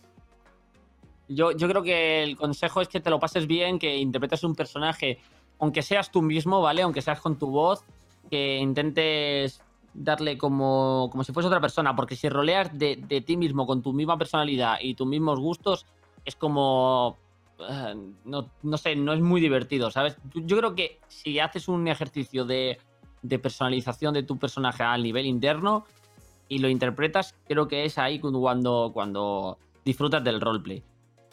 Yo, 1.29 1.53
yo 1.53 1.69
creo 1.69 1.83
que 1.83 2.23
el 2.25 2.37
consejo 2.37 2.81
es 2.81 2.89
que 2.89 3.01
te 3.01 3.11
lo 3.11 3.21
pases 3.21 3.47
bien, 3.47 3.79
que 3.79 3.97
interpretes 3.99 4.43
un 4.43 4.55
personaje, 4.57 5.21
aunque 5.61 5.83
seas 5.83 6.11
tú 6.11 6.23
mismo, 6.23 6.61
¿vale? 6.61 6.83
Aunque 6.83 7.03
seas 7.03 7.21
con 7.21 7.39
tu 7.39 7.49
voz, 7.51 7.85
que 8.29 8.59
intentes 8.59 9.63
darle 9.95 10.37
como, 10.39 11.09
como 11.11 11.23
si 11.23 11.33
fuese 11.33 11.47
otra 11.49 11.61
persona, 11.61 11.95
porque 11.95 12.17
si 12.17 12.29
roleas 12.29 12.77
de, 12.77 12.97
de 12.97 13.21
ti 13.21 13.37
mismo 13.37 13.67
con 13.67 13.81
tu 13.83 13.93
misma 13.93 14.19
personalidad 14.19 14.79
y 14.81 14.95
tus 14.95 15.07
mismos 15.07 15.39
gustos, 15.39 15.87
es 16.25 16.35
como... 16.35 17.17
eh, 17.61 17.95
no, 18.25 18.51
no 18.63 18.77
sé, 18.77 18.97
no 18.97 19.13
es 19.13 19.21
muy 19.21 19.41
divertido, 19.41 19.91
¿sabes? 19.91 20.17
Yo- 20.35 20.57
creo 20.57 20.75
que 20.75 20.99
si 21.07 21.39
haces 21.39 21.69
un 21.69 21.87
ejercicio 21.87 22.45
de, 22.45 22.79
de 23.23 23.39
personalización 23.39 24.15
de 24.15 24.25
tu 24.25 24.37
personaje 24.37 24.83
a 24.83 24.97
nivel 24.99 25.27
interno 25.27 25.87
y 26.51 26.59
lo 26.59 26.69
interpretas, 26.69 27.35
creo 27.49 27.69
que 27.69 27.87
es 27.87 27.97
ahí 27.97 28.19
cuando, 28.19 28.91
cuando 28.93 29.57
disfrutas 29.85 30.23
del 30.23 30.41
roleplay 30.41 30.83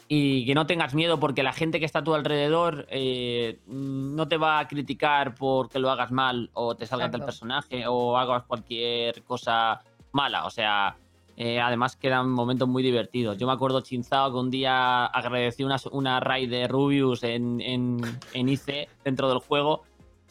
y 0.08 0.46
que 0.46 0.54
no 0.54 0.66
tengas 0.66 0.94
miedo 0.94 1.20
porque 1.20 1.42
la 1.42 1.52
gente 1.52 1.78
que 1.78 1.84
está 1.84 1.98
a 1.98 2.04
tu 2.04 2.14
alrededor 2.14 2.86
eh, 2.88 3.58
no 3.66 4.26
te 4.26 4.38
va 4.38 4.58
a 4.58 4.66
criticar 4.66 5.34
porque 5.34 5.78
lo 5.78 5.90
hagas 5.90 6.10
mal 6.10 6.50
o 6.54 6.74
te 6.74 6.86
salgas 6.86 7.12
del 7.12 7.20
Exacto. 7.20 7.26
personaje 7.26 7.86
o 7.86 8.16
hagas 8.16 8.44
cualquier 8.44 9.22
cosa 9.24 9.80
mala. 10.12 10.46
O 10.46 10.50
sea, 10.50 10.96
eh, 11.36 11.60
además 11.60 11.96
quedan 11.96 12.30
momentos 12.30 12.66
muy 12.66 12.82
divertidos. 12.82 13.36
Yo 13.36 13.46
me 13.46 13.52
acuerdo 13.52 13.82
Chinzao 13.82 14.32
que 14.32 14.38
un 14.38 14.50
día 14.50 15.04
agradecí 15.04 15.62
una, 15.62 15.76
una 15.92 16.20
raid 16.20 16.48
de 16.50 16.66
Rubius 16.68 17.22
en, 17.22 17.60
en, 17.60 18.00
en 18.32 18.48
IC 18.48 18.88
dentro 19.04 19.28
del 19.28 19.40
juego 19.40 19.82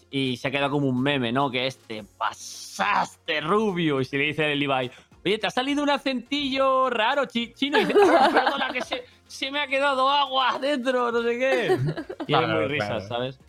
y 0.09 0.37
se 0.37 0.47
ha 0.47 0.51
quedado 0.51 0.71
como 0.71 0.87
un 0.87 1.01
meme, 1.01 1.31
¿no? 1.31 1.51
Que 1.51 1.67
este, 1.67 2.03
pasaste 2.77 3.41
Rubius 3.41 4.13
y 4.13 4.17
le 4.17 4.23
dice 4.25 4.51
el 4.51 4.61
Ibai. 4.61 4.91
Oye, 5.25 5.37
te 5.37 5.47
ha 5.47 5.51
salido 5.51 5.83
un 5.83 5.89
acentillo 5.89 6.89
raro, 6.89 7.25
chi- 7.25 7.53
chino. 7.53 7.77
Y 7.79 7.85
dice, 7.85 7.99
"Ah, 8.17 8.29
perdona, 8.33 8.69
que 8.71 8.81
se, 8.81 9.03
se 9.25 9.51
me 9.51 9.59
ha 9.59 9.67
quedado 9.67 10.09
agua 10.09 10.57
dentro, 10.59 11.11
no 11.11 11.21
sé 11.21 11.37
qué. 11.37 11.77
Y 12.27 12.33
es 12.33 12.39
Claro, 12.39 12.47
muy 12.59 12.65
risas, 12.67 12.87
claro. 12.89 13.07
¿sabes? 13.07 13.39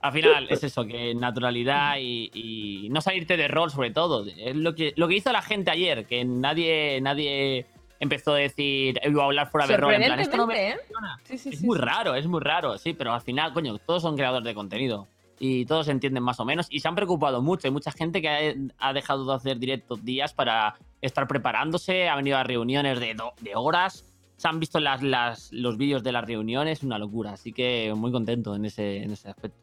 Al 0.00 0.12
final 0.12 0.46
es 0.50 0.62
eso, 0.62 0.84
que 0.84 1.14
naturalidad 1.14 1.96
y, 1.98 2.30
y 2.34 2.88
no 2.90 3.00
salirte 3.00 3.36
de 3.38 3.48
rol, 3.48 3.70
sobre 3.70 3.90
todo. 3.90 4.24
Es 4.26 4.54
lo 4.54 4.74
que, 4.74 4.92
lo 4.96 5.08
que 5.08 5.14
hizo 5.16 5.32
la 5.32 5.40
gente 5.40 5.70
ayer, 5.70 6.04
que 6.06 6.24
nadie, 6.26 7.00
nadie 7.00 7.66
empezó 8.00 8.34
a 8.34 8.36
decir, 8.36 9.00
iba 9.02 9.22
a 9.22 9.26
hablar 9.26 9.50
fuera 9.50 9.66
de 9.66 9.76
rol. 9.78 9.94
En 9.94 10.02
plan, 10.04 10.20
esto 10.20 10.36
no 10.36 10.46
me 10.46 10.72
¿eh? 10.72 10.76
Sí, 11.24 11.38
sí, 11.38 11.48
es 11.48 11.58
sí, 11.60 11.66
muy 11.66 11.78
sí. 11.78 11.84
raro, 11.84 12.14
es 12.14 12.26
muy 12.26 12.40
raro, 12.42 12.76
sí, 12.76 12.92
pero 12.92 13.14
al 13.14 13.22
final, 13.22 13.54
coño, 13.54 13.78
todos 13.78 14.02
son 14.02 14.14
creadores 14.14 14.44
de 14.44 14.54
contenido. 14.54 15.08
Y 15.38 15.66
todos 15.66 15.88
entienden 15.88 16.22
más 16.22 16.38
o 16.38 16.44
menos 16.44 16.66
y 16.70 16.80
se 16.80 16.88
han 16.88 16.94
preocupado 16.94 17.42
mucho. 17.42 17.66
Hay 17.66 17.72
mucha 17.72 17.90
gente 17.90 18.22
que 18.22 18.28
ha, 18.28 18.88
ha 18.88 18.92
dejado 18.92 19.24
de 19.26 19.34
hacer 19.34 19.58
directos 19.58 20.04
días 20.04 20.32
para 20.32 20.76
estar 21.02 21.26
preparándose, 21.26 22.08
ha 22.08 22.16
venido 22.16 22.36
a 22.36 22.44
reuniones 22.44 23.00
de, 23.00 23.14
do- 23.14 23.34
de 23.40 23.54
horas, 23.56 24.04
se 24.36 24.48
han 24.48 24.60
visto 24.60 24.78
las, 24.78 25.02
las, 25.02 25.52
los 25.52 25.76
vídeos 25.76 26.02
de 26.02 26.12
las 26.12 26.24
reuniones, 26.24 26.82
una 26.82 26.98
locura. 26.98 27.32
Así 27.32 27.52
que 27.52 27.92
muy 27.96 28.12
contento 28.12 28.54
en 28.54 28.64
ese, 28.64 28.98
en 28.98 29.10
ese 29.12 29.28
aspecto. 29.28 29.58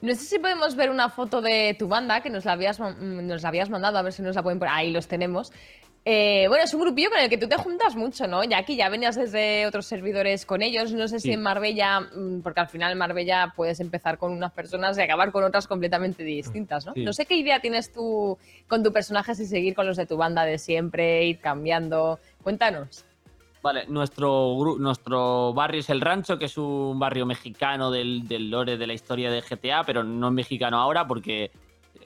No 0.00 0.14
sé 0.14 0.20
si 0.24 0.38
podemos 0.38 0.76
ver 0.76 0.90
una 0.90 1.08
foto 1.08 1.40
de 1.42 1.74
tu 1.78 1.88
banda, 1.88 2.20
que 2.20 2.30
nos 2.30 2.44
la 2.44 2.52
habías, 2.52 2.78
nos 2.78 3.42
la 3.42 3.48
habías 3.48 3.68
mandado, 3.68 3.98
a 3.98 4.02
ver 4.02 4.12
si 4.12 4.22
nos 4.22 4.36
la 4.36 4.42
pueden 4.42 4.58
poner. 4.58 4.72
Ahí 4.72 4.92
los 4.92 5.08
tenemos. 5.08 5.52
Eh, 6.04 6.46
bueno, 6.48 6.64
es 6.64 6.72
un 6.72 6.80
grupillo 6.80 7.10
con 7.10 7.18
el 7.18 7.28
que 7.28 7.36
tú 7.36 7.48
te 7.48 7.56
juntas 7.56 7.94
mucho, 7.94 8.26
¿no? 8.26 8.42
Ya 8.44 8.58
aquí 8.58 8.76
ya 8.76 8.88
venías 8.88 9.14
desde 9.16 9.66
otros 9.66 9.84
servidores 9.84 10.46
con 10.46 10.62
ellos. 10.62 10.92
No 10.92 11.06
sé 11.06 11.20
si 11.20 11.28
Sí. 11.28 11.34
en 11.34 11.42
Marbella, 11.42 12.00
mm, 12.00 12.40
porque 12.42 12.60
al 12.60 12.68
final 12.68 12.92
en 12.92 12.98
Marbella 12.98 13.52
puedes 13.54 13.78
empezar 13.80 14.16
con 14.16 14.32
unas 14.32 14.52
personas 14.52 14.96
y 14.96 15.02
acabar 15.02 15.30
con 15.32 15.44
otras 15.44 15.66
completamente 15.66 16.22
distintas, 16.24 16.86
¿no? 16.86 16.94
Sí. 16.94 17.04
No 17.04 17.12
sé 17.12 17.26
qué 17.26 17.34
idea 17.36 17.60
tienes 17.60 17.92
tú 17.92 18.38
con 18.68 18.82
tu 18.82 18.90
personaje, 18.92 19.34
si 19.34 19.44
seguir 19.44 19.74
con 19.74 19.86
los 19.86 19.98
de 19.98 20.06
tu 20.06 20.16
banda 20.16 20.44
de 20.44 20.56
siempre, 20.58 21.26
ir 21.26 21.40
cambiando. 21.40 22.18
Cuéntanos. 22.42 23.04
Vale, 23.60 23.86
nuestro, 23.88 24.54
nuestro 24.78 25.52
barrio 25.52 25.80
es 25.80 25.90
el 25.90 26.00
Rancho, 26.00 26.38
que 26.38 26.44
es 26.46 26.56
un 26.56 26.98
barrio 26.98 27.26
mexicano 27.26 27.90
del, 27.90 28.26
del 28.26 28.48
lore 28.50 28.78
de 28.78 28.86
la 28.86 28.94
historia 28.94 29.30
de 29.30 29.42
GTA, 29.42 29.82
pero 29.84 30.04
no 30.04 30.28
es 30.28 30.32
mexicano 30.32 30.78
ahora 30.78 31.06
porque 31.06 31.50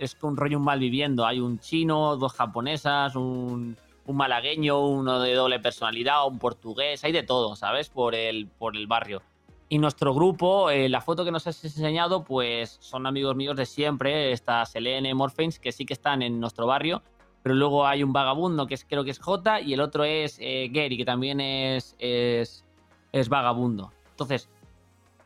es 0.04 0.16
un 0.22 0.36
rollo 0.36 0.58
un 0.58 0.64
mal 0.64 0.78
viviendo. 0.78 1.26
Hay 1.26 1.40
un 1.40 1.58
chino, 1.58 2.16
dos 2.16 2.32
japonesas, 2.32 3.14
un, 3.16 3.76
un 4.06 4.16
malagueño, 4.16 4.80
uno 4.80 5.20
de 5.20 5.34
doble 5.34 5.60
personalidad, 5.60 6.26
un 6.26 6.38
portugués, 6.38 7.04
hay 7.04 7.12
de 7.12 7.22
todo, 7.22 7.56
¿sabes? 7.56 7.88
Por 7.88 8.14
el, 8.14 8.46
por 8.46 8.76
el 8.76 8.86
barrio. 8.86 9.22
Y 9.68 9.78
nuestro 9.78 10.12
grupo, 10.12 10.68
eh, 10.70 10.88
la 10.88 11.00
foto 11.00 11.24
que 11.24 11.30
nos 11.30 11.46
has 11.46 11.64
enseñado, 11.64 12.24
pues 12.24 12.76
son 12.80 13.06
amigos 13.06 13.34
míos 13.36 13.56
de 13.56 13.64
siempre, 13.64 14.32
está 14.32 14.66
Selene, 14.66 15.14
Morpheins, 15.14 15.58
que 15.58 15.72
sí 15.72 15.86
que 15.86 15.94
están 15.94 16.20
en 16.20 16.40
nuestro 16.40 16.66
barrio, 16.66 17.02
pero 17.42 17.54
luego 17.54 17.86
hay 17.86 18.02
un 18.02 18.12
vagabundo 18.12 18.66
que 18.66 18.74
es, 18.74 18.84
creo 18.84 19.02
que 19.02 19.12
es 19.12 19.18
J 19.18 19.62
y 19.62 19.72
el 19.72 19.80
otro 19.80 20.04
es 20.04 20.36
eh, 20.40 20.68
Gary, 20.70 20.98
que 20.98 21.06
también 21.06 21.40
es, 21.40 21.96
es, 21.98 22.66
es 23.12 23.28
vagabundo. 23.30 23.92
Entonces, 24.10 24.50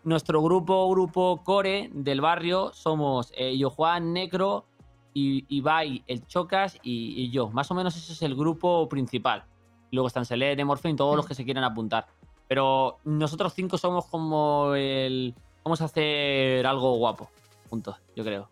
nuestro 0.07 0.41
grupo, 0.41 0.89
grupo 0.89 1.43
core 1.45 1.91
del 1.93 2.21
barrio, 2.21 2.71
somos 2.73 3.33
eh, 3.37 3.59
yo, 3.59 3.71
Juan, 3.71 4.13
Necro, 4.13 4.65
y 5.13 5.45
Ibai, 5.49 6.05
el 6.07 6.27
Chocas 6.27 6.79
y, 6.83 7.21
y 7.23 7.31
yo. 7.31 7.49
Más 7.51 7.71
o 7.71 7.75
menos 7.75 7.97
ese 7.97 8.13
es 8.13 8.23
el 8.23 8.35
grupo 8.37 8.89
principal. 8.89 9.45
Luego 9.91 10.07
están 10.09 10.25
Selene, 10.25 10.65
Morphin, 10.65 10.95
todos 10.97 11.17
los 11.17 11.27
que 11.27 11.35
se 11.35 11.45
quieran 11.45 11.65
apuntar. 11.65 12.07
Pero 12.49 12.99
nosotros 13.05 13.53
cinco 13.55 13.79
somos 13.79 14.07
como 14.07 14.75
el... 14.75 15.35
Vamos 15.65 15.81
a 15.81 15.87
hacer 15.87 16.65
algo 16.67 16.97
guapo, 16.97 17.29
juntos, 17.69 17.97
yo 18.15 18.23
creo. 18.25 18.49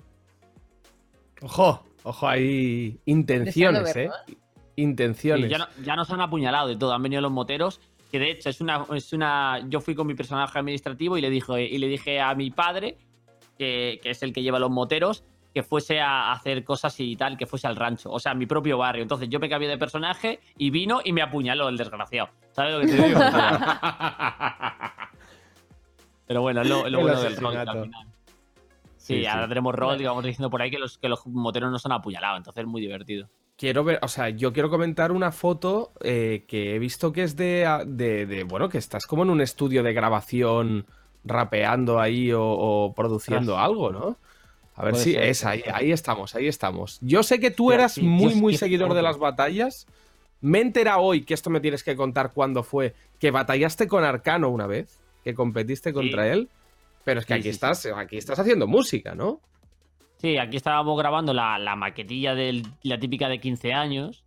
Ojo, 1.43 1.85
ojo, 2.03 2.27
hay 2.29 2.99
intenciones, 3.05 3.95
¿eh? 3.95 4.09
verlo, 4.09 4.15
Intenciones. 4.77 5.45
Sí, 5.45 5.51
ya, 5.51 5.59
no- 5.59 5.69
ya 5.85 5.95
nos 5.95 6.11
han 6.11 6.21
apuñalado 6.21 6.71
y 6.73 6.77
todo, 6.77 6.93
han 6.93 7.03
venido 7.03 7.23
los 7.23 7.31
moteros. 7.31 7.81
Que 8.15 8.21
de 8.21 8.31
hecho 8.31 8.49
es 8.49 8.61
una, 8.61 8.87
es 8.95 9.13
una. 9.13 9.59
Yo 9.69 9.81
fui 9.81 9.97
con 9.97 10.07
mi 10.07 10.15
personaje 10.15 10.57
administrativo 10.57 11.19
y 11.19 11.21
le 11.21 11.31
dije, 11.31 11.65
y 11.65 11.79
le 11.79 11.89
dije 11.89 12.21
a 12.21 12.33
mi 12.37 12.53
padre, 12.53 12.97
que, 13.59 13.99
que 14.01 14.11
es 14.11 14.23
el 14.23 14.33
que 14.33 14.41
lleva 14.41 14.61
los 14.61 14.71
moteros, 14.71 15.25
que 15.53 15.65
fuese 15.65 15.99
a 16.01 16.31
hacer 16.31 16.63
cosas 16.63 16.95
y 17.01 17.17
tal, 17.17 17.37
que 17.37 17.45
fuese 17.45 17.67
al 17.67 17.75
rancho, 17.75 18.13
o 18.13 18.21
sea, 18.21 18.31
a 18.31 18.37
mi 18.37 18.47
propio 18.47 18.79
barrio. 18.79 19.03
Entonces 19.03 19.29
yo 19.29 19.41
me 19.41 19.49
cambié 19.49 19.69
de 19.69 19.79
personaje 19.79 20.39
y 20.57 20.71
vino 20.71 21.01
y 21.05 21.13
me 21.13 21.23
apuñaló 21.23 21.69
el 21.69 21.77
desgraciado. 21.77 22.31
¿Sabes 22.53 22.75
lo 22.75 22.81
que 22.83 22.87
te 22.87 23.03
digo? 23.03 23.19
Pero 26.29 26.41
bueno, 26.41 26.63
es 26.63 26.69
lo, 26.69 26.83
bueno 27.01 27.21
del 27.21 27.37
rol. 27.37 27.57
al 27.57 27.83
final. 27.83 28.07
Sí, 28.97 29.15
Sí, 29.17 29.21
sí. 29.23 29.27
ahora 29.27 29.49
tenemos 29.49 29.75
rol 29.75 30.01
y 30.01 30.05
vamos 30.05 30.23
diciendo 30.23 30.51
por 30.51 30.63
ahí 30.63 30.71
que 30.71 30.79
los, 30.79 30.99
que 30.99 31.09
los 31.09 31.27
moteros 31.27 31.69
nos 31.73 31.85
han 31.85 31.91
apuñalado, 31.91 32.37
entonces 32.37 32.63
es 32.63 32.69
muy 32.69 32.81
divertido. 32.81 33.29
Quiero 33.57 33.85
ver, 33.85 34.01
o 34.03 34.09
sea, 34.09 34.31
yo 34.31 34.53
quiero 34.53 34.69
comentar 34.69 35.13
una 35.13 35.31
foto 35.31 35.93
eh, 36.01 36.45
que 36.49 36.75
he 36.75 36.79
visto 36.81 37.13
que 37.13 37.23
es 37.23 37.37
de, 37.37 37.69
de, 37.87 38.27
de, 38.27 38.43
bueno, 38.43 38.69
que 38.69 38.79
estás 38.79 39.07
como 39.07 39.23
en 39.23 39.31
un 39.31 39.41
estudio 39.41 39.83
de 39.85 39.93
grabación 39.93 40.87
rapeando 41.25 42.01
ahí 42.01 42.33
o, 42.33 42.45
o 42.45 42.95
produciendo 42.95 43.57
algo, 43.59 43.93
¿no? 43.93 44.19
A 44.75 44.85
ver 44.85 44.97
si 44.97 45.13
ser, 45.13 45.23
es 45.23 45.45
ahí, 45.45 45.63
ahí 45.73 45.93
estamos, 45.93 46.35
ahí 46.35 46.49
estamos. 46.49 46.99
Yo 47.01 47.23
sé 47.23 47.39
que 47.39 47.53
tú 47.53 47.71
eras 47.71 47.93
sí, 47.93 48.03
muy, 48.03 48.35
muy 48.35 48.57
seguidor 48.57 48.93
de 48.93 49.03
las 49.03 49.19
batallas. 49.19 49.87
Me 50.41 50.59
he 50.59 50.63
enterado 50.63 51.01
hoy, 51.01 51.23
que 51.23 51.33
esto 51.33 51.49
me 51.49 51.61
tienes 51.61 51.85
que 51.85 51.95
contar 51.95 52.33
cuándo 52.33 52.65
fue, 52.65 52.95
que 53.21 53.31
batallaste 53.31 53.87
con 53.87 54.03
Arcano 54.03 54.49
una 54.51 54.67
vez, 54.67 54.99
que 55.23 55.33
competiste 55.33 55.93
contra 55.93 56.27
él, 56.31 56.49
pero 57.05 57.21
es 57.21 57.27
que 57.27 57.35
Sí, 57.35 57.41
aquí, 57.41 57.49
estás, 57.51 57.87
aquí 57.87 58.17
estás 58.17 58.39
haciendo 58.41 58.67
música, 58.67 59.15
¿no? 59.15 59.41
Sí, 60.25 60.39
aquí 60.39 60.57
estábamos 60.57 60.97
grabando 60.99 61.35
la, 61.35 61.59
la 61.59 61.77
maquetilla 61.77 62.35
de 62.35 62.63
la 62.83 62.99
típica 62.99 63.29
de 63.29 63.39
15 63.41 63.75
años. 63.75 64.25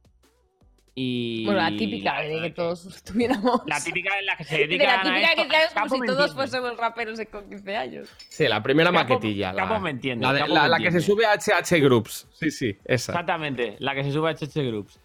Y. 0.94 1.44
Bueno, 1.46 1.60
la 1.60 1.76
típica 1.76 2.22
de 2.22 2.40
que 2.40 2.50
todos 2.52 3.04
tuviéramos. 3.04 3.62
La 3.66 3.84
típica 3.84 4.20
en 4.20 4.28
la 4.28 4.38
que 4.38 4.44
se 4.44 4.58
de 4.60 4.68
dedican 4.68 4.88
la 4.88 5.02
típica 5.02 5.32
a 5.32 5.36
que 5.74 5.74
como 5.90 5.96
si 5.96 6.02
todos 6.06 6.34
fuésemos 6.36 6.78
raperos 6.78 7.18
de 7.18 7.26
con 7.26 7.50
15 7.50 7.76
años. 7.76 8.10
Sí, 8.30 8.48
la 8.48 8.62
primera 8.62 8.92
Capo- 8.92 9.16
maquetilla. 9.16 9.54
la, 9.54 9.64
Capo 9.68 9.80
me 9.80 9.90
entiende, 9.90 10.24
la 10.24 10.34
de- 10.34 10.40
Capo 10.42 10.54
la- 10.54 10.64
me 10.64 10.70
la 10.70 10.78
que 10.78 10.92
se 10.92 11.02
sube 11.02 11.26
a 11.26 11.34
HH 11.34 11.80
Groups. 11.82 12.28
Sí, 12.32 12.52
sí, 12.52 12.78
esa. 12.86 13.14
Exactamente, 13.14 13.76
la 13.80 13.96
que 13.96 14.04
se 14.04 14.12
sube 14.12 14.30
a 14.30 14.34
HH 14.36 14.68
Groups. 14.68 15.00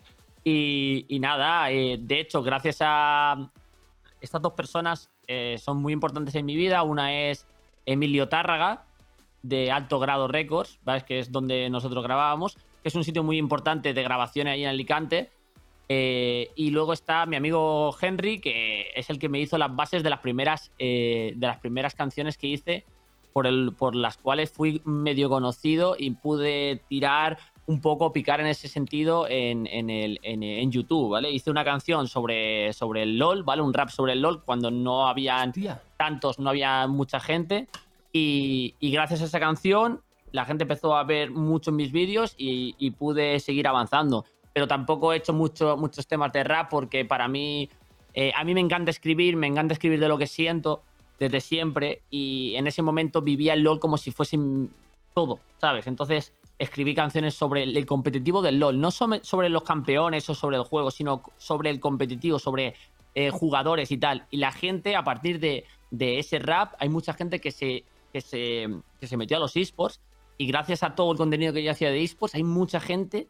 Y, 0.45 1.07
y 1.09 1.19
nada, 1.21 1.71
eh, 1.71 1.97
de 1.99 2.21
hecho, 2.21 2.43
gracias 2.43 2.79
a 2.81 3.51
estas 4.21 4.43
dos 4.43 4.53
personas 4.53 5.11
eh, 5.27 5.57
son 5.59 5.81
muy 5.81 5.95
importantes 5.95 6.35
en 6.35 6.45
mi 6.45 6.55
vida. 6.55 6.83
Una 6.83 7.15
es 7.31 7.47
Emilio 7.87 8.29
Tárraga, 8.29 8.85
de 9.43 9.71
Alto 9.71 9.99
Grado 9.99 10.29
Records, 10.29 10.79
¿sabes? 10.85 11.05
que 11.05 11.19
es 11.19 11.33
donde 11.33 11.69
nosotros 11.71 12.03
grabábamos, 12.05 12.55
que 12.55 12.89
es 12.89 12.95
un 12.95 13.05
sitio 13.05 13.23
muy 13.23 13.39
importante 13.39 13.93
de 13.95 14.03
grabaciones 14.03 14.55
ahí 14.55 14.63
en 14.63 14.71
Alicante. 14.71 15.31
Eh, 15.89 16.51
y 16.55 16.71
luego 16.71 16.93
está 16.93 17.27
mi 17.27 17.37
amigo 17.37 17.95
Henry, 18.01 18.41
que 18.41 18.87
es 18.95 19.11
el 19.11 19.19
que 19.19 19.29
me 19.29 19.41
hizo 19.41 19.59
las 19.59 19.75
bases 19.75 20.03
de 20.03 20.11
las 20.11 20.21
primeras, 20.21 20.73
eh, 20.79 21.33
de 21.37 21.47
las 21.47 21.59
primeras 21.59 21.95
canciones 21.95 22.39
que 22.39 22.47
hice, 22.47 22.85
por, 23.33 23.47
el, 23.47 23.73
por 23.77 23.95
las 23.95 24.17
cuales 24.17 24.51
fui 24.51 24.81
medio 24.85 25.29
conocido 25.29 25.97
y 25.99 26.13
pude 26.13 26.83
tirar 26.89 27.39
un 27.67 27.81
poco, 27.81 28.13
picar 28.13 28.41
en 28.41 28.47
ese 28.47 28.69
sentido 28.69 29.27
en, 29.29 29.67
en 29.67 29.89
el, 29.89 30.19
en, 30.23 30.43
en 30.43 30.71
YouTube, 30.71 31.11
¿vale? 31.11 31.31
Hice 31.31 31.51
una 31.51 31.65
canción 31.65 32.09
sobre, 32.09 32.73
sobre 32.73 33.03
el 33.03 33.19
LOL, 33.19 33.45
¿vale? 33.45 33.63
Un 33.63 33.73
rap 33.73 33.89
sobre 33.89 34.13
el 34.13 34.21
LOL 34.21 34.45
cuando 34.45 34.71
no 34.71 35.07
había 35.07 35.51
tantos, 35.97 36.39
no 36.39 36.51
había 36.51 36.87
mucha 36.87 37.21
gente. 37.21 37.69
Y, 38.13 38.75
y 38.79 38.91
gracias 38.91 39.23
a 39.23 39.25
esa 39.25 39.41
canción 39.41 40.03
la 40.33 40.47
gente 40.47 40.65
empezó 40.65 40.97
a 40.97 41.05
ver 41.05 41.31
mucho 41.31 41.71
mis 41.71 41.93
vídeos 41.93 42.35
y, 42.37 42.75
y 42.79 42.91
pude 42.93 43.39
seguir 43.39 43.69
avanzando. 43.69 44.25
Pero 44.53 44.67
tampoco 44.67 45.13
he 45.13 45.17
hecho 45.17 45.33
mucho, 45.33 45.77
muchos 45.77 46.07
temas 46.07 46.33
de 46.33 46.43
rap 46.43 46.71
porque 46.71 47.05
para 47.05 47.29
mí, 47.29 47.69
eh, 48.15 48.33
a 48.35 48.43
mí 48.45 48.55
me 48.55 48.61
encanta 48.61 48.91
escribir, 48.91 49.37
me 49.37 49.47
encanta 49.47 49.75
escribir 49.75 50.01
de 50.01 50.09
lo 50.09 50.19
que 50.19 50.27
siento 50.27 50.83
desde 51.19 51.41
siempre 51.41 52.03
y 52.11 52.55
en 52.57 52.67
ese 52.67 52.83
momento 52.83 53.23
vivía 53.23 53.55
el 53.55 53.63
LOL 53.63 53.79
como 53.79 53.97
si 53.97 54.11
fuese 54.11 54.39
todo, 55.15 55.39
¿sabes? 55.59 55.87
Entonces 55.87 56.33
escribí 56.59 56.95
canciones 56.95 57.35
sobre 57.35 57.63
el, 57.63 57.87
competitivo 57.87 58.43
del 58.43 58.59
LOL, 58.59 58.81
no 58.81 58.91
sobre 58.91 59.49
los 59.49 59.63
campeones 59.63 60.29
o 60.31 60.35
sobre 60.35 60.57
el 60.57 60.65
juego, 60.65 60.91
sino 60.91 61.23
sobre 61.37 61.71
el 61.71 61.81
competitivo, 61.81 62.39
sobre 62.39 62.75
eh, 63.15 63.31
jugadores 63.31 63.91
y 63.91 63.99
tal. 63.99 64.27
Y 64.31 64.39
la 64.39 64.53
gente, 64.53 64.97
a 64.97 65.05
partir 65.05 65.39
de, 65.39 65.65
de 65.91 66.19
ese 66.19 66.39
rap, 66.39 66.75
hay 66.79 66.89
mucha 66.89 67.13
gente 67.15 67.41
que 67.41 67.51
se, 67.51 67.85
que 68.13 68.21
se, 68.21 68.69
que 69.01 69.07
se 69.07 69.17
metió 69.17 69.37
a 69.37 69.41
los 69.41 69.57
esports 69.57 70.01
y 70.39 70.47
gracias 70.47 70.83
a 70.83 70.95
todo 70.95 71.13
el 71.13 71.19
contenido 71.19 71.53
que 71.53 71.63
yo 71.63 71.71
hacía 71.71 71.91
de 71.91 72.03
esports, 72.03 72.35
hay 72.35 72.43
mucha 72.43 72.81
gente 72.81 73.29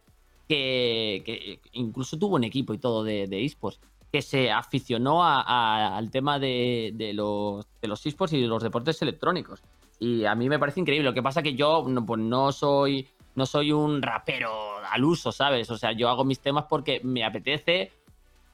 que, 0.48 1.22
que 1.24 1.60
incluso 1.72 2.18
tuvo 2.18 2.36
un 2.36 2.44
equipo 2.44 2.74
y 2.74 2.78
todo 2.78 3.04
de, 3.04 3.26
de 3.26 3.44
esports, 3.44 3.80
que 4.12 4.22
se 4.22 4.50
aficionó 4.50 5.24
a- 5.24 5.40
a- 5.40 5.96
al 5.96 6.10
tema 6.10 6.38
de, 6.38 6.92
de 6.94 7.12
los, 7.14 7.66
de 7.80 7.88
los 7.88 8.04
esports 8.04 8.32
y 8.34 8.40
de 8.40 8.46
los 8.48 8.62
deportes 8.62 9.00
electrónicos. 9.02 9.62
Y 9.98 10.24
a 10.24 10.34
mí 10.34 10.48
me 10.48 10.58
parece 10.58 10.80
increíble. 10.80 11.08
Lo 11.08 11.14
que 11.14 11.22
pasa 11.22 11.42
que 11.42 11.54
yo 11.54 11.84
no, 11.88 12.04
pues 12.04 12.20
no 12.20 12.52
soy 12.52 13.08
no 13.34 13.46
soy 13.46 13.72
un 13.72 14.02
rapero 14.02 14.76
al 14.90 15.04
uso, 15.04 15.32
¿sabes? 15.32 15.70
O 15.70 15.78
sea, 15.78 15.92
yo 15.92 16.10
hago 16.10 16.22
mis 16.22 16.40
temas 16.40 16.66
porque 16.68 17.00
me 17.02 17.24
apetece 17.24 17.90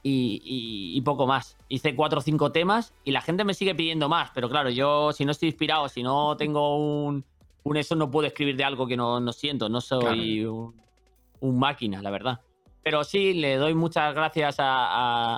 y, 0.02 0.40
y- 0.44 0.96
y 0.96 1.00
poco 1.02 1.26
más. 1.26 1.56
Hice 1.68 1.94
cuatro 1.94 2.18
o 2.18 2.22
cinco 2.22 2.52
temas 2.52 2.94
y 3.04 3.10
la 3.12 3.20
gente 3.20 3.44
me 3.44 3.54
sigue 3.54 3.74
pidiendo 3.74 4.08
más, 4.08 4.30
pero 4.34 4.48
claro, 4.48 4.70
yo 4.70 5.12
si 5.12 5.24
no 5.24 5.32
estoy 5.32 5.48
inspirado, 5.48 5.88
si 5.88 6.02
no 6.02 6.36
tengo 6.36 6.76
un, 6.76 7.24
un 7.64 7.76
eso, 7.76 7.94
no 7.96 8.10
puedo 8.10 8.26
escribir 8.26 8.56
de 8.56 8.64
algo 8.64 8.86
que 8.86 8.96
no, 8.96 9.20
no 9.20 9.32
siento, 9.32 9.68
no 9.68 9.80
soy 9.80 10.44
un, 10.44 10.74
un 11.40 11.58
máquina, 11.58 12.00
la 12.02 12.10
verdad. 12.10 12.40
Pero 12.82 13.04
sí, 13.04 13.34
le 13.34 13.56
doy 13.56 13.74
muchas 13.74 14.14
gracias 14.14 14.58
a, 14.60 14.64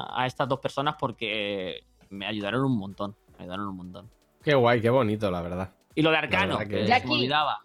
a- 0.05 0.23
a 0.23 0.27
estas 0.27 0.49
dos 0.49 0.61
personas 0.61 0.95
porque 0.99 1.83
me 2.11 2.27
ayudaron 2.27 2.65
un 2.65 2.77
montón, 2.79 3.17
me 3.39 3.45
ayudaron 3.45 3.67
un 3.69 3.77
montón. 3.77 4.11
Qué 4.43 4.55
guay, 4.55 4.81
qué 4.81 4.91
bonito, 4.91 5.31
la 5.31 5.43
verdad. 5.43 5.73
Y 5.95 6.03
lo 6.03 6.11
de 6.11 6.17
Arcano, 6.19 6.59
que 6.59 6.69
que- 6.69 6.83
se 6.83 6.87
Jackie. 6.87 7.09
me 7.09 7.15
olvidaba. 7.15 7.61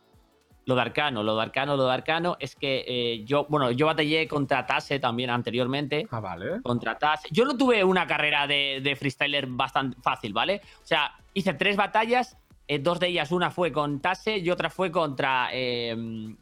Lo 0.65 0.75
de 0.75 0.81
Arcano, 0.81 1.21
lo 1.21 1.35
de 1.35 1.43
Arcano, 1.43 1.77
lo 1.77 1.85
de 1.85 1.93
Arcano 1.93 2.37
es 2.39 2.55
que 2.55 2.83
eh, 2.87 3.23
yo, 3.25 3.45
bueno, 3.49 3.71
yo 3.71 3.85
batallé 3.85 4.27
contra 4.27 4.65
Tase 4.65 4.99
también 4.99 5.29
anteriormente. 5.29 6.07
Ah, 6.09 6.19
vale. 6.19 6.61
Contra 6.63 6.97
Tase. 6.97 7.27
Yo 7.31 7.45
no 7.45 7.55
tuve 7.55 7.83
una 7.83 8.07
carrera 8.07 8.47
de, 8.47 8.81
de 8.83 8.95
freestyler 8.95 9.45
bastante 9.47 9.97
fácil, 10.01 10.33
¿vale? 10.33 10.61
O 10.83 10.85
sea, 10.85 11.13
hice 11.33 11.53
tres 11.53 11.75
batallas, 11.75 12.37
eh, 12.67 12.79
dos 12.79 12.99
de 12.99 13.07
ellas, 13.07 13.31
una 13.31 13.51
fue 13.51 13.71
con 13.71 13.99
Tase 13.99 14.39
y 14.39 14.49
otra 14.49 14.71
fue 14.71 14.91
contra, 14.91 15.49
eh, 15.51 15.95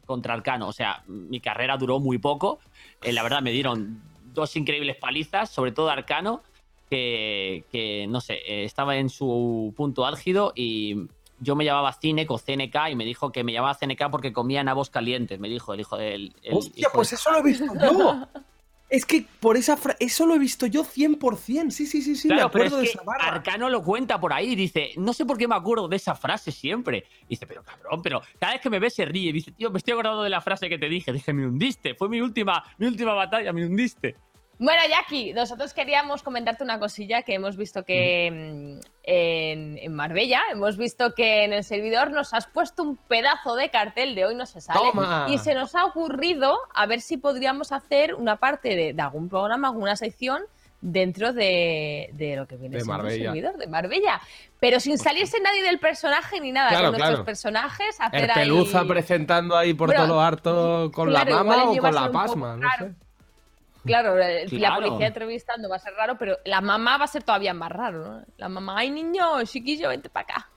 contra 0.06 0.34
Arcano. 0.34 0.68
O 0.68 0.72
sea, 0.72 1.02
mi 1.06 1.40
carrera 1.40 1.76
duró 1.76 2.00
muy 2.00 2.18
poco. 2.18 2.60
Eh, 3.02 3.12
la 3.12 3.22
verdad, 3.22 3.42
me 3.42 3.52
dieron 3.52 4.00
dos 4.32 4.56
increíbles 4.56 4.96
palizas, 4.96 5.50
sobre 5.50 5.72
todo 5.72 5.90
Arcano, 5.90 6.42
que, 6.88 7.64
que, 7.70 8.06
no 8.08 8.20
sé, 8.20 8.64
estaba 8.64 8.96
en 8.96 9.10
su 9.10 9.74
punto 9.76 10.06
álgido 10.06 10.52
y 10.56 11.08
yo 11.44 11.54
me 11.56 11.64
llamaba 11.64 11.92
Cinec 11.92 12.30
o 12.30 12.38
CNK 12.38 12.74
y 12.90 12.96
me 12.96 13.04
dijo 13.04 13.30
que 13.30 13.44
me 13.44 13.52
llamaba 13.52 13.74
CNK 13.74 14.10
porque 14.10 14.32
comía 14.32 14.64
nabos 14.64 14.90
calientes, 14.90 15.38
me 15.38 15.48
dijo 15.48 15.74
el 15.74 15.80
hijo 15.80 15.96
del... 15.96 16.34
el 16.42 16.54
Hostia, 16.54 16.80
hijo 16.88 16.90
pues 16.94 17.10
de- 17.10 17.16
eso 17.16 17.30
lo 17.30 17.38
he 17.38 17.42
visto 17.42 17.66
yo. 17.80 18.26
Es 18.90 19.06
que 19.06 19.26
por 19.40 19.56
esa 19.56 19.76
frase, 19.76 19.96
eso 20.04 20.24
lo 20.26 20.34
he 20.34 20.38
visto 20.38 20.66
yo 20.66 20.84
100%. 20.84 21.70
Sí, 21.70 21.86
sí, 21.86 22.00
sí, 22.02 22.14
sí, 22.14 22.28
me 22.28 22.34
pero 22.36 22.46
acuerdo 22.46 22.76
es 22.76 22.82
de 22.82 22.82
que 22.82 22.92
esa 22.92 23.02
barra. 23.02 23.24
Arcano 23.28 23.68
lo 23.68 23.82
cuenta 23.82 24.20
por 24.20 24.32
ahí, 24.32 24.54
dice, 24.54 24.90
no 24.98 25.12
sé 25.14 25.24
por 25.24 25.36
qué 25.36 25.48
me 25.48 25.56
acuerdo 25.56 25.88
de 25.88 25.96
esa 25.96 26.14
frase 26.14 26.52
siempre. 26.52 27.04
Dice, 27.28 27.44
pero 27.46 27.64
cabrón, 27.64 28.02
pero 28.02 28.20
cada 28.38 28.52
vez 28.52 28.60
que 28.62 28.70
me 28.70 28.78
ve 28.78 28.90
se 28.90 29.04
ríe. 29.06 29.32
Dice, 29.32 29.50
tío, 29.52 29.70
me 29.70 29.78
estoy 29.78 29.94
acordando 29.94 30.22
de 30.22 30.30
la 30.30 30.40
frase 30.42 30.68
que 30.68 30.78
te 30.78 30.88
dije. 30.88 31.12
Dije, 31.12 31.32
me 31.32 31.46
hundiste, 31.46 31.94
fue 31.94 32.08
mi 32.08 32.20
última, 32.20 32.62
mi 32.78 32.86
última 32.86 33.14
batalla, 33.14 33.52
me 33.52 33.66
hundiste. 33.66 34.16
Bueno, 34.64 34.80
Jackie, 34.88 35.34
nosotros 35.34 35.74
queríamos 35.74 36.22
comentarte 36.22 36.64
una 36.64 36.78
cosilla 36.78 37.20
que 37.20 37.34
hemos 37.34 37.54
visto 37.58 37.84
que 37.84 38.30
mm, 38.30 38.86
en, 39.02 39.78
en 39.78 39.94
Marbella, 39.94 40.40
hemos 40.50 40.78
visto 40.78 41.12
que 41.14 41.44
en 41.44 41.52
el 41.52 41.64
servidor 41.64 42.10
nos 42.10 42.32
has 42.32 42.46
puesto 42.46 42.82
un 42.82 42.96
pedazo 42.96 43.56
de 43.56 43.68
cartel 43.68 44.14
de 44.14 44.24
hoy 44.24 44.34
no 44.34 44.46
se 44.46 44.62
sale 44.62 44.80
¡Toma! 44.90 45.26
y 45.28 45.36
se 45.36 45.54
nos 45.54 45.74
ha 45.74 45.84
ocurrido 45.84 46.56
a 46.74 46.86
ver 46.86 47.02
si 47.02 47.18
podríamos 47.18 47.72
hacer 47.72 48.14
una 48.14 48.36
parte 48.36 48.74
de, 48.74 48.94
de 48.94 49.02
algún 49.02 49.28
programa, 49.28 49.68
alguna 49.68 49.96
sección 49.96 50.40
dentro 50.80 51.34
de, 51.34 52.08
de 52.14 52.36
lo 52.36 52.46
que 52.46 52.56
viene 52.56 52.76
De 52.76 52.84
siendo 52.84 53.06
el 53.06 53.20
servidor 53.20 53.56
de 53.58 53.66
Marbella, 53.66 54.20
pero 54.60 54.80
sin 54.80 54.96
salirse 54.96 55.40
nadie 55.40 55.62
del 55.62 55.78
personaje 55.78 56.40
ni 56.40 56.52
nada, 56.52 56.70
Claro, 56.70 56.90
con 56.90 57.00
nuestros 57.00 57.26
personajes 57.26 57.98
El 58.00 58.06
hacer 58.06 58.30
peluza 58.32 58.80
ahí... 58.80 58.88
presentando 58.88 59.56
ahí 59.56 59.74
por 59.74 59.88
Bueno, 59.88 60.04
todo 60.04 60.14
lo 60.14 60.20
harto 60.22 60.90
con 60.92 61.10
claro, 61.10 61.30
la 61.30 61.44
mama 61.44 61.64
o 61.64 61.76
con 61.76 61.94
la 61.94 62.00
poco 62.06 62.12
pasma, 62.12 62.56
no 62.56 62.68
sé. 62.78 63.03
Claro, 63.84 64.18
el- 64.18 64.60
la 64.60 64.76
policía 64.76 65.06
entrevistando 65.08 65.68
va 65.68 65.76
a 65.76 65.78
ser 65.78 65.92
raro, 65.94 66.16
pero 66.18 66.36
la 66.44 66.60
mamá 66.60 66.96
va 66.98 67.04
a 67.04 67.08
ser 67.08 67.22
todavía 67.22 67.52
más 67.54 67.70
raro, 67.70 68.04
¿no? 68.04 68.22
La 68.38 68.48
mamá, 68.48 68.78
ay 68.78 68.90
niño, 68.90 69.42
chiquillo, 69.44 69.88
vente 69.90 70.08
para 70.08 70.24
acá. 70.24 70.48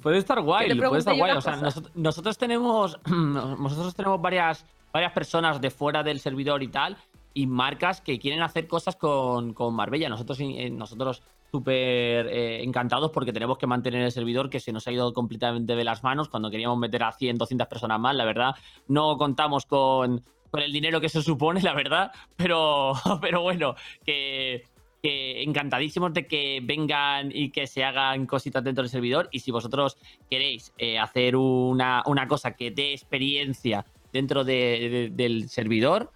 Puede 0.00 0.18
estar 0.18 0.40
guay, 0.40 0.74
puede 0.78 0.98
estar 0.98 1.16
guay. 1.16 1.32
O 1.32 1.40
sea, 1.40 1.58
nosotros 1.94 2.38
tenemos 2.38 2.98
nosotros 3.06 3.94
tenemos 3.94 4.20
varias, 4.20 4.64
varias 4.92 5.12
personas 5.12 5.60
de 5.60 5.70
fuera 5.70 6.02
del 6.02 6.20
servidor 6.20 6.62
y 6.62 6.68
tal, 6.68 6.96
y 7.34 7.46
marcas 7.46 8.00
que 8.00 8.18
quieren 8.18 8.42
hacer 8.42 8.66
cosas 8.68 8.96
con, 8.96 9.54
con 9.54 9.74
Marbella. 9.74 10.08
Nosotros, 10.08 10.38
eh, 10.40 10.70
nosotros 10.70 11.22
súper 11.50 12.26
eh, 12.26 12.62
encantados 12.62 13.10
porque 13.10 13.32
tenemos 13.32 13.56
que 13.58 13.66
mantener 13.66 14.02
el 14.02 14.12
servidor 14.12 14.50
que 14.50 14.60
se 14.60 14.70
nos 14.72 14.86
ha 14.86 14.92
ido 14.92 15.12
completamente 15.14 15.74
de 15.74 15.84
las 15.84 16.02
manos 16.04 16.28
cuando 16.28 16.50
queríamos 16.50 16.76
meter 16.78 17.02
a 17.04 17.12
100, 17.12 17.38
200 17.38 17.66
personas 17.68 17.98
más, 17.98 18.14
la 18.14 18.24
verdad. 18.24 18.54
No 18.86 19.16
contamos 19.16 19.64
con, 19.64 20.22
con 20.50 20.60
el 20.62 20.72
dinero 20.72 21.00
que 21.00 21.06
eso 21.06 21.22
supone, 21.22 21.60
la 21.62 21.74
verdad, 21.74 22.12
pero, 22.36 22.92
pero 23.20 23.42
bueno, 23.42 23.74
que, 24.04 24.64
encantadísimos 25.02 26.12
de 26.12 26.26
que 26.26 26.60
vengan 26.62 27.30
y 27.32 27.50
que 27.50 27.66
se 27.66 27.84
hagan 27.84 28.26
cositas 28.26 28.64
dentro 28.64 28.82
del 28.82 28.90
servidor. 28.90 29.28
Y 29.30 29.40
si 29.40 29.50
vosotros 29.50 29.96
queréis 30.30 30.72
eh, 30.78 30.98
hacer 30.98 31.36
una, 31.36 32.02
una 32.06 32.26
cosa 32.28 32.52
que 32.56 32.70
dé 32.70 32.92
experiencia 32.92 33.84
dentro 34.12 34.44
de- 34.44 34.88
de- 34.90 35.10
del 35.10 35.48
servidor, 35.48 36.10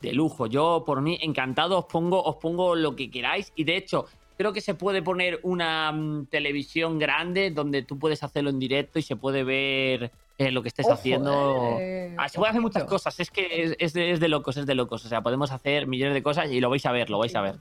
de 0.00 0.12
lujo. 0.12 0.46
Yo, 0.46 0.82
por 0.86 1.00
mí, 1.00 1.18
encantado, 1.22 1.78
os 1.78 1.84
pongo, 1.86 2.22
os 2.22 2.36
pongo 2.36 2.74
lo 2.74 2.96
que 2.96 3.10
queráis. 3.10 3.52
Y 3.54 3.64
de 3.64 3.76
hecho, 3.76 4.06
creo 4.36 4.52
que 4.52 4.60
se 4.60 4.74
puede 4.74 5.00
poner 5.02 5.38
una 5.42 5.92
mm, 5.92 6.26
televisión 6.26 6.98
grande 6.98 7.50
donde 7.50 7.82
tú 7.82 7.98
puedes 7.98 8.22
hacerlo 8.22 8.50
en 8.50 8.58
directo 8.58 8.98
y 8.98 9.02
se 9.02 9.14
puede 9.16 9.44
ver 9.44 10.10
eh, 10.38 10.50
lo 10.50 10.62
que 10.62 10.68
estés 10.68 10.86
Ojo, 10.86 10.94
haciendo. 10.94 11.76
eh, 11.80 12.14
Ah, 12.18 12.28
se 12.28 12.38
puede 12.38 12.50
hacer 12.50 12.60
muchas 12.62 12.84
cosas. 12.84 13.18
Es 13.20 13.30
que 13.30 13.62
es, 13.64 13.76
es 13.78 13.92
de, 13.92 14.10
es 14.12 14.20
de 14.20 14.28
locos, 14.28 14.56
es 14.56 14.66
de 14.66 14.74
locos. 14.74 15.04
O 15.04 15.08
sea, 15.08 15.20
podemos 15.22 15.50
hacer 15.52 15.86
millones 15.86 16.14
de 16.14 16.22
cosas 16.22 16.50
y 16.50 16.60
lo 16.60 16.70
vais 16.70 16.84
a 16.86 16.92
ver, 16.92 17.10
lo 17.10 17.18
vais 17.18 17.34
a 17.36 17.40
ver. 17.42 17.56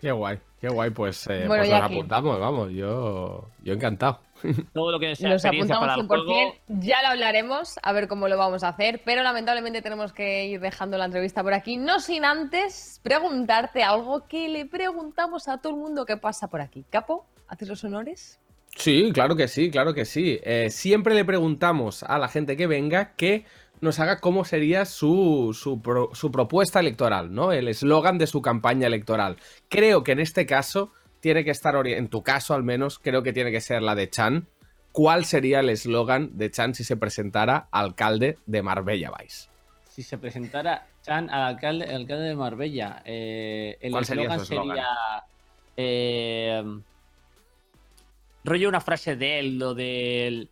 Qué 0.00 0.12
guay, 0.12 0.38
qué 0.60 0.68
guay. 0.68 0.90
Pues, 0.90 1.26
eh, 1.26 1.44
Bueno, 1.48 1.64
pues 1.64 1.70
nos 1.70 1.82
apuntamos, 1.82 2.38
vamos. 2.38 2.70
Yo, 2.72 3.48
yo 3.64 3.72
encantado. 3.74 4.20
Todo 4.72 4.92
lo 4.92 5.00
que 5.00 5.16
sea 5.16 5.30
Nos 5.30 5.44
apuntamos 5.44 5.80
para 5.80 5.94
el 5.94 6.02
100%, 6.02 6.06
juego. 6.06 6.54
ya 6.68 7.02
lo 7.02 7.08
hablaremos, 7.08 7.76
a 7.82 7.90
ver 7.92 8.06
cómo 8.06 8.28
lo 8.28 8.38
vamos 8.38 8.62
a 8.62 8.68
hacer, 8.68 9.02
pero 9.04 9.24
lamentablemente 9.24 9.82
tenemos 9.82 10.12
que 10.12 10.46
ir 10.46 10.60
dejando 10.60 10.96
la 10.98 11.06
entrevista 11.06 11.42
por 11.42 11.52
aquí, 11.52 11.76
no 11.76 11.98
sin 11.98 12.24
antes 12.24 13.00
preguntarte 13.02 13.82
algo 13.82 14.28
que 14.28 14.48
le 14.48 14.64
preguntamos 14.66 15.48
a 15.48 15.58
todo 15.58 15.72
el 15.72 15.80
mundo 15.80 16.06
que 16.06 16.16
pasa 16.16 16.46
por 16.46 16.60
aquí. 16.60 16.84
Capo, 16.88 17.26
¿haces 17.48 17.68
los 17.68 17.82
honores? 17.82 18.38
Sí, 18.76 19.10
claro 19.12 19.34
que 19.36 19.48
sí, 19.48 19.70
claro 19.70 19.92
que 19.94 20.04
sí. 20.04 20.38
Eh, 20.44 20.68
siempre 20.70 21.14
le 21.14 21.24
preguntamos 21.24 22.02
a 22.04 22.18
la 22.18 22.28
gente 22.28 22.56
que 22.56 22.66
venga 22.66 23.14
que 23.16 23.44
nos 23.80 23.98
haga 24.00 24.20
cómo 24.20 24.44
sería 24.44 24.84
su, 24.84 25.56
su, 25.58 25.80
pro- 25.82 26.10
su 26.14 26.30
propuesta 26.30 26.80
electoral, 26.80 27.32
¿no? 27.34 27.52
El 27.52 27.68
eslogan 27.68 28.18
de 28.18 28.26
su 28.26 28.40
campaña 28.42 28.86
electoral. 28.86 29.36
Creo 29.68 30.02
que 30.04 30.12
en 30.12 30.20
este 30.20 30.46
caso 30.46 30.92
tiene 31.20 31.44
que 31.44 31.50
estar, 31.50 31.74
en 31.86 32.08
tu 32.08 32.22
caso 32.22 32.54
al 32.54 32.62
menos, 32.62 32.98
creo 33.00 33.22
que 33.22 33.32
tiene 33.32 33.50
que 33.50 33.60
ser 33.60 33.82
la 33.82 33.94
de 33.94 34.08
Chan. 34.10 34.46
¿Cuál 34.92 35.24
sería 35.24 35.60
el 35.60 35.70
eslogan 35.70 36.36
de 36.38 36.50
Chan 36.50 36.74
si 36.74 36.82
se 36.84 36.96
presentara 36.96 37.68
alcalde 37.70 38.38
de 38.46 38.62
Marbella 38.62 39.10
Vice? 39.20 39.48
Si 39.90 40.02
se 40.02 40.18
presentara 40.18 40.86
Chan 41.02 41.28
al 41.30 41.42
alcalde, 41.42 41.84
al 41.86 41.96
alcalde 41.96 42.24
de 42.28 42.34
Marbella, 42.36 43.02
eh, 43.04 43.76
el 43.80 43.92
¿Cuál 43.92 44.04
sería 44.04 44.22
eslogan 44.22 44.40
eslogan? 44.40 44.68
sería. 44.76 44.86
eh, 45.76 46.64
rollo 48.44 48.68
una 48.68 48.80
frase 48.80 49.16
de 49.16 49.38
él, 49.40 49.58
lo 49.58 49.74
del. 49.74 50.48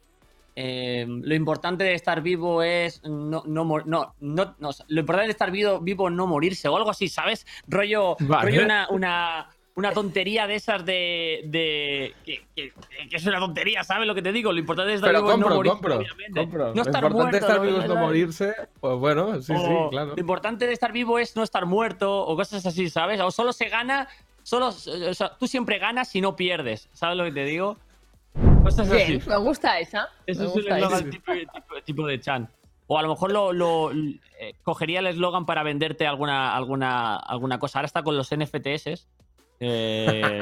eh, 0.55 1.07
lo 1.09 1.35
importante 1.35 1.85
de 1.85 1.95
estar 1.95 2.23
vivo 2.23 2.63
es 2.63 3.03
no, 3.05 3.43
no, 3.47 3.65
no, 3.65 4.15
no, 4.21 4.55
no, 4.59 4.71
lo 4.89 5.01
importante 5.01 5.27
de 5.27 5.33
estar 5.33 5.51
vivo, 5.51 5.81
vivo 5.81 6.09
no 6.11 6.27
morirse 6.27 6.69
o 6.69 6.77
algo 6.77 6.91
así, 6.91 7.09
¿sabes? 7.09 7.47
Rollo, 7.69 8.17
Vale. 8.21 8.51
rollo 8.51 8.65
una, 8.65 8.87
una, 8.91 9.49
una 9.75 9.93
tontería 9.93 10.47
de 10.47 10.55
esas 10.55 10.85
de. 10.87 11.43
de 11.47 12.15
que, 12.25 12.43
que- 12.57 12.73
que 13.11 13.17
es 13.17 13.27
una 13.27 13.39
tontería, 13.39 13.85
¿sabes 13.85 14.07
lo 14.09 14.15
que 14.15 14.23
te 14.23 14.33
digo? 14.33 14.51
Lo 14.53 14.59
importante 14.59 14.93
es 14.93 14.97
estar 14.97 15.11
Pero 15.11 15.21
vivo 15.21 15.33
es 15.33 15.39
no 15.39 15.45
compro, 15.47 15.57
morir, 15.57 15.73
compro, 15.73 16.03
compro. 16.35 16.67
No 16.69 16.75
Lo 16.75 16.83
estar 16.83 17.05
importante 17.05 17.15
muerto, 17.15 17.37
es 17.37 17.43
estar 17.43 17.61
vivo 17.61 17.79
es 17.81 17.89
no 17.89 17.97
morirse. 17.97 18.55
Pues 18.81 18.97
bueno, 18.99 19.35
sí, 19.43 19.53
sí, 19.55 19.63
O 19.69 19.91
claro. 19.91 20.15
Lo 20.17 20.21
importante 20.21 20.67
de 20.67 20.73
estar 20.73 20.91
vivo 20.93 21.19
es 21.19 21.37
no 21.37 21.43
estar 21.43 21.67
muerto 21.67 22.27
o 22.27 22.35
cosas 22.35 22.65
así, 22.65 22.89
¿sabes? 22.89 23.21
O 23.21 23.31
solo 23.31 23.53
se 23.53 23.69
gana, 23.69 24.09
solo, 24.47 24.69
o 24.69 25.15
sea, 25.15 25.37
tú 25.37 25.49
siempre 25.49 25.79
ganas 25.81 26.07
si 26.09 26.21
no 26.21 26.37
pierdes, 26.37 26.89
¿sabes 26.93 27.17
lo 27.17 27.25
que 27.25 27.33
te 27.33 27.45
digo? 27.45 27.77
Cosas 28.63 28.89
Bien, 28.89 29.17
así. 29.21 29.29
me 29.29 29.37
gusta 29.39 29.81
esa. 29.81 30.09
Eso 30.25 30.41
me 30.43 30.47
es 30.47 30.53
un 30.55 30.61
gusta 30.61 30.77
eslogan 30.79 31.01
esa. 31.01 31.11
tipo, 31.11 31.33
tipo- 31.33 31.83
tipo 31.85 32.07
de 32.07 32.21
Chan. 32.21 32.49
O 32.87 32.97
a 32.97 33.03
lo 33.03 33.09
mejor 33.09 33.33
lo, 33.33 33.53
lo- 33.53 33.91
eh, 33.93 34.55
cogería 34.63 35.01
el 35.01 35.09
eslogan 35.09 35.47
para 35.47 35.65
venderte 35.65 36.07
alguna, 36.07 36.55
alguna, 36.55 37.17
alguna 37.17 37.59
cosa. 37.59 37.81
Ahora 37.81 37.87
está 37.87 38.05
con 38.05 38.17
los 38.17 38.31
NFTs. 38.31 39.09
Eh, 39.59 40.41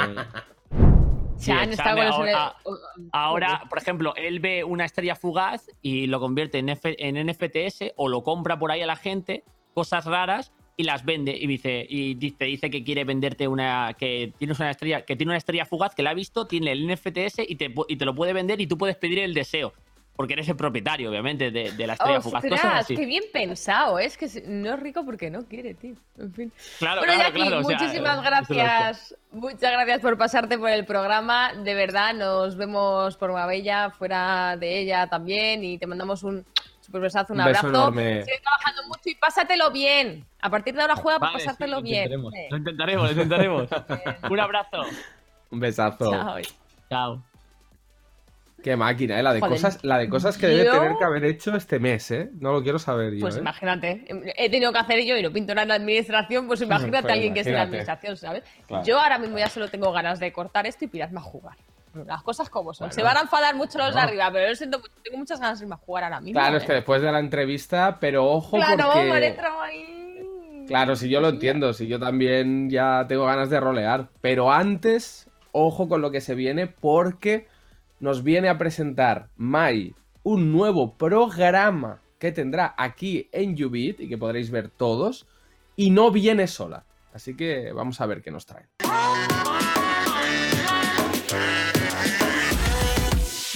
sí, 1.39 1.47
Chan 1.51 1.71
está 1.71 1.95
con 1.95 2.05
los 2.05 2.15
ahora, 2.15 2.57
N- 2.97 3.09
ahora, 3.13 3.63
por 3.71 3.79
ejemplo, 3.79 4.13
él 4.17 4.41
ve 4.41 4.65
una 4.65 4.85
estrella 4.85 5.17
fugaz 5.17 5.71
y 5.81 6.07
lo 6.09 6.21
convierte 6.21 6.59
en, 6.59 6.69
F- 6.69 6.97
en 6.99 7.27
NFTs 7.27 7.93
o 7.97 8.09
lo 8.09 8.23
compra 8.23 8.59
por 8.59 8.71
ahí 8.71 8.83
a 8.83 8.87
la 8.87 8.97
gente, 8.97 9.45
cosas 9.73 10.05
raras, 10.05 10.53
y 10.77 10.85
las 10.85 11.05
vende. 11.05 11.37
Y 11.37 11.47
dice, 11.47 11.87
y 11.89 12.15
te 12.33 12.45
dice 12.47 12.71
que 12.71 12.83
quiere 12.85 13.05
venderte 13.05 13.49
una. 13.49 13.95
que 13.99 14.33
tienes 14.39 14.59
una 14.59 14.71
estrella, 14.71 15.03
que 15.03 15.17
tiene 15.17 15.31
una 15.31 15.39
estrella 15.39 15.67
fugaz 15.67 15.95
que 15.95 16.03
la 16.03 16.11
ha 16.11 16.15
visto, 16.15 16.47
tiene 16.47 16.73
el 16.73 16.87
NFTs 16.87 17.41
y 17.47 17.57
te, 17.57 17.73
y 17.89 17.97
te 17.97 18.05
lo 18.05 18.15
puede 18.15 18.33
vender 18.33 18.61
y 18.61 18.67
tú 18.67 18.77
puedes 18.77 18.97
pedir 18.97 19.21
el 19.21 19.35
deseo. 19.35 19.73
Porque 20.17 20.35
eres 20.35 20.49
el 20.49 20.55
propietario, 20.55 21.11
obviamente, 21.11 21.51
de, 21.51 21.73
de 21.73 21.87
la 21.89 21.95
estrella 21.95 22.21
fugaz. 22.21 22.45
Cosas 22.45 22.59
Ostras, 22.59 22.85
así. 22.85 22.95
qué 22.95 23.05
bien 23.05 23.25
pensado, 23.33 23.99
es 23.99 24.17
que 24.17 24.29
no 24.47 24.73
es 24.73 24.79
rico 24.79 25.05
porque 25.05 25.29
no 25.29 25.45
quiere, 25.45 25.75
tío. 25.75 25.97
En 26.17 26.33
fin. 26.33 26.53
Claro, 26.79 27.01
bueno, 27.01 27.15
claro, 27.15 27.29
Jackie, 27.31 27.41
claro, 27.41 27.59
o 27.59 27.65
sea, 27.65 27.79
muchísimas 27.79 28.23
gracias. 28.23 29.17
Muchas 29.33 29.73
gracias 29.73 30.01
por 30.01 30.17
pasarte 30.17 30.57
por 30.57 30.71
el 30.71 30.85
programa. 30.85 31.53
De 31.55 31.75
verdad, 31.75 32.15
nos 32.15 32.57
vemos 32.57 33.17
por 33.17 33.33
Marbella, 33.33 33.91
fuera 33.91 34.57
de 34.57 34.83
ella 34.83 35.09
también. 35.09 35.65
Y 35.65 35.79
te 35.79 35.89
mandamos 35.89 36.23
un 36.23 36.47
super 36.85 37.01
besazo, 37.01 37.33
un, 37.33 37.41
Un 37.41 37.47
abrazo. 37.47 37.69
enorme. 37.69 38.23
Sigue 38.25 38.41
trabajando 38.41 38.83
mucho 38.89 39.01
y 39.09 39.15
pásatelo 39.15 39.71
bien. 39.71 40.25
A 40.41 40.51
partir 40.51 40.75
de 40.75 40.83
ahora 40.83 40.97
juega 40.97 41.19
para 41.19 41.33
Vale, 41.33 41.41
sí, 41.43 41.47
pasártelo 41.47 41.77
lo 41.77 41.83
bien. 41.83 42.05
intentaremos. 42.13 42.33
Lo 42.51 42.57
intentaremos, 42.57 43.05
lo 43.07 43.13
intentaremos. 43.13 43.69
Un 44.31 44.41
abrazo. 44.41 44.83
Un 45.51 45.61
besazo. 45.61 46.11
Chao. 46.11 46.37
Chao. 46.91 47.23
Qué 48.63 48.77
máquina, 48.77 49.19
¿eh? 49.21 49.23
La 49.23 49.35
de, 49.35 49.41
Joder, 49.41 49.53
cosas, 49.57 49.85
la 49.85 49.99
de 49.99 50.09
cosas 50.09 50.39
que 50.39 50.47
debe 50.47 50.71
tener 50.71 50.97
que 50.97 51.05
haber 51.05 51.25
hecho 51.27 51.55
este 51.55 51.79
mes, 51.79 52.11
¿eh? 52.11 52.31
No 52.41 52.51
lo 52.53 52.63
quiero 52.63 52.79
saber 52.79 53.13
yo, 53.13 53.21
Pues 53.21 53.37
¿eh? 53.37 53.41
imagínate, 53.41 54.07
he 54.39 54.49
tenido 54.49 54.73
que 54.73 54.79
hacer 54.79 55.05
yo 55.05 55.19
y 55.19 55.23
no 55.23 55.31
pinto 55.31 55.55
nada 55.55 55.65
en 55.65 55.69
la 55.69 55.75
administración, 55.75 56.47
pues 56.47 56.63
imagínate 56.63 57.03
Pues 57.03 57.11
a 57.11 57.13
alguien 57.13 57.35
que 57.35 57.41
esté 57.41 57.51
en 57.51 57.57
la 57.57 57.63
administración, 57.63 58.17
¿sabes? 58.17 58.43
Claro. 58.67 58.83
Yo 58.87 58.99
ahora 58.99 59.19
mismo 59.19 59.37
ya 59.39 59.51
solo 59.51 59.69
tengo 59.69 59.93
ganas 59.93 60.19
de 60.19 60.33
cortar 60.33 60.67
esto 60.67 60.87
y 60.87 60.89
pirarme 60.89 61.19
a 61.21 61.23
jugar. 61.23 61.57
Las 62.07 62.23
cosas 62.23 62.51
como 62.51 62.75
son. 62.75 62.87
Bueno. 62.89 62.95
Se 62.95 63.03
van 63.03 63.17
a 63.17 63.21
enfadar 63.23 63.55
mucho 63.55 63.79
los 63.79 63.95
de 63.95 64.01
arriba, 64.01 64.31
pero 64.33 64.49
yo 64.49 64.57
siento 64.57 64.79
mucho- 64.79 64.93
tengo 65.03 65.19
muchas 65.19 65.41
ganas 65.41 65.59
de 65.59 65.65
irme 65.65 65.75
a 65.75 65.79
jugar 65.79 66.05
ahora 66.05 66.21
mismo. 66.21 66.41
Claro, 66.41 66.55
¿eh? 66.57 66.59
es 66.59 66.65
que 66.65 66.73
después 66.73 67.01
de 67.03 67.13
la 67.13 67.21
entrevista, 67.21 67.99
pero 68.01 68.25
ojo 68.27 68.57
Claro, 68.57 68.85
porque... 68.93 69.37
ahí. 69.63 70.65
Claro, 70.67 70.97
si 70.97 71.09
yo 71.09 71.21
lo 71.21 71.29
entiendo, 71.29 71.73
si 71.73 71.87
yo 71.87 71.99
también 72.01 72.71
ya 72.71 73.05
tengo 73.07 73.27
ganas 73.27 73.51
de 73.51 73.61
rolear. 73.61 74.09
Pero 74.21 74.51
antes, 74.51 75.29
ojo 75.53 75.89
con 75.89 76.01
lo 76.01 76.11
que 76.11 76.21
se 76.21 76.35
viene, 76.35 76.67
porque 76.67 77.47
nos 78.01 78.23
viene 78.23 78.49
a 78.49 78.57
presentar 78.59 79.29
Mai 79.37 79.95
un 80.23 80.53
nuevo 80.53 80.95
programa 80.97 82.01
que 82.19 82.33
tendrá 82.33 82.75
aquí 82.79 83.29
en 83.33 83.63
Ubit 83.63 84.01
y 84.01 84.09
que 84.09 84.17
podréis 84.17 84.51
ver 84.51 84.71
todos. 84.71 85.27
Y 85.77 85.91
no 85.91 86.11
viene 86.11 86.47
sola. 86.47 86.85
Así 87.13 87.37
que 87.37 87.73
vamos 87.73 88.01
a 88.01 88.07
ver 88.07 88.23
qué 88.23 88.31
nos 88.31 88.47
trae. 88.47 88.67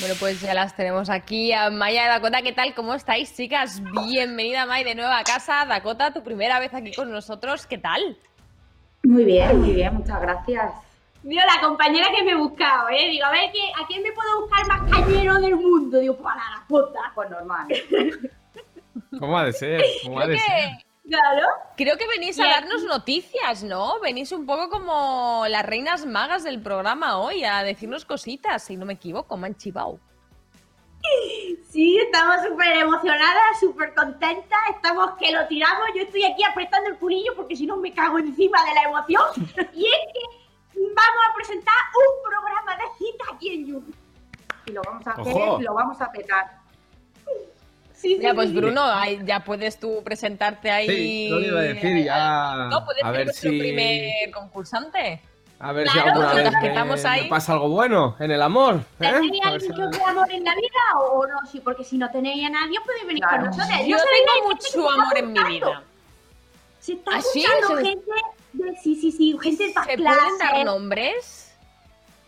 Bueno, 0.09 0.21
pues 0.21 0.41
ya 0.41 0.55
las 0.55 0.75
tenemos 0.75 1.11
aquí 1.11 1.53
a 1.53 1.69
Maya 1.69 2.07
y 2.07 2.09
Dakota. 2.09 2.41
¿Qué 2.41 2.55
tal? 2.55 2.73
¿Cómo 2.75 2.95
estáis, 2.95 3.37
chicas? 3.37 3.83
Bienvenida, 4.07 4.65
May, 4.65 4.83
de 4.83 4.95
nuevo 4.95 5.13
a 5.13 5.23
casa. 5.23 5.67
Dakota, 5.67 6.15
tu 6.15 6.25
primera 6.25 6.59
vez 6.59 6.73
aquí 6.73 6.95
con 6.95 7.11
nosotros. 7.13 7.67
¿Qué 7.67 7.77
tal? 7.77 8.17
Muy 9.03 9.25
bien, 9.27 9.61
muy 9.61 9.73
bien, 9.75 9.93
muchas 9.93 10.19
gracias. 10.23 10.73
Digo, 11.23 11.43
la 11.55 11.61
compañera 11.61 12.07
que 12.17 12.25
me 12.25 12.31
he 12.31 12.35
buscado, 12.37 12.89
¿eh? 12.89 13.07
Digo, 13.11 13.27
a 13.27 13.31
ver, 13.33 13.51
¿qué- 13.53 13.71
¿a 13.83 13.87
quién 13.87 14.03
me 14.03 14.11
puedo 14.13 14.41
buscar 14.47 14.67
más 14.67 14.91
cañero 14.91 15.35
del 15.43 15.57
mundo? 15.57 15.99
Digo, 15.99 16.17
para 16.17 16.37
la 16.37 16.65
puta. 16.67 17.01
Pues 17.15 17.29
normal. 17.29 17.67
¿Cómo 19.19 19.37
ha 19.39 19.45
de 19.45 19.53
ser? 19.53 19.83
¿Cómo 20.05 20.21
ha 20.21 20.27
de 20.27 20.39
ser? 20.39 20.71
Claro. 21.09 21.47
creo 21.77 21.97
que 21.97 22.07
venís 22.07 22.39
a 22.39 22.47
darnos 22.47 22.85
noticias, 22.85 23.63
¿no? 23.63 23.99
Venís 24.01 24.31
un 24.33 24.45
poco 24.45 24.69
como 24.69 25.45
las 25.49 25.65
reinas 25.65 26.05
magas 26.05 26.45
del 26.45 26.61
programa 26.61 27.19
hoy, 27.19 27.45
a 27.45 27.63
decirnos 27.63 28.05
cositas, 28.05 28.63
si 28.63 28.77
no 28.77 28.85
me 28.85 28.93
equivoco, 28.95 29.37
me 29.37 29.47
han 29.47 29.57
chivado. 29.57 29.99
Sí, 31.71 31.99
estamos 31.99 32.37
súper 32.47 32.79
emocionadas, 32.79 33.61
súper 33.61 33.95
contentas. 33.95 34.59
Estamos 34.75 35.13
que 35.19 35.31
lo 35.33 35.47
tiramos. 35.47 35.87
Yo 35.95 36.03
estoy 36.03 36.25
aquí 36.25 36.43
apretando 36.43 36.89
el 36.89 36.97
pulillo 36.97 37.33
porque 37.37 37.57
si 37.57 37.67
no 37.67 37.77
me 37.77 37.93
cago 37.93 38.19
encima 38.19 38.65
de 38.65 38.75
la 38.75 38.83
emoción. 38.83 39.23
Y 39.75 39.87
es 39.87 40.13
que 40.13 40.81
vamos 40.81 41.25
a 41.31 41.35
presentar 41.35 41.75
un 41.95 42.31
programa 42.31 42.77
de 42.77 42.85
citas 42.99 43.29
aquí 43.33 43.55
en 43.55 43.67
YouTube. 43.67 43.95
Y 44.67 44.73
lo 44.73 44.83
vamos 44.83 45.07
a 45.07 45.13
hacer, 45.13 45.35
Ojo. 45.35 45.61
lo 45.61 45.75
vamos 45.75 46.01
a 46.01 46.11
petar. 46.11 46.59
Sí, 48.01 48.15
sí, 48.15 48.19
Ya, 48.23 48.33
pues 48.33 48.51
sí. 48.51 48.55
Bruno, 48.55 48.83
ahí 48.85 49.19
ya 49.25 49.41
puedes 49.43 49.79
tú 49.81 50.03
presentarte 50.05 50.71
ahí. 50.71 50.87
Sí, 50.89 51.29
lo 51.31 51.41
iba 51.41 51.59
a 51.61 51.63
decir 51.65 52.05
ya. 52.05 52.69
No, 52.71 52.85
puedes 52.85 53.03
a 53.03 53.07
ser 53.09 53.17
ver 53.17 53.27
nuestro 53.27 53.51
si. 53.51 53.59
primer 53.59 54.31
concursante. 54.31 55.21
A 55.61 55.73
ver 55.73 55.89
si 55.89 55.93
Claro, 55.95 56.11
alguna 56.13 56.35
vez 56.35 56.53
me, 56.63 56.69
estamos 56.69 57.05
ahí. 57.05 57.23
me 57.25 57.29
pasa 57.31 57.53
algo 57.55 57.69
bueno 57.71 58.15
en 58.21 58.31
el 58.31 58.41
amor. 58.43 58.77
¿eh? 58.77 58.81
¿Tenéis 58.99 59.33
si- 59.43 59.49
alguien 59.49 59.91
que 59.91 60.05
amor 60.05 60.31
en 60.31 60.45
la 60.45 60.55
vida 60.55 61.01
o 61.01 61.27
no? 61.27 61.39
Sí, 61.51 61.59
porque 61.59 61.83
si 61.83 61.99
no 61.99 62.09
tenéis 62.13 62.47
a 62.47 62.51
nadie, 62.51 62.79
podéis 62.87 63.07
venir 63.09 63.25
Claro. 63.25 63.39
con 63.39 63.47
nosotros. 63.57 63.79
Yo 63.85 63.97
No 63.97 64.03
tengo 64.05 64.49
mucho 64.49 64.91
amor 64.91 65.19
en 65.19 65.33
mi 65.33 65.45
vida. 65.45 65.83
Se 66.79 66.93
está 66.93 67.11
¿Ah, 67.17 67.21
sí? 67.21 67.45
apuntando 67.45 67.77
¿Se- 67.83 67.85
gente 67.89 68.11
de... 68.53 68.77
Sí, 68.81 68.95
sí, 68.95 69.11
sí, 69.11 69.37
gente 69.43 69.65
de 69.65 69.73
¿Se 69.73 69.97
clase. 69.97 69.97
pueden 70.21 70.39
dar 70.39 70.65
nombres? 70.65 71.53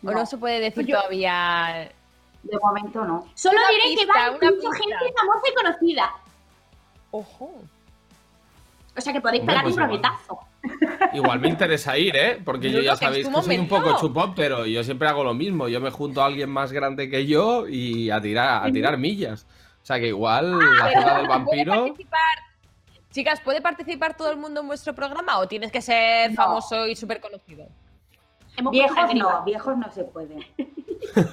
¿O 0.03 0.07
No. 0.11 0.13
no 0.13 0.27
se 0.27 0.37
puede 0.37 0.59
decir 0.59 0.85
Yo- 0.87 0.97
todavía? 0.97 1.93
De 2.43 2.59
momento 2.59 3.05
no. 3.05 3.27
Solo 3.35 3.59
Una 3.59 3.69
diré 3.71 3.97
que 4.01 4.07
va 4.07 4.31
mucha 4.33 4.77
gente 4.79 5.13
famosa 5.17 5.49
y 5.51 5.55
conocida. 5.55 6.11
Ojo. 7.11 7.55
O 8.97 9.01
sea 9.01 9.13
que 9.13 9.21
podéis 9.21 9.45
pegar 9.45 9.63
pues 9.63 9.77
un 9.77 9.83
igual. 9.83 9.91
roletazo. 10.03 10.39
Igual 11.15 11.41
me 11.41 11.49
interesa 11.49 11.97
ir, 11.97 12.15
¿eh? 12.17 12.43
Porque 12.45 12.71
yo 12.71 12.81
ya 12.81 12.97
sabéis 12.97 13.29
que 13.29 13.43
soy 13.43 13.59
un 13.59 13.69
poco 13.69 13.97
chupón, 13.99 14.35
pero 14.35 14.67
yo 14.67 14.83
siempre 14.85 15.09
hago 15.09 15.25
lo 15.25 15.33
mismo. 15.35 15.69
Yo 15.69 15.81
me 15.81 15.91
junto 15.91 16.23
a 16.23 16.27
alguien 16.27 16.51
más 16.51 16.73
grande 16.73 17.09
que 17.09 17.27
yo 17.27 17.67
y 17.69 18.11
a 18.11 18.21
tirar, 18.21 18.67
a 18.67 18.71
tirar 18.73 18.99
millas. 18.99 19.47
O 19.83 19.87
sea 19.87 19.99
que 19.99 20.09
igual 20.09 20.59
la 20.59 20.85
Pero, 20.89 21.01
zona 21.03 21.17
del 21.19 21.27
¿puede 21.27 21.65
vampiro. 21.65 21.95
Chicas, 23.13 23.41
¿puede 23.41 23.61
participar 23.61 24.17
todo 24.17 24.31
el 24.31 24.37
mundo 24.37 24.61
en 24.61 24.67
vuestro 24.69 24.95
programa 24.95 25.39
o 25.39 25.49
tienes 25.49 25.73
que 25.73 25.81
ser 25.83 26.31
No. 26.31 26.37
famoso 26.37 26.87
y 26.87 26.95
súper 26.95 27.21
conocido? 27.21 27.67
Hemos 28.57 28.73
Viejos 28.73 29.15
no, 29.15 29.43
viejos 29.45 29.77
no 29.79 29.91
se 29.93 30.05
puede. 30.05 30.47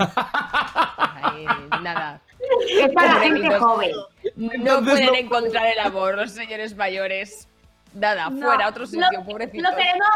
Ay, 0.98 1.46
nada. 1.82 2.22
Es 2.70 2.90
para 2.94 3.16
la 3.16 3.20
gente 3.22 3.60
joven. 3.60 3.92
No 4.36 4.52
Entonces 4.54 4.94
pueden 4.94 5.06
no 5.08 5.16
encontrar 5.16 5.68
el 5.68 5.80
amor 5.80 6.16
los 6.16 6.32
señores 6.32 6.76
mayores. 6.76 7.48
Nada, 7.94 8.30
No, 8.30 8.46
fuera, 8.46 8.68
otro 8.68 8.86
sitio, 8.86 9.06
lo, 9.12 9.24
pobrecitos. 9.26 9.70
Lo 9.72 9.76
queremos 9.76 10.08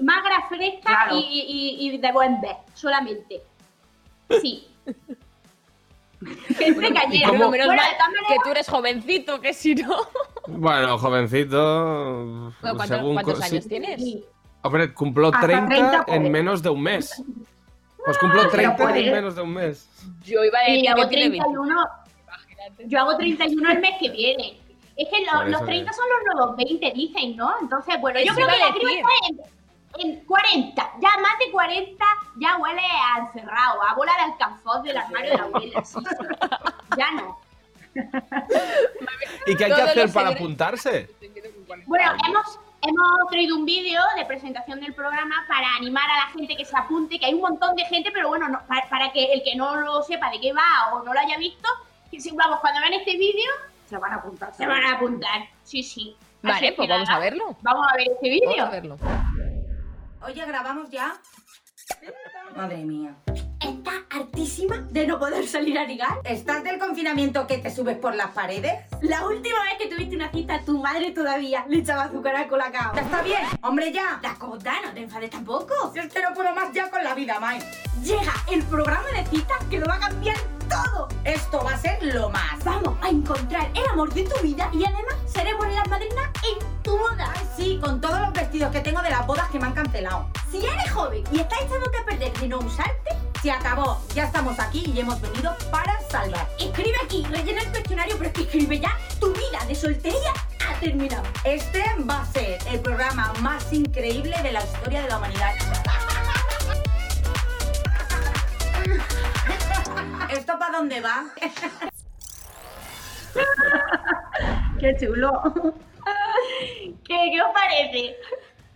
magra, 0.00 0.42
fresca 0.48 0.80
Claro. 0.82 1.16
y, 1.16 1.20
y- 1.20 1.88
y 1.94 1.98
de 1.98 2.12
buen 2.12 2.40
ver, 2.40 2.56
solamente. 2.74 3.40
Sí. 4.40 4.68
gente 6.58 6.92
cañera. 6.92 7.28
menos 7.32 7.66
Bueno, 7.66 7.82
mal 7.82 7.90
que 8.28 8.36
tú 8.44 8.50
eres 8.50 8.68
jovencito, 8.68 9.40
que 9.40 9.52
si 9.54 9.74
no... 9.74 9.96
Bueno, 10.48 10.98
jovencito. 10.98 12.14
Bueno, 12.24 12.54
¿cuántos, 12.60 12.88
según 12.88 13.14
cuántos 13.14 13.38
co- 13.38 13.44
años 13.44 13.62
sí. 13.64 13.68
tienes? 13.68 14.02
Sí. 14.02 14.24
Hombre, 14.64 14.92
cumplo 14.94 15.26
Hasta 15.28 15.40
30, 15.46 15.68
30 15.68 16.04
en 16.08 16.32
menos 16.32 16.62
de 16.62 16.70
un 16.70 16.82
mes. 16.82 17.22
Pues 18.04 18.18
cumplo 18.18 18.48
30 18.48 18.96
en 18.98 19.12
menos 19.12 19.36
de 19.36 19.42
un 19.42 19.52
mes. 19.52 19.88
Yo 20.24 20.42
iba 20.42 20.58
a 20.58 20.68
Y 20.68 20.72
decir 20.76 20.90
hago 20.90 21.02
que 21.02 21.08
tiene 21.08 21.28
20. 21.30 21.38
31. 21.44 21.88
Yo 22.86 22.98
hago 23.00 23.16
31 23.16 23.70
el 23.72 23.80
mes 23.80 23.90
que 24.00 24.08
viene. 24.10 24.60
Es 24.96 25.08
que 25.08 25.24
lo- 25.24 25.44
los 25.44 25.56
eso 25.60 25.64
30 25.66 25.90
es. 25.90 25.96
son 25.96 26.06
los 26.08 26.34
nuevos 26.34 26.56
20, 26.56 26.92
dicen, 26.94 27.36
¿no? 27.36 27.52
Entonces, 27.60 28.00
bueno, 28.00 28.20
yo 28.20 28.34
creo 28.34 28.46
que 28.46 28.58
la 28.58 28.72
criba 28.72 28.90
está 28.92 29.08
en, 30.00 30.10
en 30.10 30.24
40. 30.24 30.92
Ya 31.00 31.10
más 31.20 31.38
de 31.44 31.50
40 31.52 32.04
ya 32.38 32.56
huele 32.56 32.80
a 32.80 33.18
encerrado, 33.20 33.82
a 33.82 33.94
bola 33.94 34.12
de 34.16 34.32
alcanfor 34.32 34.82
del 34.82 34.96
armario 34.96 35.30
de 35.30 35.36
la 35.36 35.42
abuela. 35.44 35.84
Sí, 35.84 35.98
sí. 36.00 36.26
Ya 36.96 37.10
no. 37.10 37.38
¿Y 39.46 39.56
qué 39.56 39.64
hay 39.64 39.74
que 39.74 39.82
hacer 39.82 40.12
para 40.12 40.30
apuntarse? 40.30 41.10
Bueno, 41.86 42.12
hemos, 42.28 42.58
hemos 42.86 43.30
traído 43.30 43.56
un 43.56 43.64
vídeo 43.64 44.00
de 44.16 44.24
presentación 44.26 44.80
del 44.80 44.94
programa 44.94 45.44
para 45.48 45.76
animar 45.76 46.08
a 46.10 46.16
la 46.16 46.26
gente 46.32 46.56
que 46.56 46.64
se 46.64 46.76
apunte, 46.76 47.18
que 47.18 47.26
hay 47.26 47.34
un 47.34 47.40
montón 47.40 47.74
de 47.76 47.84
gente, 47.86 48.10
pero 48.12 48.28
bueno, 48.28 48.48
no- 48.48 48.60
para, 48.66 48.88
para 48.88 49.12
que 49.12 49.32
el 49.32 49.42
que 49.42 49.56
no 49.56 49.76
lo 49.76 50.02
sepa 50.02 50.30
de 50.30 50.40
qué 50.40 50.52
va 50.52 50.92
o 50.94 51.02
no 51.02 51.12
lo 51.12 51.18
haya 51.20 51.38
visto, 51.38 51.68
que 52.10 52.20
si, 52.20 52.30
vamos, 52.32 52.60
cuando 52.60 52.80
vean 52.80 52.92
este 52.94 53.16
vídeo, 53.16 53.50
Se 53.86 53.96
van 53.98 54.12
a 54.12 54.16
apuntar. 54.16 54.54
se 54.54 54.66
van 54.66 54.82
a 54.84 54.92
apuntar. 54.96 55.48
Sí, 55.62 55.82
sí. 55.82 56.16
Así 56.42 56.52
Vale, 56.52 56.68
que 56.68 56.72
pues 56.74 56.88
vamos 56.88 57.08
nada, 57.08 57.20
a 57.20 57.24
verlo. 57.24 57.56
Vamos 57.62 57.86
a 57.90 57.96
ver 57.96 58.08
este 58.12 58.40
Vamos 58.44 58.58
a 58.60 58.70
vídeo. 58.70 58.70
verlo. 58.70 58.98
Oye, 60.26 60.44
¿grabamos 60.46 60.90
ya? 60.90 61.14
Madre 62.54 62.76
mía. 62.78 63.14
¿Estás 64.14 64.28
hartísima 64.28 64.76
de 64.90 65.08
no 65.08 65.18
poder 65.18 65.46
salir 65.48 65.76
a 65.76 65.84
ligar? 65.84 66.20
¿Estás 66.22 66.62
del 66.62 66.78
confinamiento 66.78 67.48
que 67.48 67.58
te 67.58 67.68
subes 67.68 67.98
por 67.98 68.14
las 68.14 68.30
paredes? 68.30 68.84
La 69.02 69.26
última 69.26 69.60
vez 69.64 69.74
que 69.76 69.88
tuviste 69.88 70.14
una 70.14 70.30
cita, 70.30 70.60
tu 70.64 70.80
madre 70.80 71.10
todavía 71.10 71.64
le 71.68 71.78
echaba 71.78 72.04
azúcar 72.04 72.36
al 72.36 72.48
colacao. 72.48 72.94
¿Ya 72.94 73.00
está 73.00 73.22
bien? 73.22 73.40
¡Hombre, 73.62 73.92
ya! 73.92 74.20
Dakota, 74.22 74.74
no 74.84 74.92
te 74.92 75.00
enfades 75.00 75.30
tampoco. 75.30 75.90
Si 75.92 75.98
es 75.98 76.12
que 76.12 76.22
no 76.22 76.32
puedo 76.32 76.54
más 76.54 76.72
ya 76.72 76.88
con 76.90 77.02
la 77.02 77.14
vida, 77.14 77.40
Mai. 77.40 77.58
Llega 78.04 78.32
el 78.52 78.62
programa 78.64 79.08
de 79.16 79.26
citas 79.26 79.58
que 79.68 79.80
lo 79.80 79.86
va 79.86 79.96
a 79.96 80.00
cambiar 80.00 80.36
todo. 80.68 81.08
Esto 81.24 81.64
va 81.64 81.72
a 81.72 81.78
ser 81.78 82.00
lo 82.14 82.30
más. 82.30 82.62
Vamos 82.62 82.96
a 83.02 83.08
encontrar 83.08 83.68
el 83.74 83.84
amor 83.90 84.14
de 84.14 84.22
tu 84.22 84.42
vida 84.42 84.70
y 84.72 84.84
además 84.84 85.16
seremos 85.26 85.66
las 85.74 85.88
madrinas 85.88 86.30
en 86.52 86.82
tu 86.82 86.96
boda. 86.96 87.32
Ay, 87.36 87.46
sí, 87.56 87.80
con 87.82 88.00
todos 88.00 88.20
los 88.20 88.32
vestidos 88.32 88.70
que 88.70 88.80
tengo 88.80 89.02
de 89.02 89.10
las 89.10 89.26
bodas 89.26 89.50
que 89.50 89.58
me 89.58 89.66
han 89.66 89.74
cancelado. 89.74 90.28
Si 90.52 90.64
eres 90.64 90.92
joven 90.92 91.24
y 91.32 91.40
estás 91.40 91.62
echándote 91.62 91.98
a 91.98 92.04
perder 92.04 92.32
de 92.32 92.48
no 92.48 92.58
usarte, 92.58 93.23
Se 93.44 93.50
acabó, 93.50 94.00
ya 94.14 94.24
estamos 94.24 94.58
aquí 94.58 94.90
y 94.94 95.00
hemos 95.00 95.20
venido 95.20 95.54
para 95.70 96.00
salvar. 96.08 96.48
escribe 96.58 96.96
aquí, 97.04 97.26
rellena 97.28 97.60
el 97.60 97.68
cuestionario, 97.68 98.16
pero 98.16 98.30
es 98.30 98.32
que 98.32 98.42
escribe 98.44 98.80
ya. 98.80 98.96
Tu 99.20 99.30
vida 99.34 99.62
de 99.68 99.74
soltería 99.74 100.32
ha 100.66 100.80
terminado. 100.80 101.24
Este 101.44 101.84
va 102.08 102.22
a 102.22 102.24
ser 102.24 102.58
el 102.72 102.80
programa 102.80 103.34
más 103.42 103.70
increíble 103.70 104.34
de 104.42 104.50
la 104.50 104.64
historia 104.64 105.02
de 105.02 105.08
la 105.10 105.18
humanidad. 105.18 105.52
¿Esto 110.30 110.58
para 110.58 110.78
dónde 110.78 111.02
va? 111.02 111.26
Qué 114.80 114.96
chulo. 114.98 115.42
¿Qué, 117.06 117.30
¿Qué 117.30 117.42
os 117.42 117.52
parece? 117.52 118.16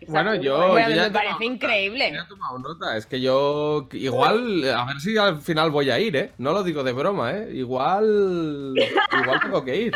Bueno, 0.06 0.34
yo, 0.36 0.68
Bueno, 0.68 0.90
yo 0.90 1.02
me 1.02 1.10
parece 1.10 1.44
increíble. 1.44 2.12
ya 2.12 2.20
he 2.22 2.28
tomado 2.28 2.58
nota. 2.58 2.96
Es 2.96 3.04
que 3.06 3.20
yo 3.20 3.88
igual, 3.92 4.68
a 4.70 4.84
ver 4.86 5.00
si 5.00 5.16
al 5.18 5.40
final 5.42 5.70
voy 5.70 5.90
a 5.90 5.98
ir, 5.98 6.16
¿eh? 6.16 6.32
No 6.38 6.52
lo 6.52 6.62
digo 6.62 6.84
de 6.84 6.92
broma, 6.92 7.32
¿eh? 7.32 7.50
Igual, 7.54 8.74
igual 9.22 9.40
tengo 9.40 9.64
que 9.64 9.76
ir. 9.76 9.94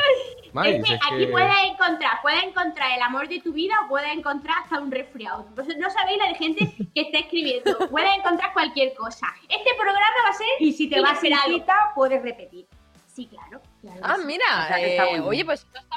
Mais, 0.53 0.74
es 0.80 0.84
que 0.84 0.94
es 0.94 1.00
aquí 1.07 1.18
que- 1.18 1.26
puedes 1.28 1.53
encontrar, 1.66 2.18
puedes 2.20 2.42
encontrar 2.42 2.92
el 2.96 3.03
amor 3.03 3.28
de 3.28 3.40
tu 3.40 3.53
vida 3.53 3.74
o 3.84 3.88
puedes 3.88 4.12
encontrar 4.12 4.57
hasta 4.64 4.80
un 4.80 4.90
resfriado. 4.90 5.46
No 5.57 5.90
sabéis 5.90 6.18
la 6.18 6.28
de 6.28 6.34
gente 6.34 6.74
que 6.94 7.00
está 7.00 7.18
escribiendo. 7.18 7.78
Puedes 7.90 8.14
encontrar 8.16 8.53
cualquier 8.53 8.94
cosa. 8.94 9.28
Este 9.48 9.70
programa 9.76 10.07
va 10.26 10.30
a 10.30 10.34
ser 10.34 10.46
Y 10.61 10.72
si 10.72 10.88
te 10.90 11.00
vas 11.00 11.20
sin 11.20 11.28
inesperado. 11.32 11.59
cita, 11.59 11.74
puedes 11.94 12.22
repetir. 12.22 12.66
Sí, 13.07 13.26
claro. 13.26 13.61
Ah, 14.03 14.16
sí. 14.18 14.24
mira, 14.26 14.44
O 14.64 14.68
sea 14.68 14.78
eh, 15.16 15.20
oye, 15.20 15.44
pues 15.44 15.61
eso 15.61 15.78
está. 15.78 15.96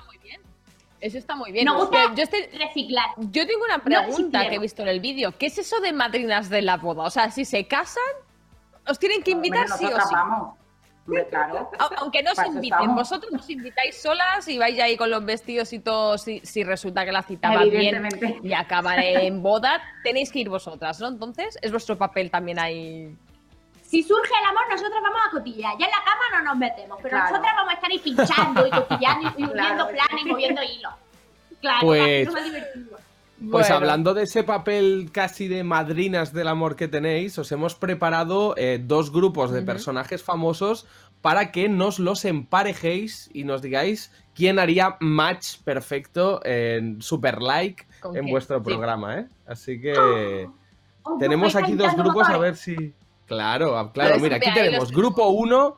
Eso 1.06 1.20
está 1.20 1.36
muy 1.36 1.52
bien. 1.52 1.66
Nos 1.66 1.78
gusta 1.78 2.16
yo, 2.16 2.24
estoy- 2.24 2.48
reciclar. 2.58 3.06
yo 3.18 3.46
tengo 3.46 3.64
una 3.64 3.78
pregunta 3.84 4.50
que 4.50 4.56
he 4.56 4.60
visto 4.60 4.82
en 4.82 4.88
el 4.88 5.00
vídeo. 5.00 5.32
¿Qué 5.38 5.46
es 5.46 5.58
eso 5.60 5.80
de 5.80 5.94
madrinas 5.94 6.50
de 6.50 6.64
la 6.64 6.78
boda? 6.78 7.04
O 7.04 7.10
sea, 7.12 7.30
si 7.30 7.46
se 7.46 7.68
casan, 7.68 8.02
os 8.88 8.98
tienen 8.98 9.22
que 9.22 9.30
invitar 9.32 9.66
Hombre, 9.72 9.78
sí 9.78 9.86
o 9.86 10.02
sí. 10.02 10.14
vamos. 10.16 10.56
Claro. 11.30 11.70
A- 11.78 11.90
Aunque 12.00 12.24
no 12.24 12.32
os 12.32 12.40
inviten, 12.48 12.80
estamos. 12.80 12.96
vosotros 12.96 13.32
os 13.40 13.48
invitáis 13.48 14.02
solas 14.02 14.48
y 14.48 14.58
vais 14.58 14.80
ahí 14.80 14.98
con 14.98 15.12
los 15.12 15.24
vestidos 15.24 15.72
y 15.74 15.78
todo. 15.80 16.18
Si, 16.18 16.40
si 16.44 16.64
resulta 16.64 17.06
que 17.06 17.12
la 17.12 17.22
cita 17.22 17.52
va 17.54 17.64
bien 17.66 18.10
y 18.42 18.54
acaba 18.54 18.96
en 18.98 19.44
boda, 19.44 19.80
tenéis 20.04 20.32
que 20.32 20.40
ir 20.40 20.50
vosotras, 20.50 21.00
¿no? 21.00 21.10
Entonces, 21.10 21.60
es 21.62 21.72
vuestro 21.72 21.96
papel 22.00 22.32
también 22.32 22.58
ahí. 22.58 23.16
Si 23.88 24.02
surge 24.04 24.32
el 24.42 24.50
amor, 24.50 24.64
nosotros 24.70 25.00
vamos 25.02 25.20
a 25.28 25.32
cotillar. 25.32 25.74
Ya 25.80 25.86
en 25.86 25.92
la 25.92 26.04
cama 26.04 26.40
no 26.40 26.44
nos 26.52 26.58
metemos, 26.58 26.98
pero 27.02 27.10
Claro. 27.18 27.30
nosotras 27.32 27.54
vamos 27.56 27.72
a 27.72 27.76
estar 27.76 27.92
ahí 27.92 28.00
pinchando 28.00 28.68
y 28.68 28.70
cotillando 28.72 29.34
y, 29.38 29.44
y 29.44 29.48
Claro, 29.48 29.88
planes 29.88 30.26
y 30.26 30.30
moviendo 30.30 30.62
hilos. 30.64 30.94
Claro, 31.62 31.80
Pues- 31.82 32.32
más 32.34 32.44
divertido. 32.44 32.98
Pues 33.38 33.68
Bueno. 33.68 33.76
hablando 33.76 34.14
de 34.14 34.24
ese 34.24 34.44
papel 34.44 35.10
casi 35.12 35.50
de 35.50 35.64
madrinas 35.66 36.32
del 36.32 36.48
amor 36.48 36.78
que 36.78 36.88
tenéis, 36.88 37.38
os 37.38 37.52
hemos 37.52 37.76
preparado 37.76 38.54
eh, 38.58 38.80
dos 38.82 39.12
grupos 39.12 39.52
de 39.52 39.62
personajes 39.62 40.24
famosos 40.24 40.88
para 41.22 41.52
que 41.52 41.68
nos 41.68 42.00
los 42.00 42.24
emparejéis 42.24 43.30
y 43.34 43.44
nos 43.44 43.62
digáis 43.62 44.12
quién 44.36 44.58
haría 44.58 44.96
match 45.02 45.58
perfecto 45.66 46.40
en 46.46 47.02
Super 47.02 47.42
Like 47.42 47.86
¿Con 48.00 48.16
en 48.16 48.26
vuestro 48.28 48.60
Sí. 48.60 48.64
programa, 48.64 49.20
¿eh? 49.20 49.28
Así 49.46 49.82
que 49.82 50.48
Os 51.04 51.20
tenemos 51.20 51.56
aquí 51.58 51.74
dos 51.74 51.94
grupos 51.96 52.30
a 52.30 52.38
ver 52.38 52.56
si... 52.56 52.94
Claro, 53.26 53.78
ah, 53.78 53.92
claro, 53.92 54.12
Pues 54.12 54.24
mira, 54.24 54.38
aquí 54.38 54.54
tenemos 54.54 54.80
los- 54.80 54.92
grupo 54.92 55.28
1, 55.30 55.78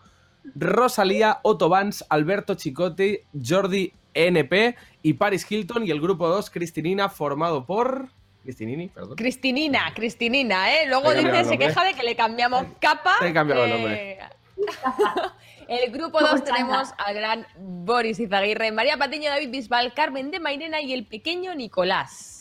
Rosalía, 0.55 1.39
Otto 1.43 1.69
Vance, 1.69 2.05
Alberto 2.09 2.55
Chicote, 2.55 3.25
Jordi 3.41 3.93
NP 4.13 4.75
y 5.03 5.13
Paris 5.13 5.49
Hilton 5.49 5.85
y 5.85 5.91
el 5.91 6.01
grupo 6.01 6.27
2, 6.27 6.49
Cristinina, 6.49 7.09
formado 7.09 7.65
por... 7.65 8.09
Cristinini, 8.43 8.87
perdón. 8.87 9.15
Cristinina, 9.15 9.93
Cristinina, 9.93 10.73
¿eh? 10.73 10.87
Luego 10.87 11.13
dice, 11.13 11.43
se 11.43 11.57
queja 11.57 11.83
de 11.83 11.93
que 11.93 12.03
le 12.03 12.15
cambiamos 12.15 12.65
capa. 12.79 13.15
Te 13.19 13.27
he 13.27 13.33
cambiado 13.33 13.65
el 13.65 13.71
nombre. 13.71 14.19
El 15.67 15.91
grupo 15.91 16.19
2 16.21 16.45
tenemos 16.45 16.93
al 16.97 17.13
gran 17.13 17.45
Boris 17.57 18.19
Izaguirre, 18.21 18.71
María 18.71 18.95
Patiño, 18.97 19.29
David 19.29 19.49
Bisbal, 19.49 19.93
Carmen 19.93 20.31
de 20.31 20.39
Mairena 20.39 20.79
y 20.79 20.93
el 20.93 21.05
pequeño 21.05 21.53
Nicolás. 21.55 22.36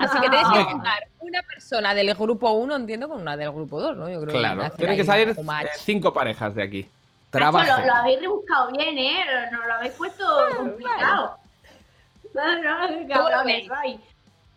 Así 0.00 0.18
que 0.20 0.28
tenéis 0.30 0.48
que 0.52 0.58
Ah. 0.58 0.64
juntar 0.64 1.06
una 1.20 1.42
persona 1.42 1.94
del 1.94 2.14
grupo 2.14 2.50
1, 2.52 2.76
entiendo, 2.76 3.08
con 3.08 3.20
una 3.20 3.36
del 3.36 3.50
grupo 3.52 3.80
2, 3.80 3.96
¿no? 3.96 4.08
Yo 4.08 4.20
creo 4.22 4.38
Claro, 4.38 4.62
hacer 4.62 4.76
tienen 4.76 4.96
que 4.96 5.04
salir 5.04 5.36
cinco 5.78 6.12
parejas 6.12 6.54
de 6.54 6.62
aquí. 6.62 6.82
Nacho, 6.82 7.30
Trabajo. 7.30 7.80
lo, 7.80 7.86
lo 7.86 7.94
habéis 7.94 8.20
rebuscado 8.20 8.70
bien, 8.72 8.98
¿eh? 8.98 9.24
Nos 9.50 9.66
lo 9.66 9.74
habéis 9.74 9.92
puesto 9.94 10.24
complicado. 10.56 11.36
No, 12.34 12.62
no, 12.62 12.88
¿Cómo 12.88 12.98
lo 13.02 13.08
cabrones. 13.08 13.68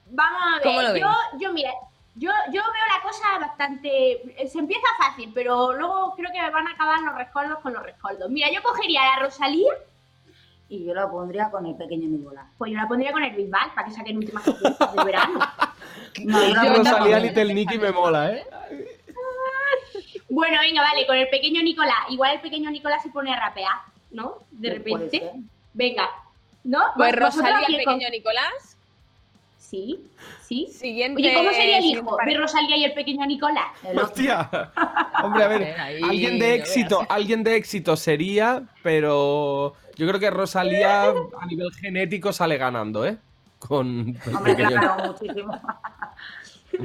Vamos 0.08 0.42
a 0.58 0.62
¿Cómo 0.64 0.82
lo 0.82 0.94
ver. 0.94 1.02
Yo, 1.02 1.10
yo, 1.40 1.52
mira, 1.52 1.72
yo, 2.16 2.32
yo 2.48 2.62
veo 2.62 2.86
la 2.96 3.04
cosa 3.04 3.38
bastante. 3.40 4.22
Se 4.50 4.60
empieza 4.60 4.88
fácil, 4.98 5.30
pero 5.36 5.74
luego 5.74 6.14
creo 6.16 6.32
que 6.32 6.40
van 6.52 6.68
a 6.68 6.72
acabar 6.72 7.02
los 7.02 7.16
rescoldos 7.16 7.60
con 7.60 7.74
los 7.74 7.84
rescoldos. 7.84 8.30
Mira, 8.30 8.50
yo 8.50 8.64
cogería 8.64 9.02
a 9.02 9.20
la 9.20 9.26
Rosalía, 9.26 9.74
Y 10.68 10.84
yo 10.86 10.94
la 10.94 11.10
pondría 11.10 11.50
con 11.52 11.66
el 11.66 11.76
pequeño 11.76 12.08
Nicolás. 12.10 12.46
pues 12.58 12.72
yo 12.72 12.78
la 12.78 12.88
pondría 12.88 13.12
con 13.12 13.24
el 13.24 13.36
Bisbal 13.36 13.72
para 13.76 13.88
que 13.88 13.94
saquen 13.94 14.18
últimas 14.18 14.44
canciones 14.44 14.78
de 14.80 15.04
verano. 15.04 15.40
No, 16.24 16.48
yo 16.48 16.54
la 16.54 16.74
Rosalía 16.76 17.20
Little 17.20 17.54
Nicky 17.54 17.78
me 17.78 17.92
mola, 17.92 18.32
¿eh? 18.32 18.44
Bueno, 20.30 20.58
venga, 20.62 20.82
vale, 20.82 21.06
con 21.06 21.16
el 21.18 21.28
pequeño 21.30 21.62
Nicolás. 21.62 21.96
Igual 22.10 22.36
el 22.36 22.42
pequeño 22.42 22.72
Nicolás 22.72 23.04
se 23.04 23.10
pone 23.10 23.34
a 23.34 23.40
rapear, 23.40 23.74
¿no? 24.12 24.40
De 24.52 24.80
Puede 24.80 25.06
repente. 25.06 25.32
Venga. 25.74 26.10
¿No? 26.64 26.80
Pues 26.96 27.12
¿Vos- 27.12 27.20
vosotros 27.26 27.52
Rosalía, 27.52 27.68
el 27.78 27.84
pequeño 27.84 28.10
Nicolás. 28.10 28.75
Sí, 29.70 30.00
sí. 30.44 30.68
Siguiente. 30.72 31.22
Oye, 31.22 31.34
¿cómo 31.34 31.50
sería 31.50 31.80
el 31.80 31.86
hijo 31.86 32.18
de 32.24 32.38
Rosalía 32.38 32.78
y 32.78 32.84
el 32.86 32.94
pequeño 32.94 33.26
Nicolás? 33.26 33.66
El. 33.84 33.98
Hostia. 34.00 34.50
Hombre, 35.24 35.44
a 35.44 35.48
ver, 35.48 35.80
Ahí, 35.80 36.02
alguien 36.04 36.40
de 36.40 36.56
éxito, 36.56 37.06
alguien 37.10 37.44
de 37.44 37.56
éxito 37.56 37.96
sería, 37.98 38.64
pero 38.84 39.74
yo 39.96 40.08
creo 40.08 40.20
que 40.20 40.30
Rosalía 40.30 41.06
a 41.10 41.46
nivel 41.48 41.72
genético 41.74 42.32
sale 42.32 42.58
ganando, 42.58 43.06
¿eh? 43.06 43.18
Con 43.60 44.16
el 44.26 44.36
Hombre, 44.36 44.56
pequeño- 44.56 44.80
claro, 44.80 45.14
muchísimo. 45.14 45.60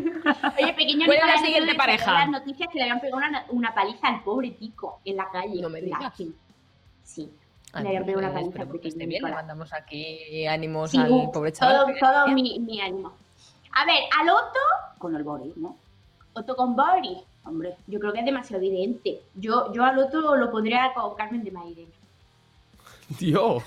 Oye, 0.58 0.72
pequeño 0.74 1.06
¿Cuál 1.06 1.16
es 1.18 1.24
la 1.24 1.26
Nicolás, 1.26 1.40
siguiente 1.44 1.74
pareja? 1.74 2.12
las 2.12 2.28
noticias 2.30 2.68
que 2.72 2.78
le 2.78 2.82
habían 2.84 3.00
pegado 3.00 3.18
una, 3.18 3.44
una 3.50 3.74
paliza 3.74 4.08
al 4.08 4.22
pobre 4.22 4.50
tico 4.52 5.00
en 5.04 5.16
la 5.16 5.28
calle. 5.30 5.60
No 5.60 5.68
me 5.68 5.80
digas. 5.82 6.14
Sí. 7.04 7.28
Habían 7.72 8.04
pegado 8.04 8.18
una 8.26 8.32
pues, 8.32 8.48
paliza 8.54 8.80
que 8.80 8.88
esté 8.88 8.98
bien, 9.06 9.08
le 9.10 9.14
Nicolás. 9.16 9.36
mandamos 9.36 9.72
aquí 9.72 10.46
ánimos 10.46 10.90
Sí, 10.90 10.98
al 10.98 11.30
pobre 11.32 11.52
chaval. 11.52 11.94
todo, 12.00 12.12
todo 12.12 12.28
mi, 12.28 12.58
mi 12.58 12.80
ánimo. 12.80 13.12
A 13.72 13.84
ver, 13.84 14.02
al 14.20 14.28
Otto, 14.30 14.58
Con 14.98 15.14
el 15.14 15.22
Boris, 15.22 15.56
¿no? 15.56 15.76
Otto 16.32 16.56
con 16.56 16.74
Boris. 16.74 17.18
Hombre, 17.44 17.76
Yo 17.86 17.98
creo 18.00 18.12
que 18.12 18.18
es 18.20 18.24
demasiado 18.24 18.62
evidente. 18.62 19.20
Yo, 19.34 19.72
yo 19.72 19.84
al 19.84 19.98
Otto 19.98 20.36
lo 20.36 20.50
pondría 20.50 20.92
con 20.94 21.14
Carmen 21.14 21.42
de 21.44 21.50
Mairena. 21.52 21.88
Dios. 23.18 23.62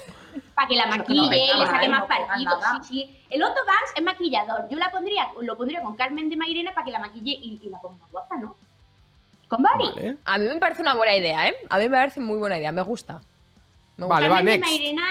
Para 0.56 0.68
que 0.68 0.76
la 0.76 0.88
maquille, 0.88 1.30
le 1.58 1.66
saque 1.66 1.89
más 1.89 2.06
partido. 2.06 2.51
Sí, 2.84 2.88
sí. 2.88 3.20
El 3.30 3.43
Otto 3.43 3.60
Vance 3.66 3.93
es 3.95 4.04
maquillador. 4.04 4.68
Yo 4.70 4.78
la 4.78 4.89
pondría, 4.91 5.28
lo 5.41 5.58
pondría 5.58 5.82
con 5.82 5.95
Carmen 5.95 6.30
de 6.30 6.38
Mairena 6.38 6.74
para 6.74 6.86
que 6.86 6.91
la 6.91 6.99
maquille 6.99 7.32
y, 7.32 7.60
y 7.62 7.70
la 7.70 7.80
ponga 7.82 8.06
guapa, 8.12 8.38
¿no? 8.38 8.56
Con 9.47 9.62
Boris. 9.64 9.95
Vale. 9.95 10.18
A 10.26 10.38
mí 10.38 10.45
me 10.47 10.56
parece 10.58 10.82
una 10.82 10.95
buena 10.95 11.16
idea, 11.16 11.47
¿eh? 11.49 11.56
A 11.70 11.78
mí 11.78 11.84
me 11.84 11.97
parece 11.97 12.20
muy 12.20 12.38
buena 12.38 12.58
idea, 12.58 12.72
me 12.72 12.82
gusta. 12.84 13.22
Me 13.97 14.05
gusta. 14.05 14.15
Vale, 14.15 14.29
va, 14.29 14.37
de 14.37 14.43
next. 14.43 14.65
Mairena 14.69 15.03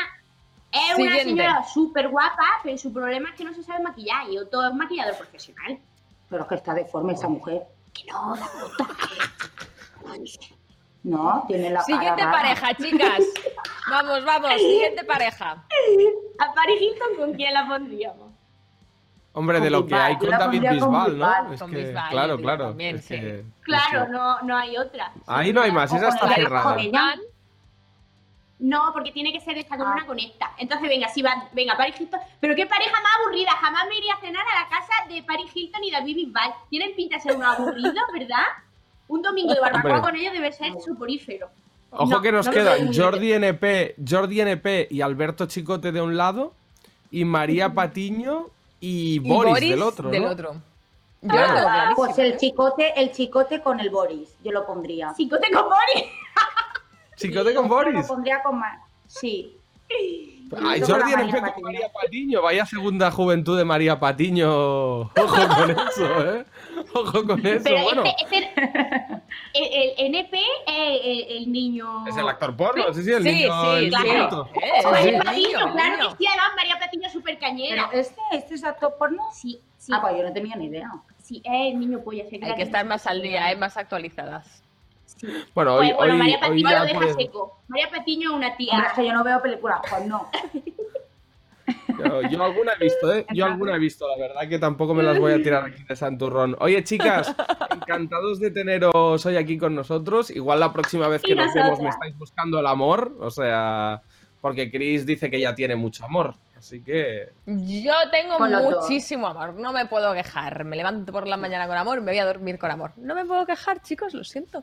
es 0.73 0.97
Siguiente. 0.97 1.03
una 1.15 1.23
señora 1.23 1.65
súper 1.65 2.09
guapa, 2.09 2.45
pero 2.63 2.79
su 2.79 2.93
problema 2.93 3.29
es 3.31 3.35
que 3.37 3.45
no 3.45 3.53
se 3.55 3.63
sabe 3.63 3.83
maquillar 3.83 4.29
y 4.31 4.39
Otto 4.39 4.67
es 4.67 4.75
maquillador 4.75 5.17
profesional. 5.17 5.79
pero 6.29 6.43
es 6.43 6.49
que 6.49 6.55
está 6.57 6.75
deforme 6.75 7.13
esa 7.13 7.29
mujer. 7.29 7.63
Que 7.93 8.05
no, 8.11 8.35
la 8.37 8.47
puta. 8.47 8.95
No, 11.05 11.45
tiene 11.49 11.71
la 11.71 11.81
cara 11.81 11.85
Siguiente 11.85 12.23
rara. 12.25 12.33
pareja, 12.33 12.75
chicas. 12.75 13.21
Vamos, 13.91 14.25
vamos, 14.25 14.53
siguiente 14.59 15.03
pareja. 15.05 15.51
A 16.39 16.55
Paris 16.55 16.81
Hilton, 16.81 17.17
¿con 17.19 17.33
quién 17.35 17.53
la 17.53 17.67
pondríamos? 17.67 18.31
Hombre, 19.33 19.59
de 19.61 19.65
Con 19.65 19.73
lo 19.73 19.79
que 19.81 19.85
Bisbal, 19.87 20.03
hay 20.07 20.15
yo 20.15 20.19
con 20.21 20.31
David 20.39 20.63
con 20.63 20.71
Bisbal, 20.75 20.91
¿no? 20.93 21.11
Bisbal. 21.27 21.53
Es 21.55 21.61
Con 21.61 21.71
que, 21.73 21.77
Bisbal, 21.85 22.11
claro, 22.11 22.39
claro. 22.39 22.69
también, 22.69 22.97
es 22.97 23.05
sí. 23.05 23.15
que- 23.21 23.45
Claro, 23.63 24.09
no, 24.09 24.41
no 24.43 24.57
hay 24.57 24.77
otra. 24.77 25.13
Ahí 25.27 25.53
no 25.53 25.63
hay 25.63 25.73
más, 25.73 25.93
esa 25.93 26.07
con 26.07 26.15
está 26.15 26.35
cerrada. 26.37 26.77
No, 28.63 28.91
porque 28.93 29.11
tiene 29.11 29.33
que 29.33 29.41
ser 29.41 29.59
esta 29.59 29.77
como 29.77 29.91
una 29.91 30.07
conecta. 30.07 30.53
Entonces, 30.57 30.89
venga, 30.89 31.09
si 31.09 31.21
va, 31.21 31.49
venga, 31.53 31.77
Paris 31.77 32.01
Hilton. 32.01 32.21
Pero 32.39 32.55
qué 32.55 32.65
pareja 32.65 32.93
más 33.03 33.13
aburrida. 33.21 33.51
Jamás 33.61 33.89
me 33.89 33.99
iría 33.99 34.15
a 34.15 34.21
cenar 34.21 34.45
a 34.47 34.63
la 34.63 34.69
casa 34.69 34.93
de 35.09 35.21
Paris 35.25 35.51
Hilton 35.53 35.83
y 35.83 35.91
David 35.91 36.15
Bisbal. 36.15 36.55
Tienen 36.71 36.95
pinta 36.95 37.17
de 37.17 37.23
ser 37.23 37.35
unos 37.35 37.59
aburridos, 37.59 38.05
¿verdad? 38.13 38.45
Un 39.09 39.21
domingo 39.21 39.53
de 39.53 39.61
barbacoa 39.61 39.97
Hombre. 39.97 40.01
con 40.13 40.17
ellos 40.17 40.33
debe 40.33 40.53
ser 40.53 40.73
suporífero. 40.81 41.51
Ojo 41.91 42.07
No, 42.07 42.23
que 42.23 42.31
nos 42.31 42.47
no 42.47 42.53
quedan 42.53 42.95
Jordi 42.95 43.33
NP, 43.33 43.97
Jordi 44.09 44.41
NP 44.41 44.89
y 44.93 45.01
Alberto 45.01 45.47
Chicote 45.47 45.91
de 45.91 46.01
un 46.01 46.17
lado 46.17 46.55
y 47.11 47.25
María 47.25 47.75
Patiño 47.75 48.47
y, 48.81 49.19
Boris, 49.19 49.59
del 49.71 49.83
otro, 49.83 50.09
del 50.09 50.23
¿no? 50.23 50.31
otro. 50.31 50.55
Yo 51.21 51.31
Ah, 51.35 51.93
pues 51.97 52.17
el 52.19 52.37
chicote, 52.37 52.93
el 53.01 53.13
chicote 53.13 53.61
con 53.61 53.81
el 53.81 53.91
Boris, 53.91 54.37
yo 54.43 54.53
lo 54.53 54.65
pondría. 54.65 55.13
Chicote 55.17 55.51
con 55.51 55.65
Boris. 55.65 56.09
Chicote 57.23 57.55
con 57.55 57.69
Boris. 57.69 57.95
lo 57.95 58.07
pondría 58.07 58.43
con 58.43 58.59
más. 58.59 58.79
Sí. 59.07 59.57
Ay, 60.65 60.83
Jordi 60.83 61.13
María. 61.13 61.55
María 61.63 61.89
Patiño. 61.93 62.43
Vaya 62.43 62.67
segunda 62.67 63.11
juventud 63.11 63.57
de 63.57 63.65
María 63.65 63.99
Patiño. 63.99 65.01
Ojo 65.17 65.49
con 65.57 65.71
eso, 65.71 66.35
¿eh? 66.35 66.45
Ojo 66.95 67.27
con 67.27 67.47
eso. 67.47 67.61
Pero 67.65 67.83
bueno, 67.85 68.03
este, 68.05 68.37
este- 68.39 69.23
el, 69.55 69.93
el 69.99 70.15
NP 70.15 70.35
es 70.67 71.01
el, 71.05 71.37
el 71.39 71.53
niño. 71.53 72.07
es 72.07 72.17
el 72.17 72.29
actor 72.29 72.55
porno. 72.57 72.93
Sí, 72.93 73.03
sí, 73.03 73.13
el 73.13 73.23
Sí, 73.23 73.29
niño. 73.33 73.63
sí, 73.63 73.85
el 73.85 73.91
claro. 73.91 74.49
Eh, 74.55 74.61
Sí, 74.81 74.87
María. 74.87 75.19
Patiño, 75.23 75.49
niño, 75.49 75.73
claro 75.73 75.97
niño. 75.97 76.11
que 76.11 76.17
sí, 76.19 76.27
además 76.27 76.51
María 76.57 76.79
Patiño 76.79 77.07
es 77.07 77.13
súper 77.13 77.39
cañera. 77.39 77.89
Pero 77.91 78.03
este, 78.03 78.21
este 78.33 78.55
es 78.55 78.65
actor 78.65 78.95
porno. 78.99 79.23
Sí, 79.33 79.59
sí. 79.79 79.93
Ah, 79.95 80.01
pues 80.03 80.17
yo 80.19 80.23
no 80.23 80.33
tenía 80.35 80.57
ni 80.57 80.67
idea. 80.67 80.91
Sí, 81.23 81.41
es 81.45 81.73
el 81.73 81.81
niño 81.81 82.01
polla. 82.01 82.25
Hay 82.31 82.55
que 82.57 82.63
estar 82.63 82.85
más 82.85 83.07
al 83.07 83.23
día, 83.23 83.51
¿eh? 83.53 83.57
más 83.57 83.77
actualizadas. 83.79 84.62
Bueno, 85.55 85.75
hoy, 85.75 85.87
Pues, 85.87 85.97
bueno, 85.97 86.13
hoy, 86.15 86.19
María 86.19 86.37
hoy 86.37 86.41
Patiño 86.41 86.71
ya 86.71 86.79
lo 86.81 86.85
deja 86.87 87.01
pues, 87.01 87.15
seco. 87.17 87.59
María 87.69 87.91
Patiño 87.91 88.31
es 88.31 88.37
una 88.37 88.49
Hombre, 88.49 88.49
es 88.51 88.57
tía. 88.57 88.93
que 88.97 89.07
yo 89.07 89.13
no 89.13 89.25
veo 89.25 89.43
películas 89.43 89.81
porno. 89.89 90.29
yo, 92.05 92.23
yo 92.23 92.43
alguna 92.43 92.73
he 92.73 92.85
visto, 92.85 93.13
¿eh? 93.13 93.27
Yo 93.33 93.45
alguna 93.45 93.77
he 93.77 93.79
visto, 93.79 94.07
la 94.09 94.17
verdad 94.17 94.49
que 94.49 94.59
tampoco 94.59 94.95
me 94.95 95.03
las 95.03 95.19
voy 95.19 95.33
a 95.33 95.43
tirar 95.43 95.65
aquí 95.67 95.83
de 95.85 95.95
Santurrón. 95.97 96.57
Oye, 96.61 96.83
chicas, 96.85 97.35
encantados 97.71 98.41
de 98.41 98.51
teneros 98.51 99.25
hoy 99.25 99.37
aquí 99.37 99.59
con 99.59 99.75
nosotros. 99.75 100.31
Igual 100.31 100.61
la 100.61 100.73
próxima 100.73 101.09
vez 101.09 101.23
que 101.23 101.33
Y 101.33 101.35
nos 101.37 101.55
vemos 101.55 101.81
me 101.81 101.89
estáis 101.89 102.17
buscando 102.19 102.59
el 102.59 102.67
amor, 102.67 103.17
o 103.21 103.31
sea, 103.31 104.03
porque 104.41 104.71
Chris 104.71 105.07
dice 105.07 105.31
que 105.31 105.41
ya 105.41 105.55
tiene 105.55 105.77
mucho 105.77 106.05
amor. 106.05 106.35
Así 106.57 106.81
que 106.81 107.31
Yo 107.47 107.93
tengo 108.13 108.39
muchísimo 108.39 109.27
amor, 109.27 109.55
no 109.55 109.73
me 109.73 109.87
puedo 109.87 110.13
quejar. 110.15 110.65
Me 110.65 110.77
levanto 110.77 111.13
por 111.13 111.27
la 111.27 111.37
mañana 111.37 111.67
con 111.67 111.77
amor, 111.77 112.01
me 112.01 112.13
voy 112.13 112.19
a 112.19 112.25
dormir 112.25 112.59
con 112.59 112.71
amor. 112.71 112.93
No 112.97 113.15
me 113.15 113.25
puedo 113.25 113.45
quejar, 113.47 113.83
chicos, 113.83 114.15
lo 114.15 114.23
siento. 114.25 114.63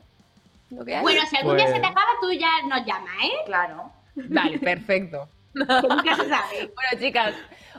Lo 0.70 0.84
que 0.84 0.96
hay. 0.96 1.02
Bueno, 1.02 1.20
si 1.28 1.36
algún 1.36 1.56
día 1.56 1.66
Pues- 1.66 1.76
se 1.76 1.80
te 1.80 1.86
acaba, 1.86 2.10
tú 2.20 2.32
ya 2.32 2.50
nos 2.68 2.84
llamas, 2.86 3.14
¿eh? 3.24 3.30
Claro. 3.46 3.92
Vale, 4.14 4.58
perfecto. 4.58 5.28
Que 5.54 5.88
nunca 5.88 6.14
se 6.16 6.28
sabe. 6.28 6.72
Bueno, 6.74 7.00
chicas, 7.00 7.34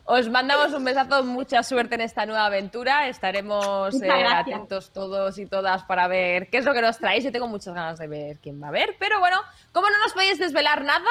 os 0.06 0.30
mandamos 0.30 0.74
un 0.74 0.84
besazo, 0.84 1.24
mucha 1.24 1.64
suerte 1.64 1.96
en 1.96 2.02
esta 2.02 2.26
nueva 2.26 2.46
aventura. 2.48 3.08
Estaremos 3.08 4.02
eh, 4.02 4.10
atentos 4.12 4.92
todos 4.92 5.38
y 5.38 5.46
todas 5.46 5.84
para 5.84 6.08
ver 6.08 6.50
qué 6.50 6.58
es 6.58 6.66
lo 6.66 6.74
que 6.74 6.82
nos 6.82 6.98
traéis. 6.98 7.24
Yo 7.24 7.32
tengo 7.32 7.48
muchas 7.48 7.74
ganas 7.74 8.00
de 8.00 8.08
ver 8.08 8.38
quién 8.40 8.62
va 8.62 8.68
a 8.68 8.72
ver, 8.72 8.96
pero 9.00 9.20
bueno, 9.20 9.38
como 9.72 9.90
no 9.90 9.98
nos 10.00 10.14
podéis 10.14 10.40
desvelar 10.40 10.84
nada, 10.84 11.10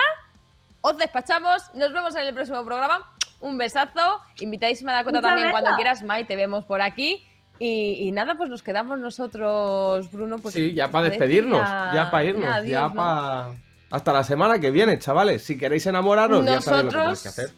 os 0.83 0.99
despachamos. 0.99 1.73
Nos 1.75 1.93
vemos 1.93 2.15
en 2.17 2.27
el 2.27 2.35
próximo 2.35 2.65
programa. 2.65 3.11
Un 3.41 3.57
besazo. 3.57 4.21
Invitadísima 4.41 4.93
a 4.93 4.97
Dakota 4.97 5.19
Muchas 5.19 5.31
también 5.31 5.51
cuando 5.51 5.75
quieras, 5.77 6.03
Mai, 6.03 6.25
te 6.27 6.37
vemos 6.37 6.65
por 6.65 6.83
aquí. 6.83 7.27
Y, 7.63 8.09
y 8.09 8.13
nada, 8.13 8.35
pues 8.37 8.49
nos 8.51 8.63
quedamos 8.63 8.99
nosotros, 8.99 10.11
Bruno. 10.11 10.39
Pues, 10.39 10.55
sí, 10.55 10.73
ya 10.75 10.91
para 10.91 11.11
despedirnos, 11.11 11.61
ya- 11.61 11.91
ya 11.95 12.11
para 12.11 12.25
irnos, 12.25 12.49
adiós, 12.49 12.71
ya 12.71 12.89
¿no? 12.89 12.95
para... 12.95 13.49
Hasta 13.91 14.13
la 14.13 14.25
semana 14.25 14.59
que 14.59 14.71
viene, 14.71 14.99
chavales. 14.99 15.43
Si 15.45 15.59
queréis 15.59 15.85
enamoraros, 15.87 16.45
ya 16.47 16.61
sabéis 16.61 16.85
lo 16.85 16.91
que 16.91 16.97
tenéis 16.99 17.23
que 17.23 17.29
hacer. 17.29 17.51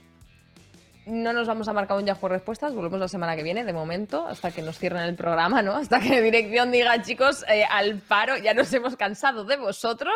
No 1.07 1.33
nos 1.33 1.47
vamos 1.47 1.69
a 1.69 1.73
marcar 1.73 1.97
un 1.99 2.05
Yahoo 2.07 2.29
Respuestas, 2.29 2.75
volvemos 2.75 2.99
la 3.01 3.09
semana 3.09 3.37
que 3.37 3.43
viene, 3.43 3.65
de 3.65 3.73
momento, 3.73 4.27
hasta 4.27 4.51
que 4.51 4.63
nos 4.63 4.79
cierren 4.79 5.03
el 5.03 5.15
programa, 5.15 5.61
¿no? 5.63 5.73
Hasta 5.77 6.01
que 6.01 6.21
dirección 6.23 6.71
diga, 6.73 7.01
chicos, 7.03 7.45
eh, 7.49 7.65
al 7.69 7.99
paro, 7.99 8.37
ya 8.39 8.55
nos 8.55 8.73
hemos 8.73 8.97
cansado 8.97 9.45
de 9.45 9.57
vosotros. 9.57 10.15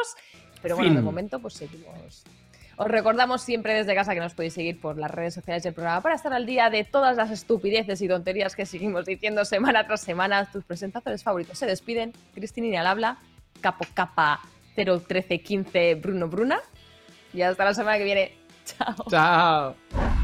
Pero 0.62 0.74
bueno, 0.76 0.90
Fin. 0.90 0.96
de 0.96 1.02
momento, 1.02 1.38
pues 1.40 1.54
seguimos. 1.54 2.24
Os 2.76 2.88
recordamos 2.88 3.42
siempre 3.42 3.72
desde 3.72 3.94
casa 3.94 4.12
que 4.12 4.20
nos 4.20 4.34
podéis 4.34 4.52
seguir 4.52 4.78
por 4.78 4.98
las 4.98 5.10
redes 5.10 5.32
sociales 5.34 5.62
del 5.62 5.72
programa 5.72 6.02
para 6.02 6.14
estar 6.14 6.32
al 6.34 6.44
día 6.44 6.68
de 6.68 6.84
todas 6.84 7.16
las 7.16 7.30
estupideces 7.30 8.02
y 8.02 8.08
tonterías 8.08 8.54
que 8.54 8.66
seguimos 8.66 9.06
diciendo 9.06 9.44
semana 9.46 9.86
tras 9.86 10.02
semana. 10.02 10.44
Tus 10.50 10.64
presentadores 10.64 11.22
favoritos 11.22 11.58
se 11.58 11.66
despiden. 11.66 12.12
Cristina 12.34 12.80
al 12.80 12.86
habla, 12.86 13.18
Capo 13.62 13.86
Capa 13.94 14.40
01315 14.76 15.94
Bruno 15.94 16.28
Bruna. 16.28 16.60
Y 17.32 17.40
hasta 17.42 17.64
la 17.64 17.72
semana 17.72 17.96
que 17.96 18.04
viene. 18.04 18.32
Chao. 18.66 18.94
Chao. 19.08 20.15